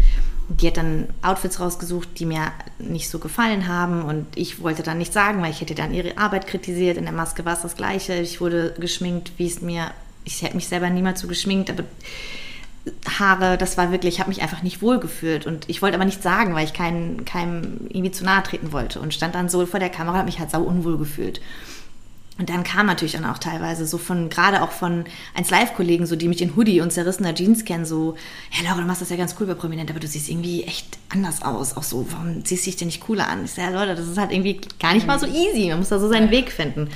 die 0.48 0.66
hat 0.66 0.76
dann 0.76 1.08
Outfits 1.22 1.60
rausgesucht, 1.60 2.08
die 2.18 2.26
mir 2.26 2.52
nicht 2.78 3.08
so 3.08 3.18
gefallen 3.18 3.68
haben 3.68 4.02
und 4.02 4.26
ich 4.34 4.60
wollte 4.60 4.82
dann 4.82 4.98
nicht 4.98 5.12
sagen, 5.12 5.42
weil 5.42 5.52
ich 5.52 5.60
hätte 5.60 5.74
dann 5.74 5.94
ihre 5.94 6.18
Arbeit 6.18 6.46
kritisiert. 6.46 6.96
In 6.96 7.04
der 7.04 7.12
Maske 7.12 7.44
war 7.44 7.54
es 7.54 7.62
das 7.62 7.76
Gleiche. 7.76 8.14
Ich 8.14 8.40
wurde 8.40 8.74
geschminkt, 8.78 9.32
wie 9.36 9.46
es 9.46 9.60
mir, 9.60 9.92
ich 10.24 10.42
hätte 10.42 10.56
mich 10.56 10.66
selber 10.66 10.90
niemals 10.90 11.20
so 11.20 11.28
geschminkt, 11.28 11.70
aber 11.70 11.84
Haare, 13.18 13.58
das 13.58 13.76
war 13.76 13.92
wirklich, 13.92 14.14
ich 14.14 14.20
habe 14.20 14.30
mich 14.30 14.42
einfach 14.42 14.62
nicht 14.62 14.80
wohl 14.80 14.98
gefühlt 14.98 15.46
und 15.46 15.68
ich 15.68 15.82
wollte 15.82 15.96
aber 15.96 16.06
nicht 16.06 16.22
sagen, 16.22 16.54
weil 16.54 16.64
ich 16.64 16.72
keinem, 16.72 17.24
keinem 17.24 17.86
irgendwie 17.88 18.10
zu 18.10 18.24
nahe 18.24 18.42
treten 18.42 18.72
wollte 18.72 19.00
und 19.00 19.12
stand 19.12 19.34
dann 19.34 19.48
so 19.48 19.66
vor 19.66 19.80
der 19.80 19.90
Kamera, 19.90 20.16
habe 20.16 20.26
mich 20.26 20.38
halt 20.38 20.50
sau 20.50 20.62
unwohl 20.62 20.96
gefühlt. 20.96 21.40
Und 22.38 22.48
dann 22.48 22.64
kam 22.64 22.86
natürlich 22.86 23.12
dann 23.12 23.26
auch 23.26 23.36
teilweise 23.36 23.86
so 23.86 23.98
von, 23.98 24.30
gerade 24.30 24.62
auch 24.62 24.70
von 24.70 25.04
1 25.34 25.50
Live-Kollegen, 25.50 26.06
so 26.06 26.16
die 26.16 26.26
mich 26.26 26.40
in 26.40 26.56
Hoodie 26.56 26.80
und 26.80 26.90
zerrissener 26.90 27.34
Jeans 27.34 27.66
kennen, 27.66 27.84
so, 27.84 28.16
ja 28.50 28.64
Laura, 28.64 28.80
du 28.80 28.86
machst 28.86 29.02
das 29.02 29.10
ja 29.10 29.16
ganz 29.16 29.36
cool 29.38 29.46
bei 29.46 29.52
Prominent, 29.52 29.90
aber 29.90 30.00
du 30.00 30.06
siehst 30.06 30.30
irgendwie 30.30 30.62
echt 30.62 30.96
anders 31.10 31.42
aus. 31.42 31.76
Auch 31.76 31.82
so, 31.82 32.06
warum 32.10 32.42
ziehst 32.46 32.64
du 32.64 32.70
dich 32.70 32.76
denn 32.76 32.86
nicht 32.86 33.02
cooler 33.02 33.28
an? 33.28 33.44
Ich 33.44 33.50
sage, 33.50 33.72
ja 33.72 33.78
Leute, 33.78 33.94
das 33.94 34.08
ist 34.08 34.16
halt 34.16 34.32
irgendwie 34.32 34.58
gar 34.78 34.94
nicht 34.94 35.06
mal 35.06 35.18
so 35.18 35.26
easy. 35.26 35.68
Man 35.68 35.80
muss 35.80 35.90
da 35.90 35.98
so 35.98 36.08
seinen 36.08 36.30
Weg 36.30 36.50
finden. 36.50 36.88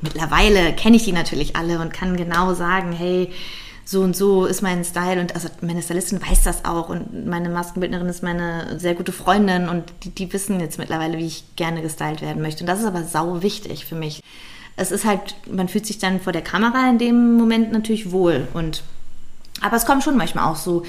Mittlerweile 0.00 0.72
kenne 0.72 0.96
ich 0.96 1.04
die 1.04 1.12
natürlich 1.12 1.54
alle 1.54 1.78
und 1.78 1.92
kann 1.92 2.16
genau 2.16 2.54
sagen, 2.54 2.90
hey, 2.90 3.30
so 3.90 4.02
und 4.02 4.14
so 4.14 4.44
ist 4.44 4.60
mein 4.60 4.84
Style. 4.84 5.18
Und 5.18 5.34
also 5.34 5.48
meine 5.62 5.80
Stylistin 5.80 6.20
weiß 6.20 6.42
das 6.42 6.66
auch. 6.66 6.90
Und 6.90 7.26
meine 7.26 7.48
Maskenbildnerin 7.48 8.08
ist 8.08 8.22
meine 8.22 8.78
sehr 8.78 8.94
gute 8.94 9.12
Freundin. 9.12 9.70
Und 9.70 9.90
die, 10.02 10.10
die 10.10 10.30
wissen 10.30 10.60
jetzt 10.60 10.78
mittlerweile, 10.78 11.16
wie 11.16 11.26
ich 11.26 11.56
gerne 11.56 11.80
gestylt 11.80 12.20
werden 12.20 12.42
möchte. 12.42 12.64
Und 12.64 12.66
das 12.66 12.80
ist 12.80 12.84
aber 12.84 13.04
sau 13.04 13.40
wichtig 13.40 13.86
für 13.86 13.94
mich. 13.94 14.22
Es 14.76 14.90
ist 14.90 15.06
halt, 15.06 15.36
man 15.50 15.70
fühlt 15.70 15.86
sich 15.86 15.96
dann 15.96 16.20
vor 16.20 16.34
der 16.34 16.42
Kamera 16.42 16.90
in 16.90 16.98
dem 16.98 17.38
Moment 17.38 17.72
natürlich 17.72 18.10
wohl. 18.12 18.46
Und 18.52 18.82
aber 19.62 19.76
es 19.76 19.86
kommt 19.86 20.04
schon 20.04 20.18
manchmal 20.18 20.52
auch 20.52 20.56
so, 20.56 20.82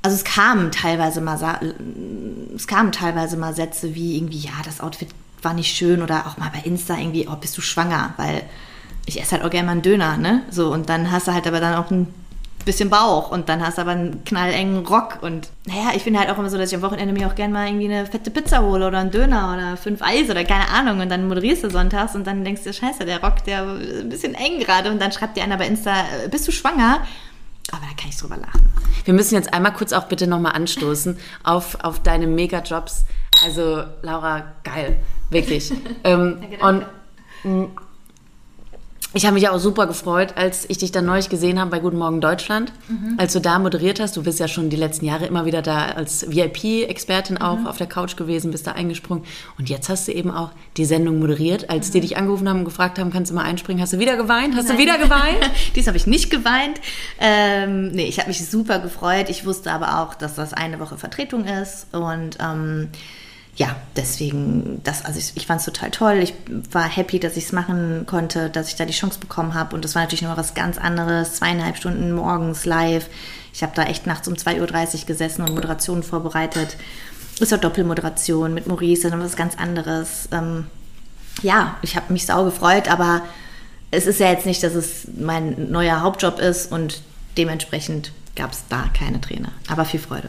also 0.00 0.16
es 0.16 0.24
kamen 0.24 0.72
teilweise 0.72 1.20
mal 1.20 1.74
es 2.56 2.66
kamen 2.66 2.92
teilweise 2.92 3.36
mal 3.36 3.54
Sätze 3.54 3.94
wie 3.94 4.16
irgendwie 4.16 4.38
ja 4.38 4.52
das 4.64 4.80
Outfit 4.80 5.10
war 5.42 5.52
nicht 5.52 5.76
schön. 5.76 6.00
Oder 6.00 6.26
auch 6.26 6.38
mal 6.38 6.50
bei 6.50 6.60
Insta 6.66 6.96
irgendwie 6.96 7.28
oh 7.28 7.36
bist 7.36 7.58
du 7.58 7.60
schwanger? 7.60 8.14
Weil 8.16 8.42
ich 9.06 9.20
esse 9.20 9.32
halt 9.32 9.44
auch 9.44 9.50
gerne 9.50 9.66
mal 9.66 9.72
einen 9.72 9.82
Döner, 9.82 10.16
ne? 10.16 10.42
So, 10.50 10.72
und 10.72 10.88
dann 10.88 11.10
hast 11.10 11.28
du 11.28 11.32
halt 11.32 11.46
aber 11.46 11.60
dann 11.60 11.74
auch 11.76 11.90
ein 11.90 12.12
bisschen 12.66 12.90
Bauch 12.90 13.30
und 13.30 13.48
dann 13.48 13.64
hast 13.64 13.78
du 13.78 13.82
aber 13.82 13.92
einen 13.92 14.24
knallengen 14.24 14.84
Rock 14.84 15.18
und 15.22 15.48
naja, 15.66 15.92
ich 15.94 16.02
finde 16.02 16.18
halt 16.18 16.28
auch 16.28 16.38
immer 16.38 16.50
so, 16.50 16.58
dass 16.58 16.70
ich 16.70 16.74
am 16.74 16.82
Wochenende 16.82 17.14
mir 17.14 17.28
auch 17.28 17.36
gerne 17.36 17.54
mal 17.54 17.68
irgendwie 17.68 17.86
eine 17.86 18.06
fette 18.06 18.30
Pizza 18.30 18.60
hole 18.60 18.86
oder 18.86 18.98
einen 18.98 19.12
Döner 19.12 19.54
oder 19.54 19.76
fünf 19.76 20.02
Eis 20.02 20.28
oder 20.28 20.44
keine 20.44 20.68
Ahnung 20.68 21.00
und 21.00 21.08
dann 21.08 21.28
moderierst 21.28 21.62
du 21.62 21.70
sonntags 21.70 22.16
und 22.16 22.26
dann 22.26 22.44
denkst 22.44 22.64
du, 22.64 22.72
scheiße, 22.72 23.04
der 23.04 23.22
Rock, 23.22 23.44
der 23.44 23.76
ist 23.76 24.00
ein 24.00 24.08
bisschen 24.08 24.34
eng 24.34 24.58
gerade 24.58 24.90
und 24.90 25.00
dann 25.00 25.12
schreibt 25.12 25.36
dir 25.36 25.44
einer 25.44 25.56
bei 25.56 25.68
Insta, 25.68 25.92
äh, 26.24 26.28
bist 26.28 26.48
du 26.48 26.52
schwanger? 26.52 27.02
Aber 27.70 27.82
da 27.82 28.00
kann 28.00 28.10
ich 28.10 28.16
drüber 28.16 28.36
lachen. 28.36 28.68
Wir 29.04 29.14
müssen 29.14 29.34
jetzt 29.34 29.54
einmal 29.54 29.72
kurz 29.72 29.92
auch 29.92 30.04
bitte 30.04 30.26
nochmal 30.26 30.52
anstoßen 30.52 31.18
auf, 31.44 31.78
auf 31.82 32.00
deine 32.00 32.26
Mega-Jobs. 32.26 33.04
Also 33.44 33.84
Laura, 34.02 34.44
geil, 34.64 34.96
wirklich. 35.30 35.72
ähm, 36.04 36.38
und 36.60 36.86
ich 39.16 39.24
habe 39.24 39.34
mich 39.34 39.48
auch 39.48 39.58
super 39.58 39.86
gefreut, 39.86 40.34
als 40.36 40.68
ich 40.68 40.76
dich 40.76 40.92
dann 40.92 41.06
neulich 41.06 41.30
gesehen 41.30 41.58
habe 41.58 41.70
bei 41.70 41.78
Guten 41.78 41.96
Morgen 41.96 42.20
Deutschland, 42.20 42.70
mhm. 42.86 43.14
als 43.16 43.32
du 43.32 43.40
da 43.40 43.58
moderiert 43.58 43.98
hast. 43.98 44.14
Du 44.14 44.22
bist 44.22 44.38
ja 44.38 44.46
schon 44.46 44.68
die 44.68 44.76
letzten 44.76 45.06
Jahre 45.06 45.24
immer 45.24 45.46
wieder 45.46 45.62
da 45.62 45.86
als 45.86 46.30
VIP-Expertin 46.30 47.38
auch 47.38 47.60
mhm. 47.60 47.66
auf 47.66 47.78
der 47.78 47.86
Couch 47.86 48.16
gewesen, 48.16 48.50
bist 48.50 48.66
da 48.66 48.72
eingesprungen. 48.72 49.24
Und 49.58 49.70
jetzt 49.70 49.88
hast 49.88 50.06
du 50.06 50.12
eben 50.12 50.30
auch 50.30 50.50
die 50.76 50.84
Sendung 50.84 51.18
moderiert. 51.18 51.70
Als 51.70 51.88
mhm. 51.88 51.92
die 51.92 52.00
dich 52.02 52.16
angerufen 52.18 52.46
haben 52.46 52.58
und 52.58 52.64
gefragt 52.66 52.98
haben, 52.98 53.10
kannst 53.10 53.30
du 53.30 53.34
mal 53.34 53.44
einspringen, 53.44 53.82
hast 53.82 53.94
du 53.94 53.98
wieder 53.98 54.18
geweint? 54.18 54.54
Hast 54.54 54.68
Nein. 54.68 54.76
du 54.76 54.82
wieder 54.82 54.98
geweint? 54.98 55.50
Dies 55.74 55.86
habe 55.86 55.96
ich 55.96 56.06
nicht 56.06 56.28
geweint. 56.28 56.78
Ähm, 57.18 57.92
nee, 57.92 58.06
ich 58.06 58.18
habe 58.18 58.28
mich 58.28 58.46
super 58.46 58.80
gefreut. 58.80 59.30
Ich 59.30 59.46
wusste 59.46 59.72
aber 59.72 60.02
auch, 60.02 60.14
dass 60.14 60.34
das 60.34 60.52
eine 60.52 60.78
Woche 60.78 60.98
Vertretung 60.98 61.46
ist 61.46 61.86
und 61.94 62.36
ähm, 62.38 62.90
ja, 63.56 63.74
deswegen, 63.96 64.82
das, 64.84 65.04
also 65.04 65.18
ich, 65.18 65.32
ich 65.34 65.46
fand 65.46 65.60
es 65.60 65.64
total 65.64 65.90
toll. 65.90 66.18
Ich 66.22 66.34
war 66.72 66.84
happy, 66.84 67.18
dass 67.18 67.38
ich 67.38 67.44
es 67.44 67.52
machen 67.52 68.04
konnte, 68.04 68.50
dass 68.50 68.68
ich 68.68 68.76
da 68.76 68.84
die 68.84 68.92
Chance 68.92 69.18
bekommen 69.18 69.54
habe. 69.54 69.74
Und 69.74 69.82
das 69.82 69.94
war 69.94 70.02
natürlich 70.02 70.22
noch 70.22 70.36
was 70.36 70.52
ganz 70.52 70.76
anderes. 70.76 71.36
Zweieinhalb 71.36 71.78
Stunden 71.78 72.12
morgens 72.12 72.66
live. 72.66 73.08
Ich 73.54 73.62
habe 73.62 73.72
da 73.74 73.84
echt 73.84 74.06
nachts 74.06 74.28
um 74.28 74.34
2.30 74.34 75.00
Uhr 75.00 75.06
gesessen 75.06 75.42
und 75.42 75.54
Moderationen 75.54 76.02
vorbereitet. 76.02 76.76
Ist 77.40 77.50
ja 77.50 77.56
Doppelmoderation 77.56 78.52
mit 78.52 78.66
Maurice, 78.66 79.10
dann 79.10 79.20
was 79.20 79.36
ganz 79.36 79.56
anderes. 79.56 80.28
Ähm, 80.32 80.66
ja, 81.40 81.76
ich 81.80 81.96
habe 81.96 82.12
mich 82.12 82.26
sau 82.26 82.44
gefreut, 82.44 82.88
aber 82.88 83.22
es 83.90 84.06
ist 84.06 84.20
ja 84.20 84.30
jetzt 84.30 84.44
nicht, 84.44 84.62
dass 84.62 84.74
es 84.74 85.08
mein 85.16 85.70
neuer 85.70 86.02
Hauptjob 86.02 86.38
ist 86.40 86.70
und 86.70 87.00
dementsprechend 87.38 88.12
gab 88.34 88.52
es 88.52 88.64
da 88.68 88.84
keine 88.98 89.20
Träne. 89.20 89.48
Aber 89.68 89.86
viel 89.86 90.00
Freude. 90.00 90.28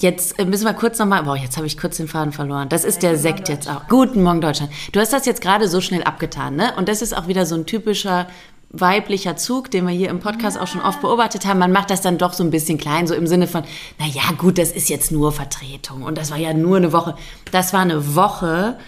Jetzt 0.00 0.38
äh, 0.38 0.46
müssen 0.46 0.64
wir 0.64 0.72
kurz 0.72 0.98
nochmal, 0.98 1.24
boah, 1.24 1.36
jetzt 1.36 1.58
habe 1.58 1.66
ich 1.66 1.76
kurz 1.76 1.98
den 1.98 2.08
Faden 2.08 2.32
verloren. 2.32 2.70
Das 2.70 2.84
ist 2.84 3.02
der 3.02 3.18
Sekt 3.18 3.50
jetzt 3.50 3.68
auch. 3.68 3.86
Guten 3.88 4.22
Morgen 4.22 4.40
Deutschland. 4.40 4.72
Du 4.92 5.00
hast 5.00 5.12
das 5.12 5.26
jetzt 5.26 5.42
gerade 5.42 5.68
so 5.68 5.82
schnell 5.82 6.02
abgetan, 6.04 6.56
ne? 6.56 6.72
Und 6.78 6.88
das 6.88 7.02
ist 7.02 7.14
auch 7.14 7.28
wieder 7.28 7.44
so 7.44 7.54
ein 7.54 7.66
typischer 7.66 8.26
weiblicher 8.70 9.36
Zug, 9.36 9.70
den 9.70 9.86
wir 9.86 9.92
hier 9.92 10.08
im 10.08 10.20
Podcast 10.20 10.58
auch 10.58 10.68
schon 10.68 10.80
oft 10.80 11.02
beobachtet 11.02 11.44
haben. 11.44 11.58
Man 11.58 11.72
macht 11.72 11.90
das 11.90 12.00
dann 12.00 12.16
doch 12.16 12.32
so 12.32 12.42
ein 12.42 12.50
bisschen 12.50 12.78
klein, 12.78 13.06
so 13.06 13.14
im 13.14 13.26
Sinne 13.26 13.46
von, 13.46 13.64
na 13.98 14.06
ja, 14.06 14.22
gut, 14.38 14.56
das 14.56 14.72
ist 14.72 14.88
jetzt 14.88 15.12
nur 15.12 15.32
Vertretung 15.32 16.02
und 16.02 16.16
das 16.16 16.30
war 16.30 16.38
ja 16.38 16.54
nur 16.54 16.78
eine 16.78 16.92
Woche. 16.94 17.14
Das 17.50 17.74
war 17.74 17.80
eine 17.80 18.14
Woche, 18.14 18.78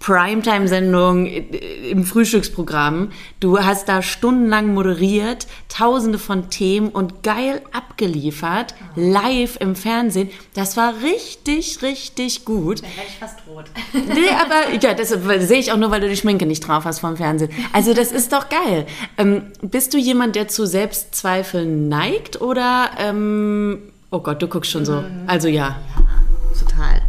Primetime-Sendung 0.00 1.26
im 1.26 2.04
Frühstücksprogramm. 2.04 3.12
Du 3.38 3.60
hast 3.60 3.88
da 3.88 4.00
stundenlang 4.00 4.72
moderiert, 4.72 5.46
tausende 5.68 6.18
von 6.18 6.48
Themen 6.48 6.88
und 6.88 7.22
geil 7.22 7.60
abgeliefert, 7.72 8.74
live 8.96 9.58
im 9.60 9.76
Fernsehen. 9.76 10.30
Das 10.54 10.78
war 10.78 10.94
richtig, 11.02 11.82
richtig 11.82 12.46
gut. 12.46 12.80
Da 12.80 12.84
wäre 12.84 13.06
ich 13.06 13.18
fast 13.18 13.38
rot. 13.46 13.66
Nee, 13.92 14.30
aber 14.30 14.74
ja, 14.80 14.94
das 14.94 15.10
sehe 15.10 15.58
ich 15.58 15.70
auch 15.70 15.76
nur, 15.76 15.90
weil 15.90 16.00
du 16.00 16.08
die 16.08 16.16
Schminke 16.16 16.46
nicht 16.46 16.66
drauf 16.66 16.84
hast 16.84 17.00
vom 17.00 17.16
Fernsehen. 17.16 17.50
Also 17.72 17.92
das 17.92 18.10
ist 18.10 18.32
doch 18.32 18.48
geil. 18.48 18.86
Ähm, 19.18 19.52
bist 19.60 19.92
du 19.92 19.98
jemand, 19.98 20.34
der 20.34 20.48
zu 20.48 20.66
Selbstzweifeln 20.66 21.88
neigt 21.88 22.40
oder, 22.40 22.90
ähm, 22.98 23.82
oh 24.10 24.20
Gott, 24.20 24.40
du 24.40 24.48
guckst 24.48 24.70
schon 24.70 24.84
so. 24.86 25.02
Mhm. 25.02 25.24
Also 25.26 25.48
ja. 25.48 25.76
Ja, 25.96 26.58
total. 26.58 27.02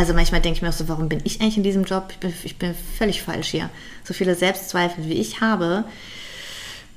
Also 0.00 0.14
manchmal 0.14 0.40
denke 0.40 0.56
ich 0.56 0.62
mir 0.62 0.70
auch 0.70 0.72
so, 0.72 0.88
warum 0.88 1.10
bin 1.10 1.20
ich 1.24 1.42
eigentlich 1.42 1.58
in 1.58 1.62
diesem 1.62 1.84
Job? 1.84 2.06
Ich 2.08 2.16
bin, 2.16 2.32
ich 2.42 2.56
bin 2.56 2.74
völlig 2.96 3.22
falsch 3.22 3.48
hier. 3.48 3.68
So 4.02 4.14
viele 4.14 4.34
Selbstzweifel, 4.34 5.04
wie 5.04 5.20
ich 5.20 5.42
habe. 5.42 5.84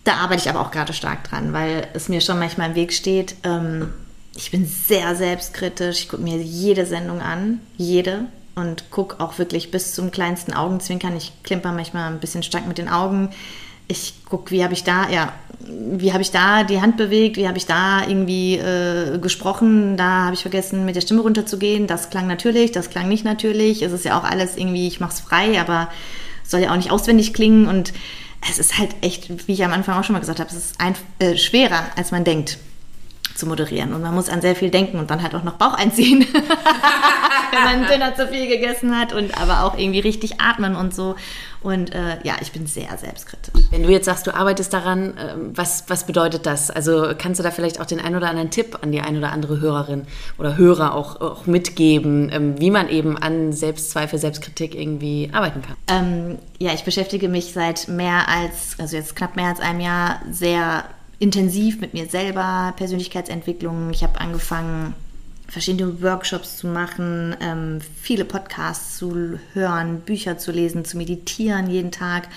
Da 0.06 0.14
arbeite 0.20 0.44
ich 0.44 0.50
aber 0.50 0.62
auch 0.62 0.72
gerade 0.72 0.94
stark 0.94 1.26
dran, 1.26 1.52
weil 1.52 1.86
es 1.94 2.08
mir 2.08 2.22
schon 2.22 2.40
manchmal 2.40 2.70
im 2.70 2.76
Weg 2.76 2.94
steht. 2.94 3.36
Ähm, 3.44 3.90
ich 4.38 4.52
bin 4.52 4.66
sehr 4.66 5.18
selbstkritisch. 5.18 6.00
Ich 6.00 6.08
gucke 6.08 6.24
mir 6.24 6.38
jede 6.38 6.86
Sendung 6.86 7.20
an, 7.20 7.60
jede. 7.76 8.28
Und 8.56 8.90
gucke 8.90 9.20
auch 9.20 9.38
wirklich 9.38 9.70
bis 9.70 9.94
zum 9.94 10.10
kleinsten 10.10 10.54
Augenzwinkern. 10.54 11.18
Ich 11.18 11.34
klimper 11.44 11.74
manchmal 11.74 12.10
ein 12.10 12.22
bisschen 12.22 12.42
stark 12.42 12.68
mit 12.68 12.78
den 12.78 12.88
Augen 12.88 13.32
ich 13.88 14.26
gucke, 14.26 14.52
wie 14.52 14.64
habe 14.64 14.74
ich 14.74 14.84
da, 14.84 15.10
ja, 15.10 15.34
wie 15.68 16.12
habe 16.12 16.22
ich 16.22 16.32
da 16.32 16.64
die 16.64 16.82
Hand 16.82 16.98
bewegt, 16.98 17.38
wie 17.38 17.48
habe 17.48 17.58
ich 17.58 17.66
da 17.66 18.06
irgendwie 18.08 18.56
äh, 18.56 19.18
gesprochen, 19.20 19.96
da 19.98 20.26
habe 20.26 20.34
ich 20.34 20.42
vergessen, 20.42 20.86
mit 20.86 20.96
der 20.96 21.02
Stimme 21.02 21.22
runterzugehen. 21.22 21.88
Das 21.88 22.10
klang 22.10 22.28
natürlich, 22.28 22.72
das 22.72 22.90
klang 22.90 23.08
nicht 23.08 23.24
natürlich. 23.24 23.82
Es 23.82 23.92
ist 23.92 24.06
ja 24.06 24.20
auch 24.20 24.24
alles 24.24 24.58
irgendwie, 24.58 24.88
ich 24.88 25.00
mache 25.00 25.14
es 25.14 25.20
frei, 25.22 25.60
aber 25.60 25.90
soll 26.44 26.62
ja 26.62 26.72
auch 26.72 26.78
nicht 26.78 26.92
auswendig 26.92 27.34
klingen. 27.34 27.68
Und 27.68 27.94
es 28.50 28.60
ist 28.60 28.78
halt 28.78 28.96
echt, 29.02 29.48
wie 29.48 29.54
ich 29.54 29.64
am 29.64 29.72
Anfang 29.72 29.98
auch 29.98 30.04
schon 30.04 30.14
mal 30.14 30.20
gesagt 30.20 30.40
habe, 30.40 30.50
es 30.50 30.58
ist 30.58 30.80
ein, 30.80 30.96
äh, 31.20 31.38
schwerer, 31.38 31.84
als 31.96 32.12
man 32.12 32.24
denkt 32.24 32.58
zu 33.36 33.46
moderieren. 33.46 33.94
Und 33.94 34.02
man 34.02 34.14
muss 34.14 34.30
an 34.30 34.42
sehr 34.42 34.56
viel 34.56 34.70
denken 34.70 35.00
und 35.00 35.10
dann 35.10 35.22
halt 35.22 35.36
auch 35.36 35.44
noch 35.44 35.54
Bauch 35.54 35.74
einziehen, 35.74 36.26
wenn 37.52 37.64
man 37.64 37.88
Döner 37.88 38.16
zu 38.16 38.28
viel 38.28 38.48
gegessen 38.48 38.98
hat 38.98 39.14
und 39.14 39.40
aber 39.40 39.64
auch 39.64 39.78
irgendwie 39.78 40.00
richtig 40.00 40.40
atmen 40.40 40.76
und 40.76 40.94
so. 40.94 41.16
Und 41.64 41.96
äh, 41.96 42.18
ja, 42.24 42.36
ich 42.42 42.52
bin 42.52 42.68
sehr 42.68 42.98
selbstkritisch. 42.98 43.54
Wenn 43.72 43.84
du 43.84 43.90
jetzt 43.90 44.06
sagst, 44.06 44.28
du 44.28 44.36
arbeitest 44.36 44.74
daran, 44.74 45.18
äh, 45.18 45.36
was, 45.54 45.86
was 45.88 46.06
bedeutet 46.06 46.46
das? 46.46 46.70
Also 46.70 47.14
kannst 47.18 47.40
du 47.40 47.44
da 47.44 47.52
vielleicht 47.52 47.80
auch 47.80 47.86
den 47.86 48.02
ein 48.02 48.16
oder 48.16 48.30
anderen 48.30 48.52
Tipp 48.52 48.80
an 48.82 48.92
die 48.92 49.00
ein 49.00 49.18
oder 49.18 49.32
andere 49.32 49.62
Hörerin 49.62 50.06
oder 50.38 50.58
Hörer 50.58 50.94
auch, 50.94 51.22
auch 51.22 51.46
mitgeben, 51.46 52.30
ähm, 52.34 52.60
wie 52.60 52.70
man 52.70 52.90
eben 52.90 53.18
an 53.18 53.54
Selbstzweifel, 53.54 54.20
Selbstkritik 54.20 54.76
irgendwie 54.76 55.30
arbeiten 55.32 55.62
kann? 55.62 55.76
Ähm, 55.88 56.38
ja, 56.60 56.74
ich 56.74 56.84
beschäftige 56.84 57.30
mich 57.30 57.54
seit 57.54 57.88
mehr 57.88 58.28
als, 58.28 58.76
also 58.78 58.98
jetzt 58.98 59.16
knapp 59.16 59.38
mehr 59.38 59.48
als 59.48 59.62
einem 59.62 59.80
Jahr 59.80 60.22
sehr 60.30 60.84
intensiv 61.24 61.80
mit 61.80 61.94
mir 61.94 62.08
selber, 62.08 62.74
Persönlichkeitsentwicklung. 62.76 63.92
Ich 63.92 64.04
habe 64.04 64.20
angefangen, 64.20 64.94
verschiedene 65.48 66.02
Workshops 66.02 66.58
zu 66.58 66.68
machen, 66.68 67.34
ähm, 67.40 67.80
viele 68.02 68.26
Podcasts 68.26 68.98
zu 68.98 69.40
hören, 69.54 70.02
Bücher 70.02 70.38
zu 70.38 70.52
lesen, 70.52 70.84
zu 70.84 70.98
meditieren 70.98 71.70
jeden 71.70 71.92
Tag. 71.92 72.28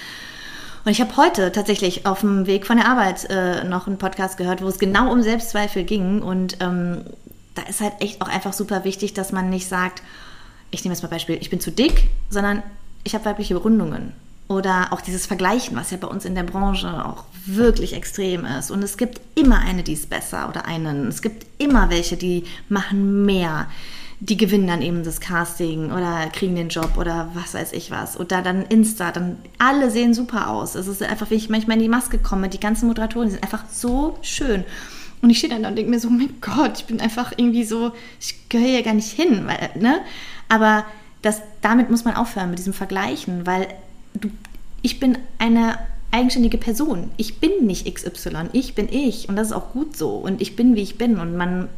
Und 0.84 0.93
ich 0.93 1.01
habe 1.01 1.16
heute 1.16 1.51
tatsächlich 1.51 2.07
auf 2.07 2.20
dem 2.20 2.47
Weg 2.47 2.64
von 2.64 2.76
der 2.76 2.89
Arbeit 2.89 3.28
äh, 3.28 3.64
noch 3.64 3.89
einen 3.89 3.99
Podcast 3.99 4.37
gehört, 4.37 4.62
wo 4.62 4.68
es 4.68 4.78
genau 4.78 5.11
um 5.11 5.20
Selbstzweifel 5.20 5.82
ging. 5.82 6.22
Und 6.22 6.59
ähm, 6.61 7.01
da 7.57 7.62
ist 7.62 7.80
halt 7.80 7.95
echt 7.99 8.22
auch 8.22 8.28
einfach 8.28 8.53
super 8.53 8.84
wichtig, 8.84 9.14
dass 9.14 9.32
man 9.32 9.51
nicht 9.51 9.68
sagt, 9.68 10.01
ich 10.70 10.84
nehme 10.84 10.95
jetzt 10.95 11.03
mal 11.03 11.09
Beispiel, 11.09 11.39
ich 11.41 11.51
bin 11.51 11.59
zu 11.59 11.72
dick, 11.72 12.09
sondern 12.30 12.62
ich 13.03 13.14
habe 13.16 13.24
weibliche 13.24 13.57
Rundungen. 13.57 14.12
Oder 14.49 14.92
auch 14.92 15.01
dieses 15.01 15.26
Vergleichen, 15.26 15.76
was 15.76 15.90
ja 15.90 15.97
bei 15.97 16.07
uns 16.07 16.24
in 16.24 16.36
der 16.36 16.44
Branche 16.44 17.05
auch 17.05 17.24
wirklich 17.47 17.94
extrem 17.94 18.44
ist. 18.44 18.70
Und 18.70 18.82
es 18.82 18.97
gibt 18.97 19.20
immer 19.34 19.59
eine, 19.59 19.82
die 19.82 19.94
ist 19.94 20.09
besser 20.09 20.49
oder 20.49 20.66
einen. 20.66 21.09
Es 21.09 21.20
gibt 21.20 21.47
immer 21.59 21.90
welche, 21.90 22.16
die 22.16 22.44
machen 22.68 23.26
mehr. 23.26 23.66
Die 24.20 24.36
gewinnen 24.36 24.68
dann 24.68 24.82
eben 24.82 25.03
das 25.03 25.20
Casting 25.20 25.90
oder 25.90 26.28
kriegen 26.32 26.55
den 26.55 26.68
Job 26.68 26.97
oder 26.97 27.28
was 27.34 27.55
weiß 27.55 27.72
ich 27.72 27.90
was. 27.90 28.18
Oder 28.18 28.40
dann 28.40 28.62
Insta, 28.62 29.11
dann 29.11 29.36
alle 29.59 29.90
sehen 29.90 30.14
super 30.14 30.49
aus. 30.49 30.76
Es 30.76 30.86
ist 30.86 31.03
einfach, 31.03 31.28
wenn 31.28 31.38
ich 31.38 31.51
manchmal 31.51 31.76
in 31.76 31.82
die 31.82 31.88
Maske 31.88 32.18
komme, 32.18 32.49
die 32.49 32.61
ganzen 32.61 32.86
Moderatoren 32.86 33.28
die 33.28 33.34
sind 33.34 33.42
einfach 33.42 33.64
so 33.68 34.16
schön. 34.22 34.64
Und 35.22 35.30
ich 35.30 35.38
stehe 35.38 35.53
dann 35.53 35.64
da 35.64 35.70
und 35.70 35.76
denke 35.76 35.90
mir 35.90 35.99
so, 35.99 36.09
mein 36.09 36.40
Gott, 36.40 36.78
ich 36.78 36.84
bin 36.84 37.01
einfach 37.01 37.32
irgendwie 37.36 37.64
so, 37.64 37.92
ich 38.20 38.49
gehöre 38.49 38.68
hier 38.68 38.82
gar 38.82 38.94
nicht 38.94 39.11
hin, 39.11 39.47
weil, 39.47 39.70
ne? 39.74 40.01
Aber 40.49 40.84
das, 41.22 41.42
damit 41.62 41.90
muss 41.90 42.05
man 42.05 42.14
aufhören, 42.14 42.51
mit 42.51 42.59
diesem 42.59 42.72
Vergleichen, 42.72 43.47
weil 43.47 43.66
du, 44.21 44.31
ich 44.83 45.01
bin 45.01 45.19
eine 45.39 45.79
eigenständige 46.11 46.59
Person. 46.59 47.11
Ich 47.17 47.41
bin 47.41 47.67
nicht 47.67 47.93
XY, 47.93 48.49
ich 48.53 48.75
bin 48.75 48.89
ich 48.91 49.29
und 49.29 49.37
das 49.37 49.49
ist 49.49 49.53
auch 49.53 49.73
gut 49.73 49.97
so 49.97 50.11
und 50.11 50.41
ich 50.41 50.57
bin, 50.57 50.75
wie 50.75 50.83
ich 50.83 50.99
bin 50.99 51.19
und 51.19 51.37
man 51.37 51.69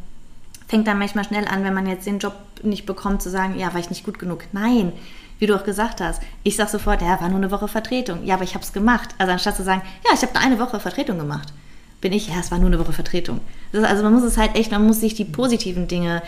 fängt 0.67 0.87
dann 0.87 0.99
manchmal 0.99 1.25
schnell 1.25 1.47
an, 1.47 1.63
wenn 1.63 1.73
man 1.73 1.87
jetzt 1.87 2.05
den 2.05 2.19
Job 2.19 2.35
nicht 2.61 2.85
bekommt, 2.85 3.21
zu 3.21 3.29
sagen, 3.29 3.57
ja, 3.57 3.73
war 3.73 3.79
ich 3.79 3.89
nicht 3.89 4.05
gut 4.05 4.19
genug. 4.19 4.43
Nein, 4.51 4.93
wie 5.39 5.47
du 5.47 5.55
auch 5.55 5.63
gesagt 5.63 5.99
hast, 5.99 6.21
ich 6.43 6.55
sage 6.55 6.69
sofort, 6.69 7.01
ja, 7.01 7.19
war 7.19 7.29
nur 7.29 7.37
eine 7.37 7.51
Woche 7.51 7.67
Vertretung. 7.67 8.25
Ja, 8.25 8.35
aber 8.35 8.43
ich 8.43 8.53
habe 8.53 8.63
es 8.63 8.71
gemacht. 8.71 9.15
Also 9.17 9.31
anstatt 9.33 9.55
zu 9.55 9.63
sagen, 9.63 9.81
ja, 10.05 10.11
ich 10.13 10.21
habe 10.21 10.37
eine 10.37 10.59
Woche 10.59 10.79
Vertretung 10.79 11.17
gemacht, 11.17 11.53
bin 12.01 12.13
ich, 12.13 12.27
ja, 12.27 12.35
es 12.39 12.51
war 12.51 12.59
nur 12.59 12.67
eine 12.67 12.79
Woche 12.79 12.93
Vertretung. 12.93 13.39
also 13.73 14.03
man 14.03 14.13
muss 14.13 14.23
es 14.23 14.37
halt 14.37 14.55
echt, 14.55 14.71
man 14.71 14.85
muss 14.85 14.99
sich 14.99 15.15
die 15.15 15.25
positiven 15.25 15.87
Dinge 15.87 16.21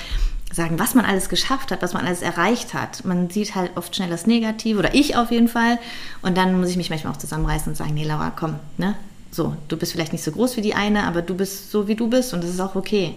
sagen, 0.51 0.79
was 0.79 0.95
man 0.95 1.05
alles 1.05 1.29
geschafft 1.29 1.71
hat, 1.71 1.81
was 1.81 1.93
man 1.93 2.05
alles 2.05 2.21
erreicht 2.21 2.73
hat. 2.73 3.05
Man 3.05 3.29
sieht 3.29 3.55
halt 3.55 3.71
oft 3.75 3.95
schnell 3.95 4.09
das 4.09 4.27
Negative 4.27 4.79
oder 4.79 4.93
ich 4.93 5.15
auf 5.15 5.31
jeden 5.31 5.47
Fall. 5.47 5.79
Und 6.21 6.37
dann 6.37 6.59
muss 6.59 6.69
ich 6.69 6.77
mich 6.77 6.89
manchmal 6.89 7.13
auch 7.13 7.17
zusammenreißen 7.17 7.71
und 7.71 7.75
sagen, 7.75 7.93
nee, 7.93 8.03
Laura, 8.03 8.31
komm, 8.35 8.55
ne? 8.77 8.95
So, 9.31 9.55
du 9.69 9.77
bist 9.77 9.93
vielleicht 9.93 10.11
nicht 10.11 10.23
so 10.23 10.31
groß 10.31 10.57
wie 10.57 10.61
die 10.61 10.73
eine, 10.73 11.03
aber 11.03 11.21
du 11.21 11.35
bist 11.35 11.71
so, 11.71 11.87
wie 11.87 11.95
du 11.95 12.09
bist 12.09 12.33
und 12.33 12.43
das 12.43 12.49
ist 12.49 12.59
auch 12.59 12.75
okay. 12.75 13.15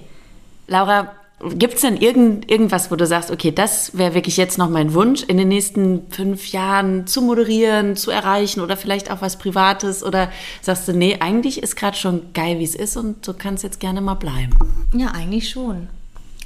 Laura, 0.69 1.11
gibt 1.57 1.75
es 1.75 1.81
denn 1.81 1.97
irgend, 1.97 2.49
irgendwas, 2.49 2.93
wo 2.93 2.97
du 2.97 3.05
sagst, 3.05 3.33
okay, 3.33 3.51
das 3.51 3.99
wäre 3.99 4.15
wirklich 4.15 4.37
jetzt 4.37 4.57
noch 4.57 4.71
mein 4.71 4.95
Wunsch, 4.95 5.25
in 5.25 5.37
den 5.37 5.49
nächsten 5.49 6.09
fünf 6.11 6.53
Jahren 6.53 7.09
zu 7.09 7.21
moderieren, 7.21 7.97
zu 7.97 8.13
erreichen 8.13 8.61
oder 8.61 8.77
vielleicht 8.77 9.11
auch 9.11 9.23
was 9.23 9.37
Privates? 9.37 10.05
Oder 10.05 10.31
sagst 10.63 10.87
du, 10.87 10.93
nee, 10.93 11.17
eigentlich 11.19 11.61
ist 11.65 11.75
gerade 11.75 11.97
schon 11.97 12.33
geil, 12.33 12.61
wie 12.61 12.65
es 12.65 12.77
ist 12.77 12.97
und 12.97 13.27
du 13.27 13.35
kannst 13.35 13.65
jetzt 13.65 13.81
gerne 13.81 14.01
mal 14.01 14.15
bleiben? 14.15 14.57
Ja, 14.95 15.09
eigentlich 15.09 15.51
schon 15.51 15.89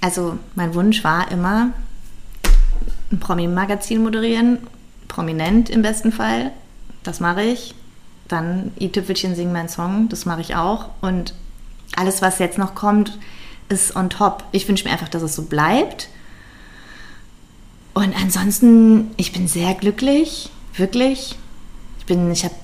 also 0.01 0.39
mein 0.55 0.75
Wunsch 0.75 1.03
war 1.05 1.31
immer, 1.31 1.71
ein 3.11 3.21
Promi-Magazin 3.21 4.03
moderieren, 4.03 4.59
prominent 5.09 5.71
im 5.71 5.83
besten 5.83 6.13
Fall. 6.13 6.53
Das 7.03 7.21
mache 7.21 7.43
ich. 7.43 7.75
Dann 8.29 8.73
i-Tüpfelchen 8.79 9.35
singen 9.35 9.53
meinen 9.53 9.71
Song, 9.71 10.09
das 10.11 10.27
mache 10.27 10.43
ich 10.43 10.55
auch. 10.55 10.91
Und 11.01 11.35
alles, 11.97 12.21
was 12.21 12.39
jetzt 12.39 12.59
noch 12.59 12.75
kommt, 12.75 13.19
ist 13.69 13.97
on 13.97 14.11
top. 14.11 14.45
Ich 14.53 14.69
wünsche 14.69 14.85
mir 14.85 14.93
einfach, 14.93 15.09
dass 15.09 15.23
es 15.23 15.35
so 15.35 15.43
bleibt. 15.43 16.09
Und 17.95 18.15
ansonsten, 18.15 19.11
ich 19.17 19.33
bin 19.33 19.49
sehr 19.49 19.75
glücklich, 19.75 20.51
wirklich. 20.77 21.37
Ich 21.99 22.07
bin, 22.07 22.31
ich 22.31 22.45
habe 22.45 22.55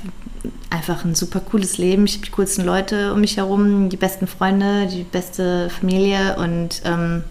einfach 0.71 1.05
ein 1.05 1.15
super 1.15 1.41
cooles 1.41 1.79
Leben. 1.79 2.05
Ich 2.05 2.15
habe 2.15 2.27
die 2.27 2.33
coolsten 2.33 2.65
Leute 2.65 3.13
um 3.13 3.21
mich 3.21 3.37
herum, 3.37 3.89
die 3.89 3.97
besten 3.97 4.27
Freunde, 4.27 4.87
die 4.87 5.05
beste 5.05 5.71
Familie 5.71 6.37
und 6.37 6.83
ähm, 6.85 7.25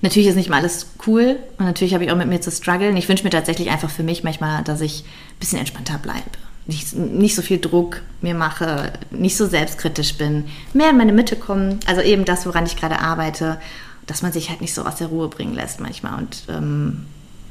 natürlich 0.00 0.28
ist 0.28 0.36
nicht 0.36 0.50
mal 0.50 0.60
alles 0.60 0.90
cool 1.06 1.38
und 1.58 1.64
natürlich 1.64 1.94
habe 1.94 2.04
ich 2.04 2.10
auch 2.10 2.16
mit 2.16 2.28
mir 2.28 2.40
zu 2.40 2.50
strugglen. 2.50 2.96
Ich 2.96 3.08
wünsche 3.08 3.24
mir 3.24 3.30
tatsächlich 3.30 3.70
einfach 3.70 3.90
für 3.90 4.02
mich 4.02 4.24
manchmal, 4.24 4.62
dass 4.64 4.80
ich 4.80 5.02
ein 5.02 5.38
bisschen 5.40 5.58
entspannter 5.58 5.98
bleibe. 5.98 6.30
Nicht, 6.66 6.94
nicht 6.94 7.34
so 7.34 7.42
viel 7.42 7.58
Druck 7.58 8.02
mir 8.20 8.34
mache, 8.34 8.92
nicht 9.10 9.36
so 9.36 9.46
selbstkritisch 9.46 10.16
bin, 10.16 10.44
mehr 10.72 10.90
in 10.90 10.96
meine 10.96 11.12
Mitte 11.12 11.34
kommen. 11.34 11.80
Also 11.86 12.02
eben 12.02 12.24
das, 12.24 12.46
woran 12.46 12.66
ich 12.66 12.76
gerade 12.76 13.00
arbeite, 13.00 13.60
dass 14.06 14.22
man 14.22 14.32
sich 14.32 14.48
halt 14.48 14.60
nicht 14.60 14.74
so 14.74 14.84
aus 14.84 14.96
der 14.96 15.08
Ruhe 15.08 15.28
bringen 15.28 15.54
lässt 15.54 15.80
manchmal. 15.80 16.18
Und 16.18 16.44
ähm, 16.48 17.06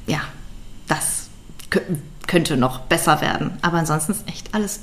ja, 0.08 0.22
das 0.88 1.28
könnte 2.32 2.56
noch 2.56 2.80
besser 2.80 3.20
werden. 3.20 3.58
Aber 3.62 3.78
ansonsten 3.78 4.14
ist 4.14 4.26
echt 4.26 4.56
alles 4.56 4.80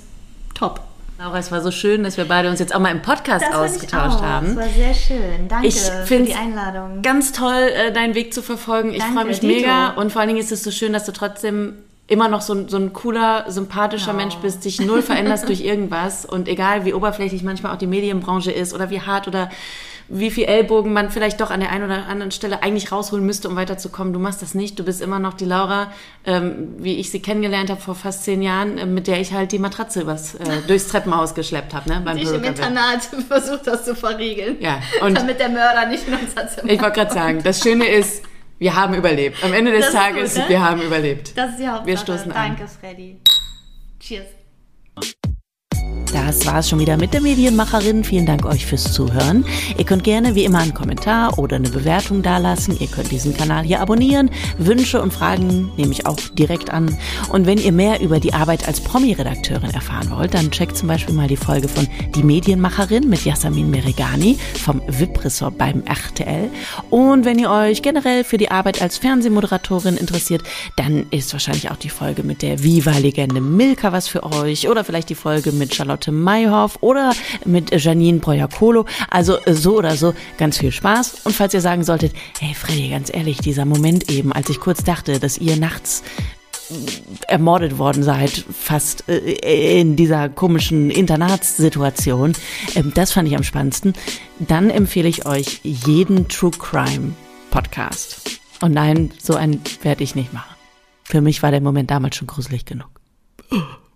top. 0.55 0.82
Laura, 1.18 1.38
es 1.38 1.51
war 1.51 1.62
so 1.62 1.70
schön, 1.70 2.05
dass 2.05 2.18
wir 2.18 2.26
beide 2.26 2.51
uns 2.51 2.61
jetzt 2.61 2.74
auch 2.74 2.78
mal 2.78 2.90
im 2.90 3.01
Podcast 3.01 3.42
das 3.42 3.55
ausgetauscht 3.55 4.20
haben. 4.20 4.49
Es 4.49 4.57
war 4.57 4.68
sehr 4.68 4.94
schön. 4.94 5.49
Danke 5.49 5.66
ich 5.66 5.80
für 5.80 6.20
die 6.20 6.34
Einladung. 6.34 7.01
Ganz 7.01 7.32
toll, 7.32 7.70
äh, 7.74 7.90
deinen 7.90 8.14
Weg 8.14 8.34
zu 8.34 8.42
verfolgen. 8.42 8.92
Ich 8.92 9.03
freue 9.03 9.24
mich 9.24 9.40
Dito. 9.40 9.55
mega 9.55 9.88
und 9.94 10.12
vor 10.12 10.20
allen 10.20 10.28
Dingen 10.28 10.40
ist 10.40 10.53
es 10.53 10.62
so 10.62 10.70
schön, 10.70 10.92
dass 10.92 11.07
du 11.07 11.12
trotzdem 11.12 11.72
immer 12.07 12.28
noch 12.28 12.42
so, 12.42 12.68
so 12.68 12.76
ein 12.76 12.92
cooler, 12.92 13.51
sympathischer 13.51 14.12
oh. 14.12 14.16
Mensch 14.16 14.34
bist, 14.36 14.66
dich 14.66 14.78
null 14.82 15.01
veränderst 15.01 15.49
durch 15.49 15.62
irgendwas 15.62 16.26
und 16.26 16.49
egal 16.49 16.84
wie 16.84 16.92
oberflächlich 16.92 17.42
manchmal 17.42 17.72
auch 17.72 17.78
die 17.78 17.86
Medienbranche 17.86 18.53
ist 18.53 18.74
oder 18.74 18.90
wie 18.90 19.01
hart 19.01 19.26
oder 19.26 19.49
wie 20.09 20.30
viel 20.30 20.44
Ellbogen 20.44 20.92
man 20.92 21.11
vielleicht 21.11 21.40
doch 21.40 21.50
an 21.50 21.61
der 21.61 21.70
einen 21.70 21.84
oder 21.84 22.06
anderen 22.06 22.30
Stelle 22.30 22.62
eigentlich 22.62 22.90
rausholen 22.90 23.24
müsste, 23.24 23.48
um 23.48 23.56
weiterzukommen. 23.56 24.12
Du 24.12 24.18
machst 24.18 24.40
das 24.40 24.54
nicht. 24.54 24.78
Du 24.78 24.84
bist 24.84 25.02
immer 25.02 25.18
noch 25.18 25.34
die 25.34 25.44
Laura, 25.44 25.92
ähm, 26.24 26.74
wie 26.78 26.96
ich 26.96 27.11
sie 27.11 27.20
kennengelernt 27.20 27.68
habe 27.68 27.80
vor 27.80 27.94
fast 27.94 28.24
zehn 28.24 28.40
Jahren, 28.40 28.78
äh, 28.78 28.86
mit 28.86 29.06
der 29.06 29.20
ich 29.20 29.32
halt 29.32 29.52
die 29.52 29.59
Matratze 29.59 30.00
übers, 30.00 30.34
äh, 30.34 30.44
durchs 30.66 30.88
Treppenhaus 30.88 31.34
geschleppt 31.34 31.74
habe. 31.74 31.90
Ne, 31.90 32.02
beim 32.04 32.16
ich 32.16 32.30
im 32.30 32.42
Internat 32.42 33.02
versucht 33.28 33.66
das 33.66 33.84
zu 33.84 33.94
verriegeln. 33.94 34.56
Ja, 34.61 34.80
und 35.02 35.16
damit 35.16 35.38
der 35.38 35.50
Mörder 35.50 35.86
nicht 35.86 36.09
in 36.09 36.14
unser 36.14 36.48
Zimmer 36.48 36.70
Ich 36.70 36.80
wollte 36.80 37.00
gerade 37.00 37.12
sagen, 37.14 37.42
das 37.42 37.61
Schöne 37.62 37.86
ist, 37.86 38.22
wir 38.59 38.74
haben 38.74 38.94
überlebt. 38.94 39.44
Am 39.44 39.52
Ende 39.52 39.72
des 39.72 39.86
das 39.86 39.94
Tages, 39.94 40.34
gut, 40.34 40.44
ne? 40.44 40.48
wir 40.48 40.64
haben 40.64 40.80
überlebt. 40.80 41.36
Das 41.36 41.50
ist 41.50 41.61
die 41.61 41.68
Hauptsache. 41.68 41.86
Wir 41.86 41.96
stoßen 41.96 42.32
an. 42.32 42.56
Danke, 42.56 42.66
Freddy. 42.66 43.20
Cheers. 44.00 44.38
Das 46.12 46.46
war 46.46 46.61
es 46.61 46.70
schon 46.70 46.78
wieder 46.78 46.96
mit 46.96 47.12
der 47.12 47.20
Medienmacherin. 47.20 48.02
Vielen 48.02 48.24
Dank 48.24 48.46
euch 48.46 48.64
fürs 48.64 48.92
Zuhören. 48.92 49.44
Ihr 49.76 49.84
könnt 49.84 50.04
gerne 50.04 50.34
wie 50.34 50.44
immer 50.44 50.61
einen 50.61 50.72
Kommentar 50.72 51.38
oder 51.38 51.56
eine 51.56 51.68
Bewertung 51.68 52.22
dalassen. 52.22 52.78
Ihr 52.80 52.86
könnt 52.86 53.11
diesen 53.11 53.36
Kanal 53.36 53.64
hier 53.64 53.80
abonnieren. 53.80 54.30
Wünsche 54.56 55.02
und 55.02 55.12
Fragen 55.12 55.70
nehme 55.76 55.92
ich 55.92 56.06
auch 56.06 56.16
direkt 56.32 56.70
an. 56.70 56.96
Und 57.30 57.46
wenn 57.46 57.59
ihr 57.59 57.72
mehr 57.72 58.00
über 58.00 58.20
die 58.20 58.32
Arbeit 58.32 58.66
als 58.66 58.80
Promi-Redakteurin 58.80 59.70
erfahren 59.70 60.11
wollt, 60.11 60.32
dann 60.32 60.50
checkt 60.50 60.78
zum 60.78 60.88
Beispiel 60.88 61.14
mal 61.14 61.28
die 61.28 61.36
Folge 61.36 61.68
von 61.68 61.86
Die 62.14 62.22
Medienmacherin 62.22 63.09
mit 63.09 63.26
Yasamin 63.26 63.68
Meregani 63.70 64.38
vom 64.64 64.80
VIP-Ressort 64.86 65.59
beim 65.59 65.82
RTL. 65.84 66.48
Und 66.88 67.26
wenn 67.26 67.38
ihr 67.38 67.50
euch 67.50 67.82
generell 67.82 68.24
für 68.24 68.38
die 68.38 68.50
Arbeit 68.50 68.80
als 68.80 68.96
Fernsehmoderatorin 68.96 69.98
interessiert, 69.98 70.42
dann 70.76 71.04
ist 71.11 71.34
wahrscheinlich 71.34 71.70
auch 71.70 71.76
die 71.76 71.90
Folge 71.90 72.22
mit 72.22 72.40
der 72.40 72.62
Viva-Legende 72.62 73.42
Milka 73.42 73.92
was 73.92 74.09
für 74.09 74.22
euch 74.22 74.68
oder 74.68 74.84
vielleicht 74.84 75.11
die 75.11 75.14
Folge 75.14 75.52
mit 75.52 75.74
Charlotte 75.74 75.97
Charlotte 75.99 76.12
Mayhoff 76.12 76.78
oder 76.80 77.12
mit 77.44 77.70
Janine 77.70 78.18
Breuer-Kolo. 78.18 78.86
Also 79.11 79.38
so 79.46 79.76
oder 79.76 79.96
so 79.96 80.14
ganz 80.36 80.59
viel 80.59 80.72
Spaß. 80.72 81.22
Und 81.24 81.34
falls 81.34 81.55
ihr 81.55 81.61
sagen 81.61 81.84
solltet, 81.84 82.12
hey 82.40 82.55
Freddy, 82.55 82.90
ganz 82.90 83.11
ehrlich, 83.12 83.38
dieser 83.38 83.64
Moment 83.64 84.11
eben, 84.11 84.32
als 84.32 84.49
ich 84.49 84.61
kurz 84.61 84.84
dachte, 84.84 85.18
dass 85.18 85.38
ihr 85.38 85.57
nachts 85.57 86.03
ermordet 87.28 87.78
worden 87.78 88.03
seid, 88.03 88.30
fast 88.30 89.09
äh, 89.09 89.80
in 89.80 89.96
dieser 89.96 90.28
komischen 90.28 90.90
Internatssituation. 90.90 92.34
Ähm, 92.74 92.92
das 92.94 93.12
fand 93.12 93.26
ich 93.26 93.36
am 93.36 93.42
spannendsten. 93.42 93.94
Dann 94.38 94.68
empfehle 94.68 95.09
ich 95.09 95.24
euch 95.24 95.61
jeden 95.62 96.28
True 96.28 96.51
Crime 96.51 97.14
Podcast. 97.51 98.38
Und 98.61 98.72
nein, 98.72 99.12
so 99.18 99.34
einen 99.34 99.62
werde 99.82 100.05
ich 100.05 100.14
nicht 100.14 100.34
machen. 100.34 100.55
Für 101.05 101.22
mich 101.22 101.42
war 101.42 101.51
der 101.51 101.62
Moment 101.62 101.90
damals 101.90 102.16
schon 102.16 102.26
gruselig 102.26 102.66
genug. 102.66 102.90